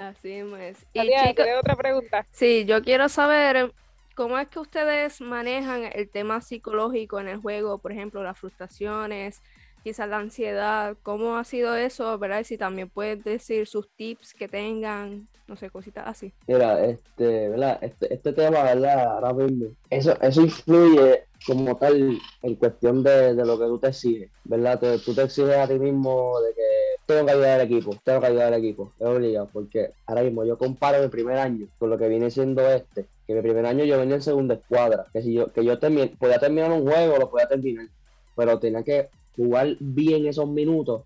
Así 0.09 0.33
es. 0.33 0.87
Y 0.93 1.11
otra 1.59 1.75
pregunta. 1.75 2.25
Sí, 2.31 2.65
yo 2.67 2.81
quiero 2.83 3.09
saber 3.09 3.73
cómo 4.15 4.39
es 4.39 4.47
que 4.49 4.61
ustedes 4.61 5.21
manejan 5.21 5.91
el 5.93 6.09
tema 6.09 6.41
psicológico 6.41 7.19
en 7.19 7.27
el 7.27 7.39
juego, 7.39 7.79
por 7.79 7.91
ejemplo, 7.91 8.23
las 8.23 8.39
frustraciones, 8.39 9.43
quizás 9.83 10.09
la 10.09 10.19
ansiedad, 10.19 10.97
cómo 11.03 11.37
ha 11.37 11.45
sido 11.45 11.75
eso, 11.75 12.17
¿verdad? 12.19 12.41
Y 12.41 12.45
si 12.45 12.59
también 12.59 12.89
puedes 12.89 13.25
decir 13.25 13.67
sus 13.67 13.91
tips 13.91 14.35
que 14.35 14.49
tengan, 14.49 15.29
no 15.47 15.57
sé, 15.57 15.71
cositas 15.71 16.05
así. 16.07 16.33
Mira, 16.47 16.85
este, 16.85 17.49
¿verdad? 17.51 17.79
Este, 17.83 18.13
este 18.15 18.33
tema, 18.33 18.63
¿verdad? 18.63 19.15
Ahora 19.15 19.33
mismo, 19.33 19.67
eso, 19.91 20.17
eso 20.21 20.43
influye 20.43 21.25
como 21.47 21.77
tal 21.77 22.19
en 22.43 22.55
cuestión 22.57 23.03
de, 23.03 23.35
lo 23.35 23.59
que 23.59 23.67
tú 23.67 23.79
te 23.79 23.89
exiges, 23.89 24.31
¿verdad? 24.45 24.81
tú 25.05 25.15
te 25.15 25.23
exiges 25.23 25.57
a 25.57 25.69
ti 25.69 25.79
mismo 25.79 26.41
de 26.41 26.55
que 26.55 26.63
tengo 27.07 27.27
que 27.27 27.33
ayudar 27.33 27.61
al 27.61 27.67
equipo, 27.67 27.95
tengo 28.03 28.21
que 28.21 28.27
ayudar 28.27 28.53
al 28.53 28.61
equipo, 28.61 28.93
es 28.99 29.07
obligado, 29.07 29.51
porque 29.53 29.91
ahora 30.07 30.23
mismo 30.23 30.45
yo 30.45 30.57
comparo 30.57 31.03
mi 31.03 31.09
primer 31.09 31.37
año 31.39 31.67
con 31.79 31.91
lo 31.91 31.99
que 31.99 32.09
viene 32.09 32.31
siendo 32.31 32.67
este, 32.71 33.07
que 33.27 33.35
mi 33.35 33.43
primer 33.43 33.67
año 33.67 33.85
yo 33.85 33.99
venía 33.99 34.15
en 34.15 34.23
segunda 34.23 34.55
escuadra, 34.55 35.07
que 35.13 35.21
si 35.21 35.35
yo, 35.35 35.53
que 35.53 35.65
yo 35.65 35.79
podía 36.19 36.39
terminar 36.39 36.73
un 36.73 36.89
juego, 36.89 37.19
lo 37.19 37.31
podía 37.31 37.47
terminar, 37.47 37.89
pero 38.35 38.59
tenía 38.59 38.83
que 38.83 39.11
jugar 39.37 39.77
bien 39.81 40.27
esos 40.27 40.49
minutos 40.49 41.03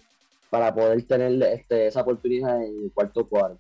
para 0.50 0.74
poder 0.74 1.02
tener 1.02 1.42
este, 1.42 1.88
esa 1.88 2.02
oportunidad 2.02 2.62
en 2.62 2.84
el 2.84 2.92
cuarto 2.92 3.26
cuadro. 3.26 3.58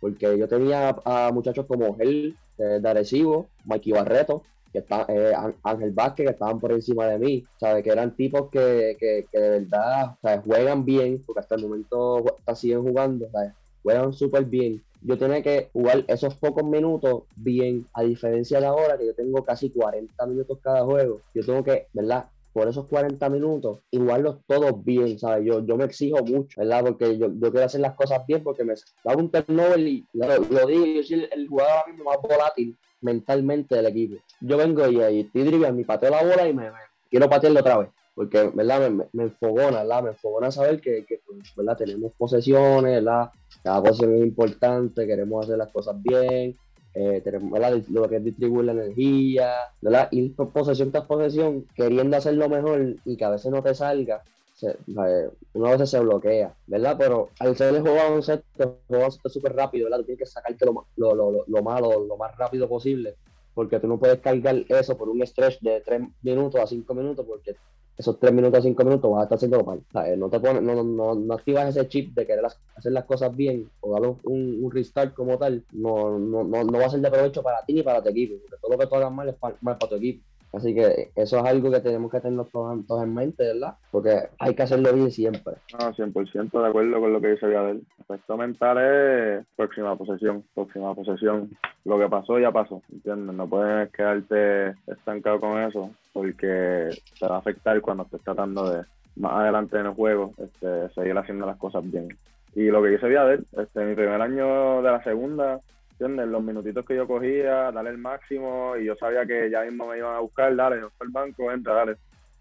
Porque 0.00 0.38
yo 0.38 0.48
tenía 0.48 0.96
a, 1.04 1.30
muchachos 1.32 1.66
como 1.66 1.96
él, 1.98 2.36
de, 2.58 2.80
de 2.80 2.88
Arecibo, 2.88 3.48
Mikey 3.64 3.92
Barreto, 3.92 4.42
que 4.72 4.80
está, 4.80 5.06
eh, 5.08 5.32
Ángel 5.62 5.92
Vázquez, 5.92 6.26
que 6.26 6.32
estaban 6.32 6.60
por 6.60 6.72
encima 6.72 7.06
de 7.06 7.18
mí, 7.18 7.44
¿sabes? 7.58 7.82
Que 7.82 7.90
eran 7.90 8.14
tipos 8.14 8.50
que, 8.50 8.96
que, 9.00 9.26
que 9.32 9.38
de 9.38 9.50
verdad 9.60 10.16
juegan 10.44 10.84
bien, 10.84 11.22
porque 11.24 11.40
hasta 11.40 11.54
el 11.54 11.62
momento 11.62 12.24
siguen 12.54 12.82
jugando, 12.82 13.30
¿sabes? 13.30 13.52
Juegan 13.82 14.12
súper 14.12 14.44
bien. 14.44 14.82
Yo 15.00 15.16
tenía 15.16 15.42
que 15.42 15.70
jugar 15.72 16.04
esos 16.08 16.34
pocos 16.34 16.64
minutos 16.64 17.22
bien, 17.36 17.86
a 17.94 18.02
diferencia 18.02 18.60
de 18.60 18.66
ahora 18.66 18.98
que 18.98 19.06
yo 19.06 19.14
tengo 19.14 19.44
casi 19.44 19.70
40 19.70 20.26
minutos 20.26 20.58
cada 20.60 20.84
juego. 20.84 21.20
Yo 21.34 21.44
tengo 21.44 21.62
que, 21.62 21.86
¿verdad? 21.92 22.26
Por 22.56 22.68
esos 22.68 22.86
40 22.86 23.28
minutos 23.28 23.80
y 23.90 23.98
jugarlos 23.98 24.38
todos 24.46 24.82
bien, 24.82 25.18
¿sabes? 25.18 25.44
Yo, 25.44 25.66
yo 25.66 25.76
me 25.76 25.84
exijo 25.84 26.24
mucho, 26.24 26.58
¿verdad? 26.58 26.84
Porque 26.86 27.18
yo, 27.18 27.26
yo 27.34 27.50
quiero 27.50 27.66
hacer 27.66 27.82
las 27.82 27.94
cosas 27.94 28.22
bien 28.26 28.42
porque 28.42 28.64
me 28.64 28.72
da 29.04 29.14
un 29.14 29.30
turnover 29.30 29.78
y 29.78 30.06
lo, 30.14 30.26
digo, 30.66 30.86
yo 30.86 31.02
soy 31.02 31.28
el, 31.30 31.48
jugador 31.48 31.70
ahora 31.70 31.92
mismo 31.92 32.04
más 32.04 32.16
volátil 32.22 32.74
mentalmente 33.02 33.74
del 33.74 33.84
equipo. 33.84 34.22
Yo 34.40 34.56
vengo 34.56 34.88
y, 34.88 35.02
ahí 35.02 35.20
estoy 35.20 35.42
dribblando, 35.42 35.84
pateo 35.84 36.08
la 36.08 36.22
bola 36.22 36.48
y 36.48 36.54
me, 36.54 36.70
quiero 37.10 37.28
patearlo 37.28 37.60
otra 37.60 37.76
vez. 37.76 37.88
Porque, 38.14 38.50
¿verdad? 38.54 38.90
Me, 38.90 39.04
me, 39.12 39.22
enfogona, 39.24 39.82
¿verdad? 39.82 40.02
Me 40.04 40.08
enfogona 40.12 40.50
saber 40.50 40.80
que, 40.80 41.04
que 41.04 41.20
pues, 41.26 41.54
¿verdad? 41.54 41.76
Tenemos 41.76 42.12
posesiones, 42.16 43.04
¿verdad? 43.04 43.28
Cada 43.62 43.82
cosa 43.82 44.06
es 44.06 44.22
importante, 44.22 45.06
queremos 45.06 45.44
hacer 45.44 45.58
las 45.58 45.70
cosas 45.70 45.94
bien, 46.02 46.56
eh, 46.98 47.20
tenemos 47.22 47.60
lo 47.90 48.08
que 48.08 48.16
es 48.16 48.24
distribuir 48.24 48.64
la 48.64 48.72
energía, 48.72 49.52
¿verdad? 49.82 50.08
Ir 50.12 50.34
posesión 50.34 50.90
tras 50.90 51.04
posesión, 51.04 51.66
queriendo 51.74 52.16
hacer 52.16 52.34
lo 52.34 52.48
mejor 52.48 52.96
y 53.04 53.18
que 53.18 53.24
a 53.26 53.28
veces 53.28 53.52
no 53.52 53.62
te 53.62 53.74
salga, 53.74 54.22
se, 54.54 54.78
uno 54.86 55.66
a 55.66 55.72
veces 55.72 55.90
se 55.90 56.00
bloquea, 56.00 56.54
¿verdad? 56.66 56.96
Pero 56.98 57.28
al 57.38 57.54
ser 57.54 57.74
el 57.74 57.82
juego 57.82 57.96
baloncesto, 57.98 58.78
el 58.88 59.30
súper 59.30 59.54
rápido, 59.54 59.84
¿verdad? 59.84 59.98
Tú 59.98 60.04
tienes 60.04 60.20
que 60.20 60.26
sacarte 60.26 60.64
lo, 60.64 60.86
lo, 60.96 61.14
lo, 61.14 61.44
lo, 61.46 61.62
malo 61.62 62.00
lo 62.00 62.16
más 62.16 62.34
rápido 62.34 62.66
posible, 62.66 63.16
porque 63.52 63.78
tú 63.78 63.88
no 63.88 63.98
puedes 63.98 64.20
cargar 64.20 64.64
eso 64.66 64.96
por 64.96 65.10
un 65.10 65.26
stretch 65.26 65.60
de 65.60 65.82
3 65.82 66.00
minutos 66.22 66.58
a 66.58 66.66
5 66.66 66.94
minutos, 66.94 67.26
porque 67.28 67.56
esos 67.96 68.18
3 68.18 68.32
minutos 68.32 68.58
a 68.58 68.62
5 68.62 68.84
minutos 68.84 69.10
vas 69.10 69.20
a 69.20 69.22
estar 69.24 69.36
haciendo 69.36 69.64
mal. 69.64 69.82
No, 70.18 70.28
te 70.28 70.40
pones, 70.40 70.62
no, 70.62 70.82
no, 70.82 71.14
no, 71.14 71.34
activas 71.34 71.68
ese 71.74 71.88
chip 71.88 72.14
de 72.14 72.26
querer 72.26 72.44
hacer 72.44 72.92
las 72.92 73.04
cosas 73.04 73.34
bien 73.34 73.70
o 73.80 73.92
dar 73.92 74.14
un, 74.24 74.70
restart 74.70 75.14
como 75.14 75.38
tal, 75.38 75.64
no, 75.72 76.18
no, 76.18 76.44
no, 76.44 76.78
va 76.78 76.86
a 76.86 76.90
ser 76.90 77.00
de 77.00 77.10
provecho 77.10 77.42
para 77.42 77.64
ti 77.64 77.72
ni 77.72 77.82
para 77.82 78.02
tu 78.02 78.10
equipo, 78.10 78.34
porque 78.40 78.60
todo 78.60 78.72
lo 78.72 78.78
que 78.78 78.86
tú 78.86 78.94
hagas 78.96 79.12
mal 79.12 79.28
es 79.28 79.36
mal 79.40 79.78
para 79.78 79.88
tu 79.88 79.96
equipo. 79.96 80.24
Así 80.52 80.74
que 80.74 81.10
eso 81.14 81.38
es 81.38 81.44
algo 81.44 81.70
que 81.70 81.80
tenemos 81.80 82.10
que 82.10 82.20
tener 82.20 82.46
todos, 82.46 83.02
en 83.02 83.14
mente, 83.14 83.44
¿verdad? 83.44 83.74
Porque 83.90 84.28
hay 84.38 84.54
que 84.54 84.62
hacerlo 84.62 84.92
bien 84.92 85.10
siempre. 85.10 85.54
No, 85.78 85.92
100% 85.92 86.62
de 86.62 86.68
acuerdo 86.68 87.00
con 87.00 87.12
lo 87.12 87.20
que 87.20 87.32
dice 87.32 87.48
Gabriel. 87.48 87.82
Aspecto 88.00 88.36
mental 88.36 88.78
es 88.78 89.46
próxima 89.56 89.96
posesión, 89.96 90.44
próxima 90.54 90.94
posesión. 90.94 91.50
Lo 91.84 91.98
que 91.98 92.08
pasó 92.08 92.38
ya 92.38 92.52
pasó, 92.52 92.82
¿entiendes? 92.92 93.34
No 93.34 93.48
puedes 93.48 93.90
quedarte 93.92 94.74
estancado 94.86 95.40
con 95.40 95.60
eso 95.62 95.90
porque 96.12 96.90
te 97.18 97.26
va 97.26 97.36
a 97.36 97.38
afectar 97.38 97.80
cuando 97.80 98.04
estés 98.04 98.22
tratando 98.22 98.70
de 98.70 98.84
más 99.16 99.32
adelante 99.32 99.78
en 99.78 99.86
el 99.86 99.94
juego 99.94 100.32
este, 100.38 100.88
seguir 100.94 101.16
haciendo 101.18 101.46
las 101.46 101.56
cosas 101.56 101.82
bien. 101.90 102.16
Y 102.54 102.70
lo 102.70 102.82
que 102.82 102.94
hice 102.94 103.08
Viadel, 103.08 103.46
este, 103.58 103.84
mi 103.84 103.94
primer 103.94 104.20
año 104.20 104.80
de 104.82 104.90
la 104.90 105.02
segunda, 105.04 105.60
¿entiendes? 105.98 106.28
Los 106.28 106.42
minutitos 106.42 106.84
que 106.84 106.94
yo 106.94 107.06
cogía, 107.06 107.72
darle 107.72 107.90
el 107.90 107.98
máximo 107.98 108.76
y 108.76 108.84
yo 108.84 108.96
sabía 108.96 109.24
que 109.24 109.48
ya 109.50 109.62
mismo 109.62 109.86
me 109.86 109.96
iban 109.96 110.14
a 110.14 110.20
buscar, 110.20 110.54
dale, 110.54 110.80
yo 110.80 110.90
el 111.00 111.08
banco, 111.08 111.50
entra, 111.50 111.72
dale, 111.72 111.96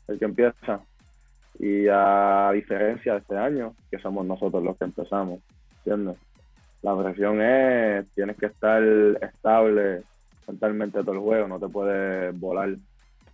el 0.10 0.20
que 0.20 0.26
empieza. 0.26 0.82
Y 1.58 1.88
a 1.90 2.52
diferencia 2.54 3.14
de 3.14 3.20
este 3.20 3.38
año, 3.38 3.74
que 3.90 3.98
somos 4.00 4.26
nosotros 4.26 4.62
los 4.62 4.78
que 4.78 4.84
empezamos, 4.84 5.40
¿entiendes? 5.78 6.18
La 6.82 7.02
presión 7.02 7.42
es, 7.42 8.06
tienes 8.14 8.36
que 8.36 8.48
estar 8.48 8.84
estable 9.22 10.04
mentalmente 10.48 11.00
todo 11.00 11.14
el 11.14 11.20
juego, 11.20 11.48
no 11.48 11.60
te 11.60 11.70
puedes 11.70 12.38
volar. 12.38 12.76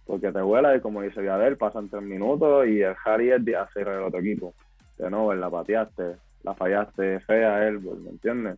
Porque 0.05 0.31
te 0.31 0.41
vuela 0.41 0.75
y 0.75 0.81
como 0.81 1.01
dice 1.01 1.21
Viadel, 1.21 1.57
pasan 1.57 1.89
tres 1.89 2.03
minutos 2.03 2.67
y 2.67 2.81
el 2.81 2.95
Harry 3.05 3.31
es 3.31 3.43
de 3.43 3.55
hacer 3.55 3.87
el 3.87 4.03
otro 4.03 4.19
equipo. 4.19 4.53
De 4.97 5.09
nuevo, 5.09 5.33
la 5.33 5.49
pateaste, 5.49 6.15
la 6.43 6.53
fallaste 6.53 7.19
fea 7.21 7.67
él, 7.67 7.79
¿me 7.81 8.11
entiendes? 8.11 8.57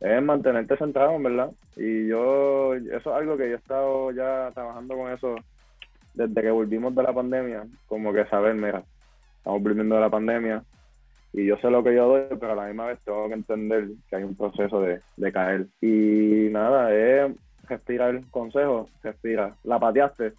Es 0.00 0.22
mantenerte 0.22 0.76
centrado, 0.76 1.18
¿verdad? 1.20 1.50
Y 1.76 2.08
yo, 2.08 2.74
eso 2.74 2.96
es 2.96 3.06
algo 3.06 3.36
que 3.36 3.48
yo 3.48 3.54
he 3.54 3.58
estado 3.58 4.10
ya 4.12 4.50
trabajando 4.54 4.96
con 4.96 5.10
eso 5.12 5.36
desde 6.14 6.42
que 6.42 6.50
volvimos 6.50 6.94
de 6.94 7.02
la 7.02 7.12
pandemia, 7.12 7.64
como 7.86 8.12
que 8.12 8.24
saber, 8.26 8.54
mira, 8.54 8.84
estamos 9.38 9.62
volviendo 9.62 9.96
de 9.96 10.00
la 10.00 10.10
pandemia 10.10 10.64
y 11.32 11.46
yo 11.46 11.56
sé 11.56 11.68
lo 11.68 11.82
que 11.82 11.94
yo 11.94 12.06
doy, 12.06 12.38
pero 12.38 12.52
a 12.52 12.56
la 12.56 12.66
misma 12.66 12.86
vez 12.86 13.00
tengo 13.04 13.26
que 13.26 13.34
entender 13.34 13.88
que 14.08 14.16
hay 14.16 14.22
un 14.22 14.36
proceso 14.36 14.80
de, 14.80 15.00
de 15.16 15.32
caer. 15.32 15.66
Y 15.80 16.48
nada, 16.52 16.94
es 16.94 17.32
respirar, 17.68 18.20
consejo, 18.30 18.88
respira. 19.02 19.56
La 19.64 19.80
pateaste. 19.80 20.32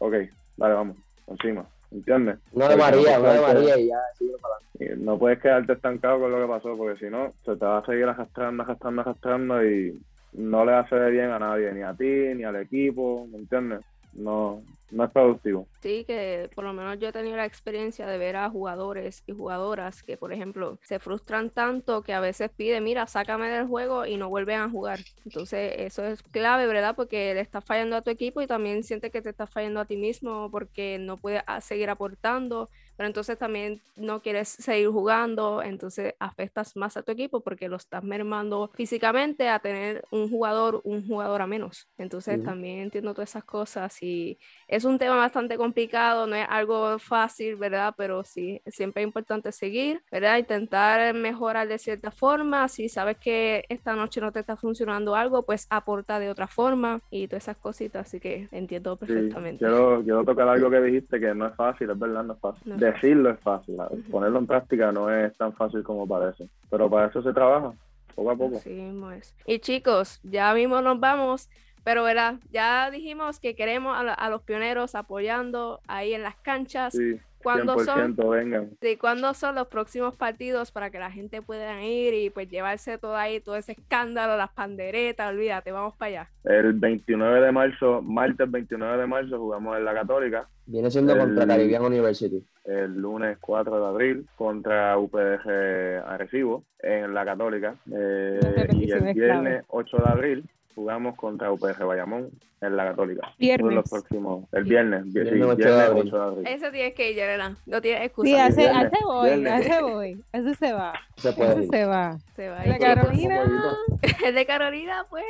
Ok, 0.00 0.14
dale, 0.56 0.74
vamos, 0.74 0.96
encima. 1.28 1.64
¿Entiendes? 1.90 2.38
No 2.52 2.68
de 2.68 2.76
María, 2.76 3.18
no 3.18 3.32
de 3.32 3.40
María 3.40 3.78
y 3.78 3.88
ya 3.88 3.98
sigue 4.18 4.34
para 4.40 4.54
adelante. 4.54 5.04
No 5.04 5.18
puedes 5.18 5.40
quedarte 5.40 5.72
estancado 5.74 6.20
con 6.20 6.32
lo 6.32 6.40
que 6.40 6.52
pasó, 6.52 6.76
porque 6.76 6.98
si 6.98 7.10
no, 7.10 7.32
se 7.44 7.56
te 7.56 7.64
va 7.64 7.78
a 7.78 7.86
seguir 7.86 8.04
arrastrando, 8.04 8.62
arrastrando, 8.62 9.02
arrastrando 9.02 9.64
y 9.64 10.00
no 10.32 10.64
le 10.64 10.72
hace 10.72 11.10
bien 11.10 11.30
a 11.30 11.38
nadie, 11.38 11.72
ni 11.72 11.82
a 11.82 11.94
ti, 11.94 12.34
ni 12.34 12.44
al 12.44 12.56
equipo, 12.56 13.26
¿me 13.30 13.38
entiendes? 13.38 13.80
No, 14.12 14.62
no 14.90 15.04
es 15.04 15.10
productivo. 15.10 15.66
Sí, 15.80 16.04
que 16.04 16.50
por 16.54 16.64
lo 16.64 16.72
menos 16.72 16.98
yo 16.98 17.08
he 17.08 17.12
tenido 17.12 17.36
la 17.36 17.46
experiencia 17.46 18.06
de 18.06 18.18
ver 18.18 18.36
a 18.36 18.50
jugadores 18.50 19.22
y 19.26 19.32
jugadoras 19.32 20.02
que, 20.02 20.16
por 20.16 20.32
ejemplo, 20.32 20.78
se 20.82 20.98
frustran 20.98 21.50
tanto 21.50 22.02
que 22.02 22.12
a 22.12 22.20
veces 22.20 22.50
piden, 22.54 22.84
mira, 22.84 23.06
sácame 23.06 23.48
del 23.48 23.66
juego 23.66 24.04
y 24.04 24.16
no 24.16 24.28
vuelven 24.28 24.60
a 24.60 24.68
jugar. 24.68 25.00
Entonces, 25.24 25.74
eso 25.78 26.04
es 26.04 26.22
clave, 26.22 26.66
¿verdad? 26.66 26.94
Porque 26.96 27.34
le 27.34 27.40
estás 27.40 27.64
fallando 27.64 27.96
a 27.96 28.02
tu 28.02 28.10
equipo 28.10 28.42
y 28.42 28.46
también 28.46 28.82
siente 28.82 29.10
que 29.10 29.22
te 29.22 29.30
estás 29.30 29.50
fallando 29.50 29.80
a 29.80 29.86
ti 29.86 29.96
mismo 29.96 30.50
porque 30.50 30.98
no 30.98 31.16
puedes 31.16 31.42
seguir 31.60 31.88
aportando 31.88 32.68
pero 33.00 33.08
entonces 33.08 33.38
también 33.38 33.80
no 33.96 34.20
quieres 34.20 34.50
seguir 34.50 34.88
jugando, 34.88 35.62
entonces 35.62 36.12
afectas 36.18 36.76
más 36.76 36.98
a 36.98 37.02
tu 37.02 37.12
equipo 37.12 37.40
porque 37.40 37.66
lo 37.66 37.76
estás 37.76 38.04
mermando 38.04 38.70
físicamente 38.74 39.48
a 39.48 39.58
tener 39.58 40.04
un 40.10 40.28
jugador, 40.28 40.82
un 40.84 41.08
jugador 41.08 41.40
a 41.40 41.46
menos. 41.46 41.88
Entonces 41.96 42.44
también 42.44 42.80
entiendo 42.80 43.14
todas 43.14 43.30
esas 43.30 43.44
cosas 43.44 44.02
y 44.02 44.38
es 44.68 44.84
un 44.84 44.98
tema 44.98 45.16
bastante 45.16 45.56
complicado, 45.56 46.26
no 46.26 46.36
es 46.36 46.44
algo 46.46 46.98
fácil, 46.98 47.56
¿verdad? 47.56 47.94
Pero 47.96 48.22
sí, 48.22 48.60
siempre 48.66 49.02
es 49.02 49.06
importante 49.06 49.50
seguir, 49.50 50.02
¿verdad? 50.12 50.36
Intentar 50.36 51.14
mejorar 51.14 51.68
de 51.68 51.78
cierta 51.78 52.10
forma, 52.10 52.68
si 52.68 52.90
sabes 52.90 53.16
que 53.16 53.64
esta 53.70 53.96
noche 53.96 54.20
no 54.20 54.30
te 54.30 54.40
está 54.40 54.58
funcionando 54.58 55.16
algo, 55.16 55.46
pues 55.46 55.66
aporta 55.70 56.18
de 56.18 56.28
otra 56.28 56.48
forma 56.48 57.00
y 57.10 57.28
todas 57.28 57.44
esas 57.44 57.56
cositas, 57.56 58.08
así 58.08 58.20
que 58.20 58.48
entiendo 58.52 58.98
perfectamente. 58.98 59.60
quiero, 59.60 60.02
quiero 60.02 60.22
tocar 60.22 60.48
algo 60.48 60.68
que 60.68 60.82
dijiste 60.82 61.18
que 61.18 61.34
no 61.34 61.46
es 61.46 61.56
fácil, 61.56 61.88
es 61.88 61.98
verdad, 61.98 62.24
no 62.24 62.34
es 62.34 62.40
fácil 62.40 62.89
decirlo 62.92 63.30
es 63.30 63.40
fácil, 63.40 63.76
ponerlo 64.10 64.38
en 64.38 64.46
práctica 64.46 64.92
no 64.92 65.10
es 65.10 65.36
tan 65.36 65.52
fácil 65.54 65.82
como 65.82 66.06
parece, 66.06 66.48
pero 66.68 66.88
para 66.88 67.08
eso 67.08 67.22
se 67.22 67.32
trabaja, 67.32 67.72
poco 68.14 68.30
a 68.30 68.36
poco. 68.36 68.58
Sí, 68.58 68.92
pues. 69.00 69.34
Y 69.46 69.58
chicos, 69.58 70.20
ya 70.22 70.52
mismo 70.54 70.80
nos 70.80 70.98
vamos, 71.00 71.48
pero 71.84 72.04
verá, 72.04 72.38
ya 72.50 72.90
dijimos 72.90 73.40
que 73.40 73.54
queremos 73.54 73.96
a, 73.96 74.30
los 74.30 74.42
pioneros 74.42 74.94
apoyando 74.94 75.80
ahí 75.86 76.14
en 76.14 76.22
las 76.22 76.36
canchas. 76.36 76.94
Sí. 76.94 77.18
¿Cuándo 77.42 77.78
son, 77.78 78.14
vengan. 78.16 78.70
Sí, 78.82 78.98
¿Cuándo 78.98 79.32
son 79.32 79.54
los 79.54 79.68
próximos 79.68 80.14
partidos 80.14 80.72
para 80.72 80.90
que 80.90 80.98
la 80.98 81.10
gente 81.10 81.40
pueda 81.40 81.82
ir 81.82 82.12
y 82.12 82.28
pues 82.28 82.50
llevarse 82.50 82.98
todo 82.98 83.16
ahí, 83.16 83.40
todo 83.40 83.56
ese 83.56 83.72
escándalo, 83.72 84.36
las 84.36 84.50
panderetas, 84.50 85.32
olvídate, 85.32 85.72
vamos 85.72 85.94
para 85.96 86.08
allá? 86.08 86.30
El 86.44 86.74
29 86.74 87.40
de 87.40 87.50
marzo, 87.50 88.02
martes 88.02 88.50
29 88.50 88.98
de 88.98 89.06
marzo, 89.06 89.38
jugamos 89.38 89.78
en 89.78 89.86
la 89.86 89.94
Católica. 89.94 90.48
Viene 90.66 90.90
siendo 90.90 91.16
contra 91.16 91.46
Caribbean 91.46 91.82
University. 91.82 92.44
El 92.66 93.00
lunes 93.00 93.38
4 93.40 93.80
de 93.80 93.86
abril 93.86 94.26
contra 94.36 94.98
UPDG 94.98 96.04
Arecibo 96.06 96.64
en 96.78 97.14
la 97.14 97.24
Católica. 97.24 97.74
Eh, 97.90 98.38
y 98.72 98.90
el 98.90 99.14
viernes 99.14 99.64
8 99.68 99.96
de 99.96 100.10
abril 100.12 100.50
jugamos 100.74 101.16
contra 101.16 101.52
UPG 101.52 101.84
Bayamón 101.84 102.30
en 102.60 102.76
la 102.76 102.84
Católica. 102.86 103.32
Viernes. 103.38 103.74
Los 103.74 103.90
próximos, 103.90 104.44
el 104.52 104.64
viernes, 104.64 105.12
viernes, 105.12 105.34
sí, 105.34 105.42
8, 105.42 105.56
de 105.56 105.82
abril. 105.82 106.02
8 106.06 106.16
de 106.16 106.22
abril. 106.22 106.46
Ese 106.46 106.70
tienes 106.70 106.94
que 106.94 107.10
ir, 107.10 107.16
Yerena. 107.16 107.56
No 107.66 107.80
tienes 107.80 108.02
excusa. 108.06 108.28
Sí, 108.28 108.36
hace, 108.36 108.68
hace 108.68 109.04
voy, 109.04 109.46
hace 109.46 109.82
voy. 109.82 110.24
Ese 110.32 110.54
se 110.54 110.72
va. 110.72 110.92
Se 111.16 111.32
puede 111.32 111.52
Ese 111.52 111.66
se 111.68 111.84
va. 111.86 112.18
Se 112.36 112.48
va. 112.48 112.64
El 112.64 112.72
de 112.72 112.78
Carolina. 112.78 113.76
El 114.24 114.34
de 114.34 114.46
Carolina, 114.46 115.06
pues. 115.08 115.24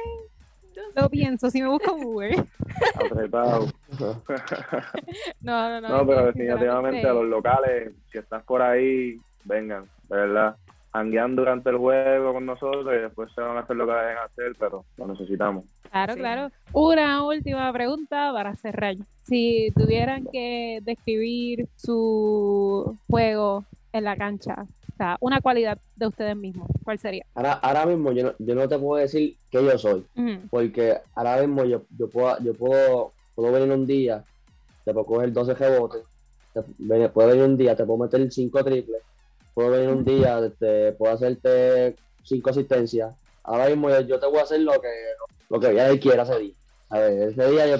Lo 0.97 1.11
pienso, 1.11 1.51
si 1.51 1.61
me 1.61 1.68
busco 1.68 1.95
Uber. 1.95 2.34
Apretado. 2.95 3.66
no, 5.41 5.68
no, 5.68 5.80
no. 5.80 5.88
No, 5.88 6.07
pero 6.07 6.26
definitivamente 6.26 7.07
a 7.07 7.12
los 7.12 7.26
locales, 7.26 7.93
si 8.11 8.18
estás 8.18 8.43
por 8.45 8.62
ahí, 8.62 9.20
vengan, 9.45 9.84
de 10.09 10.16
verdad 10.16 10.57
hanguean 10.93 11.36
durante 11.36 11.70
el 11.70 11.76
juego 11.76 12.32
con 12.32 12.47
nosotros 12.47 12.86
y 12.95 13.01
después 13.01 13.30
se 13.34 13.41
van 13.41 13.57
a 13.57 13.61
hacer 13.61 13.76
lo 13.76 13.86
que 13.86 13.93
deben 13.93 14.18
hacer, 14.18 14.53
pero 14.59 14.84
lo 14.97 15.07
necesitamos. 15.07 15.64
Claro, 15.91 16.14
claro. 16.14 16.51
Una 16.72 17.24
última 17.24 17.72
pregunta 17.72 18.32
para 18.32 18.55
cerrar. 18.57 18.97
Si 19.22 19.72
tuvieran 19.76 20.26
que 20.32 20.80
describir 20.82 21.68
su 21.76 22.97
juego 23.09 23.64
en 23.93 24.05
la 24.05 24.16
cancha, 24.16 24.66
o 24.93 24.97
sea, 24.97 25.16
una 25.20 25.41
cualidad 25.41 25.78
de 25.97 26.07
ustedes 26.07 26.36
mismos, 26.36 26.68
¿cuál 26.84 26.99
sería? 26.99 27.24
Ahora, 27.34 27.55
ahora 27.55 27.86
mismo 27.86 28.12
yo 28.12 28.24
no, 28.24 28.32
yo 28.38 28.55
no 28.55 28.68
te 28.68 28.78
puedo 28.78 29.01
decir 29.01 29.36
qué 29.51 29.64
yo 29.64 29.78
soy, 29.78 30.05
porque 30.51 30.99
ahora 31.14 31.41
mismo 31.41 31.64
yo, 31.64 31.82
yo, 31.97 32.09
puedo, 32.09 32.36
yo 32.43 32.55
puedo, 32.55 33.12
puedo 33.34 33.53
venir 33.53 33.72
un 33.72 33.86
día, 33.86 34.24
te 34.84 34.93
puedo 34.93 35.07
coger 35.07 35.32
12 35.32 35.55
rebotes, 35.55 36.03
puedo 37.12 37.28
venir 37.28 37.45
un 37.45 37.57
día, 37.57 37.74
te 37.74 37.84
puedo 37.84 37.99
meter 37.99 38.30
5 38.30 38.64
triples, 38.64 39.03
puedo 39.55 39.71
venir 39.71 39.89
un 39.89 40.05
día, 40.05 40.39
este, 40.45 40.93
puedo 40.93 41.15
hacerte 41.15 41.97
cinco 42.23 42.51
asistencias. 42.51 43.15
Ahora 43.43 43.67
mismo 43.67 43.91
yo, 44.01 44.19
te 44.21 44.27
voy 44.27 44.39
a 44.39 44.43
hacer 44.43 44.61
lo 44.61 44.81
que, 44.81 44.89
lo 45.49 45.61
que 45.61 45.69
él 45.69 46.01
quiera 46.01 46.23
ese 46.23 46.39
día. 46.39 46.55
A 46.91 46.99
ver, 46.99 47.29
ese 47.29 47.51
día, 47.51 47.67
yo, 47.67 47.79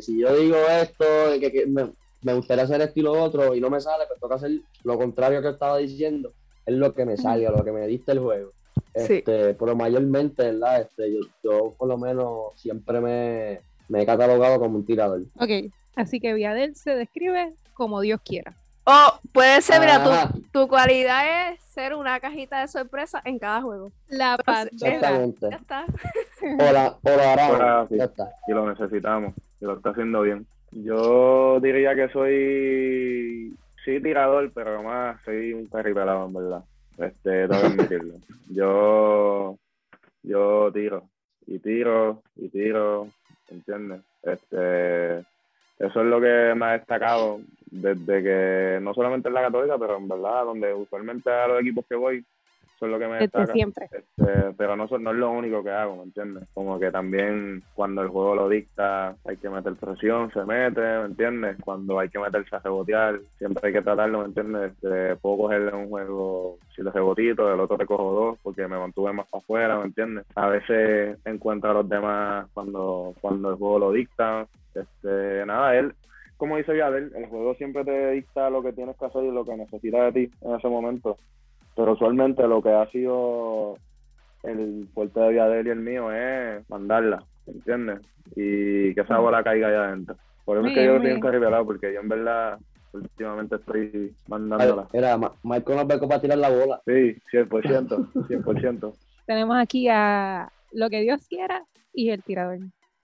si 0.00 0.20
yo 0.20 0.36
digo 0.36 0.56
esto, 0.68 1.04
que, 1.40 1.66
me, 2.22 2.32
gustaría 2.34 2.64
hacer 2.64 2.80
esto 2.80 3.00
y 3.00 3.02
lo 3.02 3.12
otro, 3.12 3.54
y 3.54 3.60
no 3.60 3.70
me 3.70 3.80
sale, 3.80 4.04
pues 4.08 4.20
toca 4.20 4.34
hacer 4.34 4.50
lo 4.84 4.98
contrario 4.98 5.40
que 5.40 5.50
estaba 5.50 5.78
diciendo, 5.78 6.32
es 6.66 6.74
lo 6.74 6.92
que 6.94 7.04
me 7.04 7.16
salga, 7.16 7.50
lo 7.50 7.64
que 7.64 7.72
me 7.72 7.86
diste 7.86 8.12
el 8.12 8.18
juego. 8.18 8.52
Este, 8.94 9.54
Pero 9.54 9.76
mayormente, 9.76 10.44
¿verdad? 10.44 10.82
Este, 10.82 11.12
yo, 11.12 11.20
yo 11.42 11.74
por 11.78 11.88
lo 11.88 11.98
menos 11.98 12.52
siempre 12.56 13.00
me, 13.00 13.60
me 13.88 14.02
he 14.02 14.06
catalogado 14.06 14.58
como 14.58 14.76
un 14.76 14.84
tirador. 14.84 15.22
Ok, 15.36 15.72
así 15.96 16.20
que 16.20 16.34
Viadel 16.34 16.74
se 16.74 16.94
describe 16.94 17.54
como 17.74 18.00
Dios 18.00 18.20
quiera. 18.24 18.56
O 18.90 19.20
puede 19.34 19.60
ser, 19.60 19.80
mira, 19.80 20.02
tu, 20.02 20.42
tu, 20.50 20.66
cualidad 20.66 21.50
es 21.52 21.60
ser 21.60 21.94
una 21.94 22.18
cajita 22.20 22.62
de 22.62 22.68
sorpresa 22.68 23.20
en 23.22 23.38
cada 23.38 23.60
juego. 23.60 23.92
La 24.08 24.38
Exactamente. 24.72 25.46
Ya 25.50 25.56
está. 25.56 25.84
O 26.58 26.72
la, 26.72 26.96
o 27.02 27.10
la 27.10 27.86
ya 27.90 28.04
está. 28.04 28.30
Y 28.46 28.52
lo 28.52 28.66
necesitamos. 28.66 29.34
Y 29.60 29.66
lo 29.66 29.76
está 29.76 29.90
haciendo 29.90 30.22
bien. 30.22 30.46
Yo 30.70 31.60
diría 31.60 31.94
que 31.94 32.08
soy, 32.08 33.54
sí, 33.84 34.00
tirador, 34.00 34.50
pero 34.54 34.82
más 34.82 35.22
soy 35.22 35.52
un 35.52 35.66
carripelado, 35.66 36.24
en 36.24 36.32
verdad. 36.32 36.64
Este, 36.96 37.46
tengo 37.46 37.60
que 37.60 37.66
admitirlo. 37.66 38.14
Yo, 38.48 39.58
yo 40.22 40.72
tiro. 40.72 41.04
Y 41.46 41.58
tiro, 41.58 42.22
y 42.36 42.48
tiro, 42.48 43.08
¿entiendes? 43.50 44.00
Este, 44.22 45.18
eso 45.18 46.00
es 46.00 46.06
lo 46.06 46.20
que 46.22 46.54
me 46.56 46.64
ha 46.64 46.72
destacado 46.72 47.40
desde 47.70 48.22
que, 48.22 48.78
no 48.82 48.94
solamente 48.94 49.28
en 49.28 49.34
la 49.34 49.42
católica, 49.42 49.78
pero 49.78 49.96
en 49.96 50.08
verdad, 50.08 50.44
donde 50.44 50.72
usualmente 50.74 51.30
a 51.30 51.48
los 51.48 51.60
equipos 51.60 51.84
que 51.88 51.94
voy, 51.96 52.24
es 52.86 52.90
lo 52.90 52.98
que 52.98 53.06
me 53.06 53.14
Desde 53.14 53.24
destaca. 53.26 53.52
siempre. 53.52 53.88
Este, 53.90 54.54
pero 54.56 54.76
no, 54.76 54.86
no 54.86 55.10
es 55.10 55.16
lo 55.16 55.30
único 55.30 55.62
que 55.62 55.70
hago, 55.70 55.96
¿me 55.96 56.02
entiendes? 56.04 56.44
Como 56.54 56.78
que 56.78 56.90
también 56.90 57.62
cuando 57.74 58.02
el 58.02 58.08
juego 58.08 58.34
lo 58.34 58.48
dicta 58.48 59.16
hay 59.24 59.36
que 59.36 59.50
meter 59.50 59.74
presión, 59.74 60.30
se 60.32 60.44
mete, 60.44 60.80
¿me 60.80 61.06
entiendes? 61.06 61.56
Cuando 61.64 61.98
hay 61.98 62.08
que 62.08 62.18
meterse 62.18 62.54
a 62.54 62.60
rebotear, 62.60 63.20
siempre 63.38 63.66
hay 63.68 63.72
que 63.72 63.82
tratarlo, 63.82 64.20
¿me 64.20 64.26
entiendes? 64.26 64.72
Este, 64.72 65.16
puedo 65.16 65.38
cogerle 65.38 65.74
un 65.74 65.88
juego, 65.88 66.58
si 66.74 66.82
lo 66.82 66.90
rebotito, 66.92 67.48
del 67.48 67.60
otro 67.60 67.76
te 67.76 67.86
cojo 67.86 68.12
dos 68.12 68.38
porque 68.42 68.66
me 68.68 68.78
mantuve 68.78 69.12
más 69.12 69.26
para 69.28 69.42
afuera, 69.42 69.78
¿me 69.78 69.86
entiendes? 69.86 70.24
A 70.34 70.48
veces 70.48 71.18
encuentro 71.24 71.70
a 71.70 71.74
los 71.74 71.88
demás 71.88 72.46
cuando, 72.54 73.14
cuando 73.20 73.50
el 73.50 73.56
juego 73.56 73.78
lo 73.78 73.92
dicta. 73.92 74.46
Este, 74.74 75.44
nada, 75.44 75.76
él, 75.76 75.92
como 76.38 76.56
dice 76.56 76.72
Viadel, 76.72 77.12
el 77.14 77.26
juego 77.26 77.54
siempre 77.56 77.84
te 77.84 78.12
dicta 78.12 78.48
lo 78.48 78.62
que 78.62 78.72
tienes 78.72 78.96
que 78.96 79.04
hacer 79.04 79.24
y 79.24 79.30
lo 79.30 79.44
que 79.44 79.56
necesitas 79.56 80.14
de 80.14 80.26
ti 80.26 80.34
en 80.40 80.54
ese 80.54 80.68
momento 80.68 81.18
pero 81.78 81.92
usualmente 81.92 82.42
lo 82.48 82.60
que 82.60 82.70
ha 82.70 82.90
sido 82.90 83.78
el 84.42 84.88
fuerte 84.92 85.20
de 85.20 85.30
Viadel 85.30 85.68
y 85.68 85.70
el 85.70 85.78
mío 85.78 86.12
es 86.12 86.68
mandarla, 86.68 87.22
¿entiendes? 87.46 88.00
Y 88.34 88.92
que 88.94 89.00
esa 89.02 89.18
bola 89.18 89.44
caiga 89.44 89.68
allá 89.68 89.84
adentro. 89.84 90.16
Por 90.44 90.56
eso 90.56 90.62
Muy 90.62 90.72
es 90.72 90.74
que 90.74 90.82
bien, 90.82 90.94
yo 90.96 91.02
tengo 91.02 91.20
que 91.20 91.30
revelar, 91.30 91.64
porque 91.64 91.94
yo 91.94 92.00
en 92.00 92.08
verdad 92.08 92.58
últimamente 92.92 93.54
estoy 93.54 94.12
mandándola. 94.26 94.88
Era, 94.92 95.16
Michael 95.44 95.78
nos 95.78 95.86
becó 95.86 96.08
para 96.08 96.20
tirar 96.20 96.38
la 96.38 96.50
bola. 96.50 96.82
Sí, 96.84 97.16
100%, 97.32 97.48
100%. 97.48 98.94
Tenemos 99.26 99.56
aquí 99.56 99.86
a 99.88 100.50
lo 100.72 100.90
que 100.90 101.02
Dios 101.02 101.28
quiera 101.28 101.64
y 101.92 102.10
el 102.10 102.24
tirador. 102.24 102.58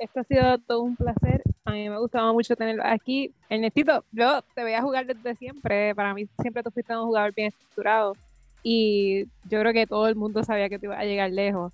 Esto 0.05 0.20
ha 0.20 0.24
sido 0.24 0.59
todo 0.59 0.82
un 0.82 0.96
placer. 0.96 1.42
A 1.64 1.72
mí 1.72 1.88
me 1.88 1.98
gustaba 1.98 2.30
mucho 2.30 2.55
tenerlo 2.55 2.82
aquí. 2.84 3.32
Ernestito, 3.48 4.05
yo 4.12 4.42
te 4.55 4.62
voy 4.62 4.74
a 4.74 4.82
jugar 4.82 5.07
desde 5.07 5.34
siempre. 5.34 5.94
Para 5.94 6.12
mí 6.12 6.26
siempre 6.42 6.62
tú 6.62 6.70
fuiste 6.70 6.94
un 6.94 7.07
jugador 7.07 7.32
bien 7.34 7.48
estructurado. 7.48 8.12
Y 8.62 9.24
yo 9.48 9.61
creo 9.61 9.72
que 9.72 9.86
todo 9.86 10.07
el 10.07 10.14
mundo 10.14 10.44
sabía 10.44 10.68
que 10.68 10.78
tú 10.78 10.86
ibas 10.86 10.98
a 10.98 11.05
llegar 11.05 11.30
lejos. 11.30 11.72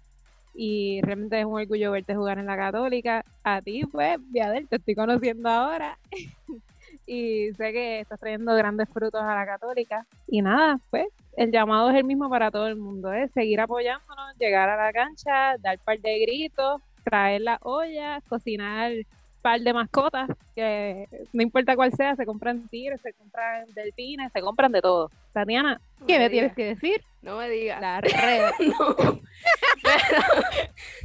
Y 0.55 1.01
realmente 1.03 1.41
es 1.41 1.45
un 1.45 1.61
orgullo 1.61 1.91
verte 1.91 2.15
jugar 2.15 2.39
en 2.39 2.47
la 2.47 2.57
Católica. 2.57 3.25
A 3.43 3.61
ti, 3.63 3.83
pues, 3.91 4.19
Viadel, 4.31 4.69
te 4.69 4.77
estoy 4.77 4.95
conociendo 4.95 5.49
ahora. 5.49 5.99
y 7.07 7.53
sé 7.55 7.73
que 7.73 7.99
estás 7.99 8.21
trayendo 8.21 8.55
grandes 8.55 8.89
frutos 8.91 9.23
a 9.23 9.35
la 9.35 9.45
Católica. 9.45 10.07
Y 10.29 10.41
nada, 10.41 10.79
pues, 10.91 11.09
el 11.37 11.51
llamado 11.51 11.91
es 11.91 11.97
el 11.97 12.05
mismo 12.05 12.31
para 12.31 12.53
todo 12.53 12.69
el 12.69 12.77
mundo, 12.77 13.13
es 13.13 13.33
seguir 13.33 13.61
apoyándonos, 13.61 14.37
llegar 14.39 14.69
a 14.69 14.77
la 14.77 14.93
cancha, 14.93 15.57
dar 15.59 15.81
par 15.81 15.99
de 15.99 16.21
gritos, 16.21 16.81
traer 17.05 17.43
las 17.43 17.59
ollas, 17.63 18.23
cocinar 18.29 18.93
par 19.41 19.61
de 19.61 19.73
mascotas, 19.73 20.29
que 20.55 21.09
no 21.33 21.43
importa 21.43 21.75
cuál 21.75 21.93
sea, 21.93 22.15
se 22.17 22.27
compran 22.27 22.69
tigres, 22.69 23.01
se 23.03 23.13
compran 23.15 23.65
delfines, 23.75 24.31
se 24.33 24.41
compran 24.41 24.73
de 24.73 24.83
todo. 24.83 25.11
Tatiana, 25.33 25.81
¿qué 26.07 26.19
me 26.19 26.31
tienes 26.31 26.55
que 26.55 26.67
decir? 26.67 27.03
No 27.23 27.39
me 27.39 27.49
digas. 27.49 27.81
La 27.81 28.01
red. 28.01 28.51
no. 28.79 28.97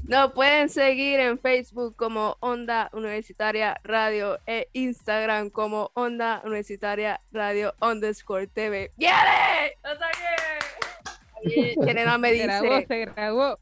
Pero 0.08 0.34
pueden 0.34 0.70
seguir 0.70 1.20
en 1.20 1.40
Facebook 1.40 1.96
como 1.96 2.38
Onda 2.40 2.90
Universitaria 2.94 3.80
Radio 3.84 4.40
e 4.46 4.70
Instagram 4.74 5.50
como 5.50 5.92
Onda 5.94 6.42
Universitaria 6.44 7.22
Radio 7.32 7.74
underscore 7.82 8.48
TV. 8.48 8.92
¡Viene! 8.98 9.78
¡Lo 9.84 9.90
saqué! 9.92 10.76
Me 12.20 12.30
Se 12.30 12.44
grabó, 12.44 12.82
se 12.88 13.06
grabó. 13.06 13.60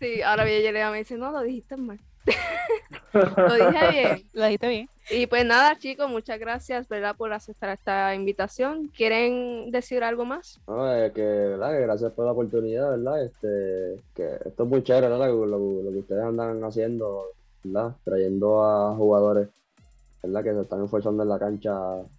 Sí, 0.00 0.22
ahora 0.22 0.44
Yelena 0.46 0.90
me 0.90 0.98
dice, 0.98 1.16
no, 1.16 1.30
lo 1.30 1.42
dijiste 1.42 1.76
mal. 1.76 2.00
lo 3.12 3.54
dije 3.54 3.90
bien. 3.90 4.22
Lo 4.32 4.44
dijiste 4.44 4.68
bien. 4.68 4.88
Y 5.10 5.26
pues 5.26 5.44
nada, 5.44 5.76
chicos, 5.78 6.08
muchas 6.10 6.38
gracias, 6.38 6.88
¿verdad? 6.88 7.16
Por 7.16 7.32
aceptar 7.32 7.70
esta 7.70 8.14
invitación. 8.14 8.88
¿Quieren 8.96 9.70
decir 9.70 10.04
algo 10.04 10.24
más? 10.24 10.60
No, 10.68 10.92
eh, 10.94 11.10
que, 11.12 11.22
¿verdad? 11.22 11.72
que 11.72 11.80
gracias 11.80 12.12
por 12.12 12.26
la 12.26 12.32
oportunidad, 12.32 12.90
¿verdad? 12.90 13.24
Este, 13.24 14.00
que 14.14 14.26
esto 14.44 14.62
es 14.64 14.68
muy 14.68 14.82
chévere, 14.82 15.08
¿verdad? 15.08 15.28
Lo, 15.28 15.46
lo- 15.46 15.82
lo 15.82 15.90
que 15.90 15.98
ustedes 15.98 16.22
andan 16.24 16.62
haciendo, 16.62 17.24
¿verdad? 17.64 17.96
Trayendo 18.04 18.64
a 18.64 18.94
jugadores, 18.94 19.48
¿verdad? 20.22 20.44
Que 20.44 20.52
se 20.52 20.60
están 20.62 20.84
esforzando 20.84 21.22
en 21.22 21.28
la 21.28 21.38
cancha, 21.38 21.72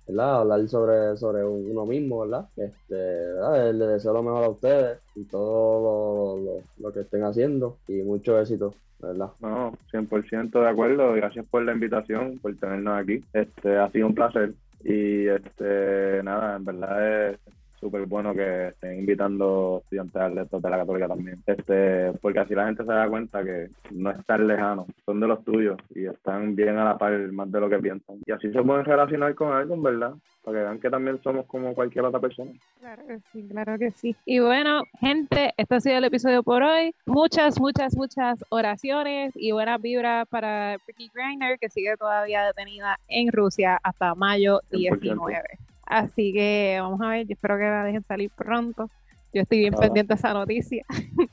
¿verdad? 0.07 0.41
Hablar 0.41 0.67
sobre, 0.67 1.17
sobre 1.17 1.43
uno 1.43 1.85
mismo, 1.85 2.21
¿verdad? 2.21 2.47
Este, 2.57 2.95
¿verdad? 2.95 3.73
Les 3.73 3.87
deseo 3.87 4.13
lo 4.13 4.23
mejor 4.23 4.43
a 4.43 4.49
ustedes 4.49 4.99
y 5.15 5.23
todo 5.25 6.61
lo, 6.77 6.93
que 6.93 7.01
estén 7.01 7.23
haciendo 7.23 7.77
y 7.87 8.01
mucho 8.01 8.39
éxito, 8.39 8.73
¿verdad? 8.99 9.31
No, 9.39 9.73
100% 9.91 10.51
de 10.51 10.69
acuerdo. 10.69 11.13
Gracias 11.13 11.45
por 11.45 11.63
la 11.63 11.73
invitación, 11.73 12.39
por 12.39 12.55
tenernos 12.55 13.01
aquí. 13.01 13.23
Este, 13.33 13.77
ha 13.77 13.89
sido 13.91 14.07
un 14.07 14.15
placer. 14.15 14.53
Y 14.83 15.27
este, 15.27 16.21
nada, 16.23 16.55
en 16.55 16.65
verdad 16.65 17.29
es 17.31 17.39
súper 17.81 18.05
bueno 18.05 18.33
que 18.33 18.69
estén 18.69 18.99
invitando 18.99 19.81
estudiantes 19.83 20.21
atletas 20.21 20.61
de 20.61 20.69
la 20.69 20.77
Católica 20.77 21.07
también. 21.07 21.41
Este, 21.45 22.13
porque 22.21 22.39
así 22.39 22.53
la 22.53 22.67
gente 22.67 22.85
se 22.85 22.93
da 22.93 23.09
cuenta 23.09 23.43
que 23.43 23.69
no 23.91 24.11
es 24.11 24.25
tan 24.25 24.47
lejano, 24.47 24.85
son 25.05 25.19
de 25.19 25.27
los 25.27 25.43
tuyos 25.43 25.77
y 25.95 26.05
están 26.05 26.55
bien 26.55 26.77
a 26.77 26.85
la 26.85 26.97
par 26.97 27.11
más 27.31 27.51
de 27.51 27.59
lo 27.59 27.69
que 27.69 27.79
piensan. 27.79 28.17
Y 28.25 28.31
así 28.31 28.51
se 28.51 28.61
pueden 28.61 28.85
relacionar 28.85 29.33
con 29.35 29.51
algo, 29.51 29.81
verdad, 29.81 30.13
para 30.43 30.57
que 30.57 30.63
vean 30.63 30.79
que 30.79 30.89
también 30.89 31.21
somos 31.23 31.45
como 31.47 31.73
cualquier 31.73 32.05
otra 32.05 32.19
persona. 32.19 32.51
Claro 32.79 33.03
que 33.07 33.19
sí, 33.31 33.47
claro 33.49 33.77
que 33.79 33.91
sí. 33.91 34.15
Y 34.25 34.39
bueno, 34.39 34.83
gente, 34.99 35.53
este 35.57 35.75
ha 35.75 35.79
sido 35.79 35.97
el 35.97 36.05
episodio 36.05 36.43
por 36.43 36.61
hoy. 36.61 36.93
Muchas, 37.07 37.59
muchas, 37.59 37.95
muchas 37.95 38.45
oraciones 38.49 39.33
y 39.35 39.51
buenas 39.51 39.81
vibras 39.81 40.27
para 40.27 40.77
Ricky 40.87 41.09
Greiner, 41.13 41.57
que 41.57 41.69
sigue 41.69 41.97
todavía 41.97 42.45
detenida 42.45 42.99
en 43.07 43.31
Rusia 43.31 43.79
hasta 43.81 44.13
mayo 44.13 44.61
100%. 44.71 45.70
19. 45.91 46.05
Así 46.05 46.33
que 46.33 46.77
vamos 46.81 47.01
a 47.01 47.07
ver, 47.09 47.27
yo 47.27 47.33
espero 47.33 47.57
que 47.57 47.63
la 47.63 47.83
dejen 47.83 48.03
salir 48.03 48.31
pronto. 48.35 48.89
Yo 49.33 49.41
estoy 49.43 49.59
bien 49.59 49.73
Ojalá. 49.73 49.87
pendiente 49.87 50.13
de 50.13 50.17
esa 50.17 50.33
noticia. 50.33 50.85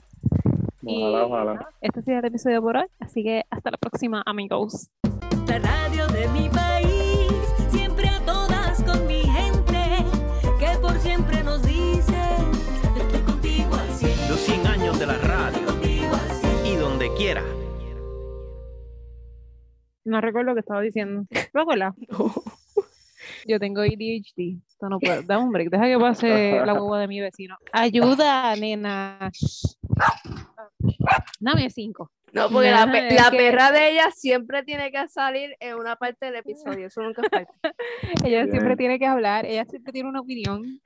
Y 0.82 1.02
Ojalá, 1.02 1.26
ojalá. 1.26 1.54
nada, 1.54 1.68
este 1.82 1.98
ha 2.00 2.02
sido 2.02 2.18
el 2.20 2.24
episodio 2.24 2.62
por 2.62 2.76
hoy, 2.76 2.86
así 3.00 3.22
que 3.22 3.44
hasta 3.50 3.70
la 3.72 3.76
próxima, 3.76 4.22
amigos. 4.24 4.90
La 5.46 5.58
radio 5.58 6.06
de 6.06 6.28
mi 6.28 6.48
país, 6.48 7.30
siempre 7.68 8.08
a 8.08 8.18
todas 8.24 8.82
con 8.84 9.06
mi 9.06 9.20
gente, 9.20 9.80
que 10.58 10.78
por 10.80 10.92
siempre 11.00 11.42
nos 11.42 11.62
dice, 11.62 12.16
estoy 12.96 13.20
contigo 13.20 13.74
al 13.74 13.88
cien, 13.90 14.30
Los 14.30 14.38
100 14.40 14.66
años 14.66 14.98
de 14.98 15.06
la 15.08 15.18
radio 15.18 15.66
y 16.64 16.76
donde 16.76 17.12
quiera. 17.18 17.42
No 20.06 20.20
recuerdo 20.22 20.50
lo 20.50 20.54
que 20.54 20.60
estaba 20.60 20.80
diciendo. 20.80 21.26
¿Te 21.28 21.50
acuerdas? 21.60 21.94
Yo 23.46 23.58
tengo 23.58 23.80
ADHD. 23.82 24.58
Esto 24.68 24.88
no 24.88 24.98
puedo. 24.98 25.22
Dame 25.22 25.44
un 25.44 25.50
break. 25.52 25.70
Deja 25.70 25.84
que 25.86 25.98
pase 25.98 26.60
la 26.64 26.74
hueva 26.82 27.00
de 27.00 27.08
mi 27.08 27.20
vecino. 27.20 27.56
Ayuda, 27.72 28.54
nena. 28.56 29.30
Dame 31.40 31.70
cinco. 31.70 32.10
No, 32.32 32.50
porque 32.50 32.70
la, 32.70 32.84
pe- 32.92 32.98
Ajá, 32.98 33.08
es 33.08 33.14
la 33.24 33.30
que- 33.30 33.36
perra 33.38 33.72
de 33.72 33.90
ella 33.90 34.10
siempre 34.14 34.62
tiene 34.62 34.90
que 34.92 35.08
salir 35.08 35.56
en 35.60 35.76
una 35.76 35.96
parte 35.96 36.26
del 36.26 36.36
episodio. 36.36 36.86
Eso 36.88 37.00
nunca 37.02 37.22
falta. 37.30 37.52
Ella 38.22 38.42
Bien. 38.44 38.50
siempre 38.50 38.76
tiene 38.76 38.98
que 38.98 39.06
hablar. 39.06 39.46
Ella 39.46 39.64
siempre 39.64 39.92
tiene 39.92 40.10
una 40.10 40.20
opinión. 40.20 40.62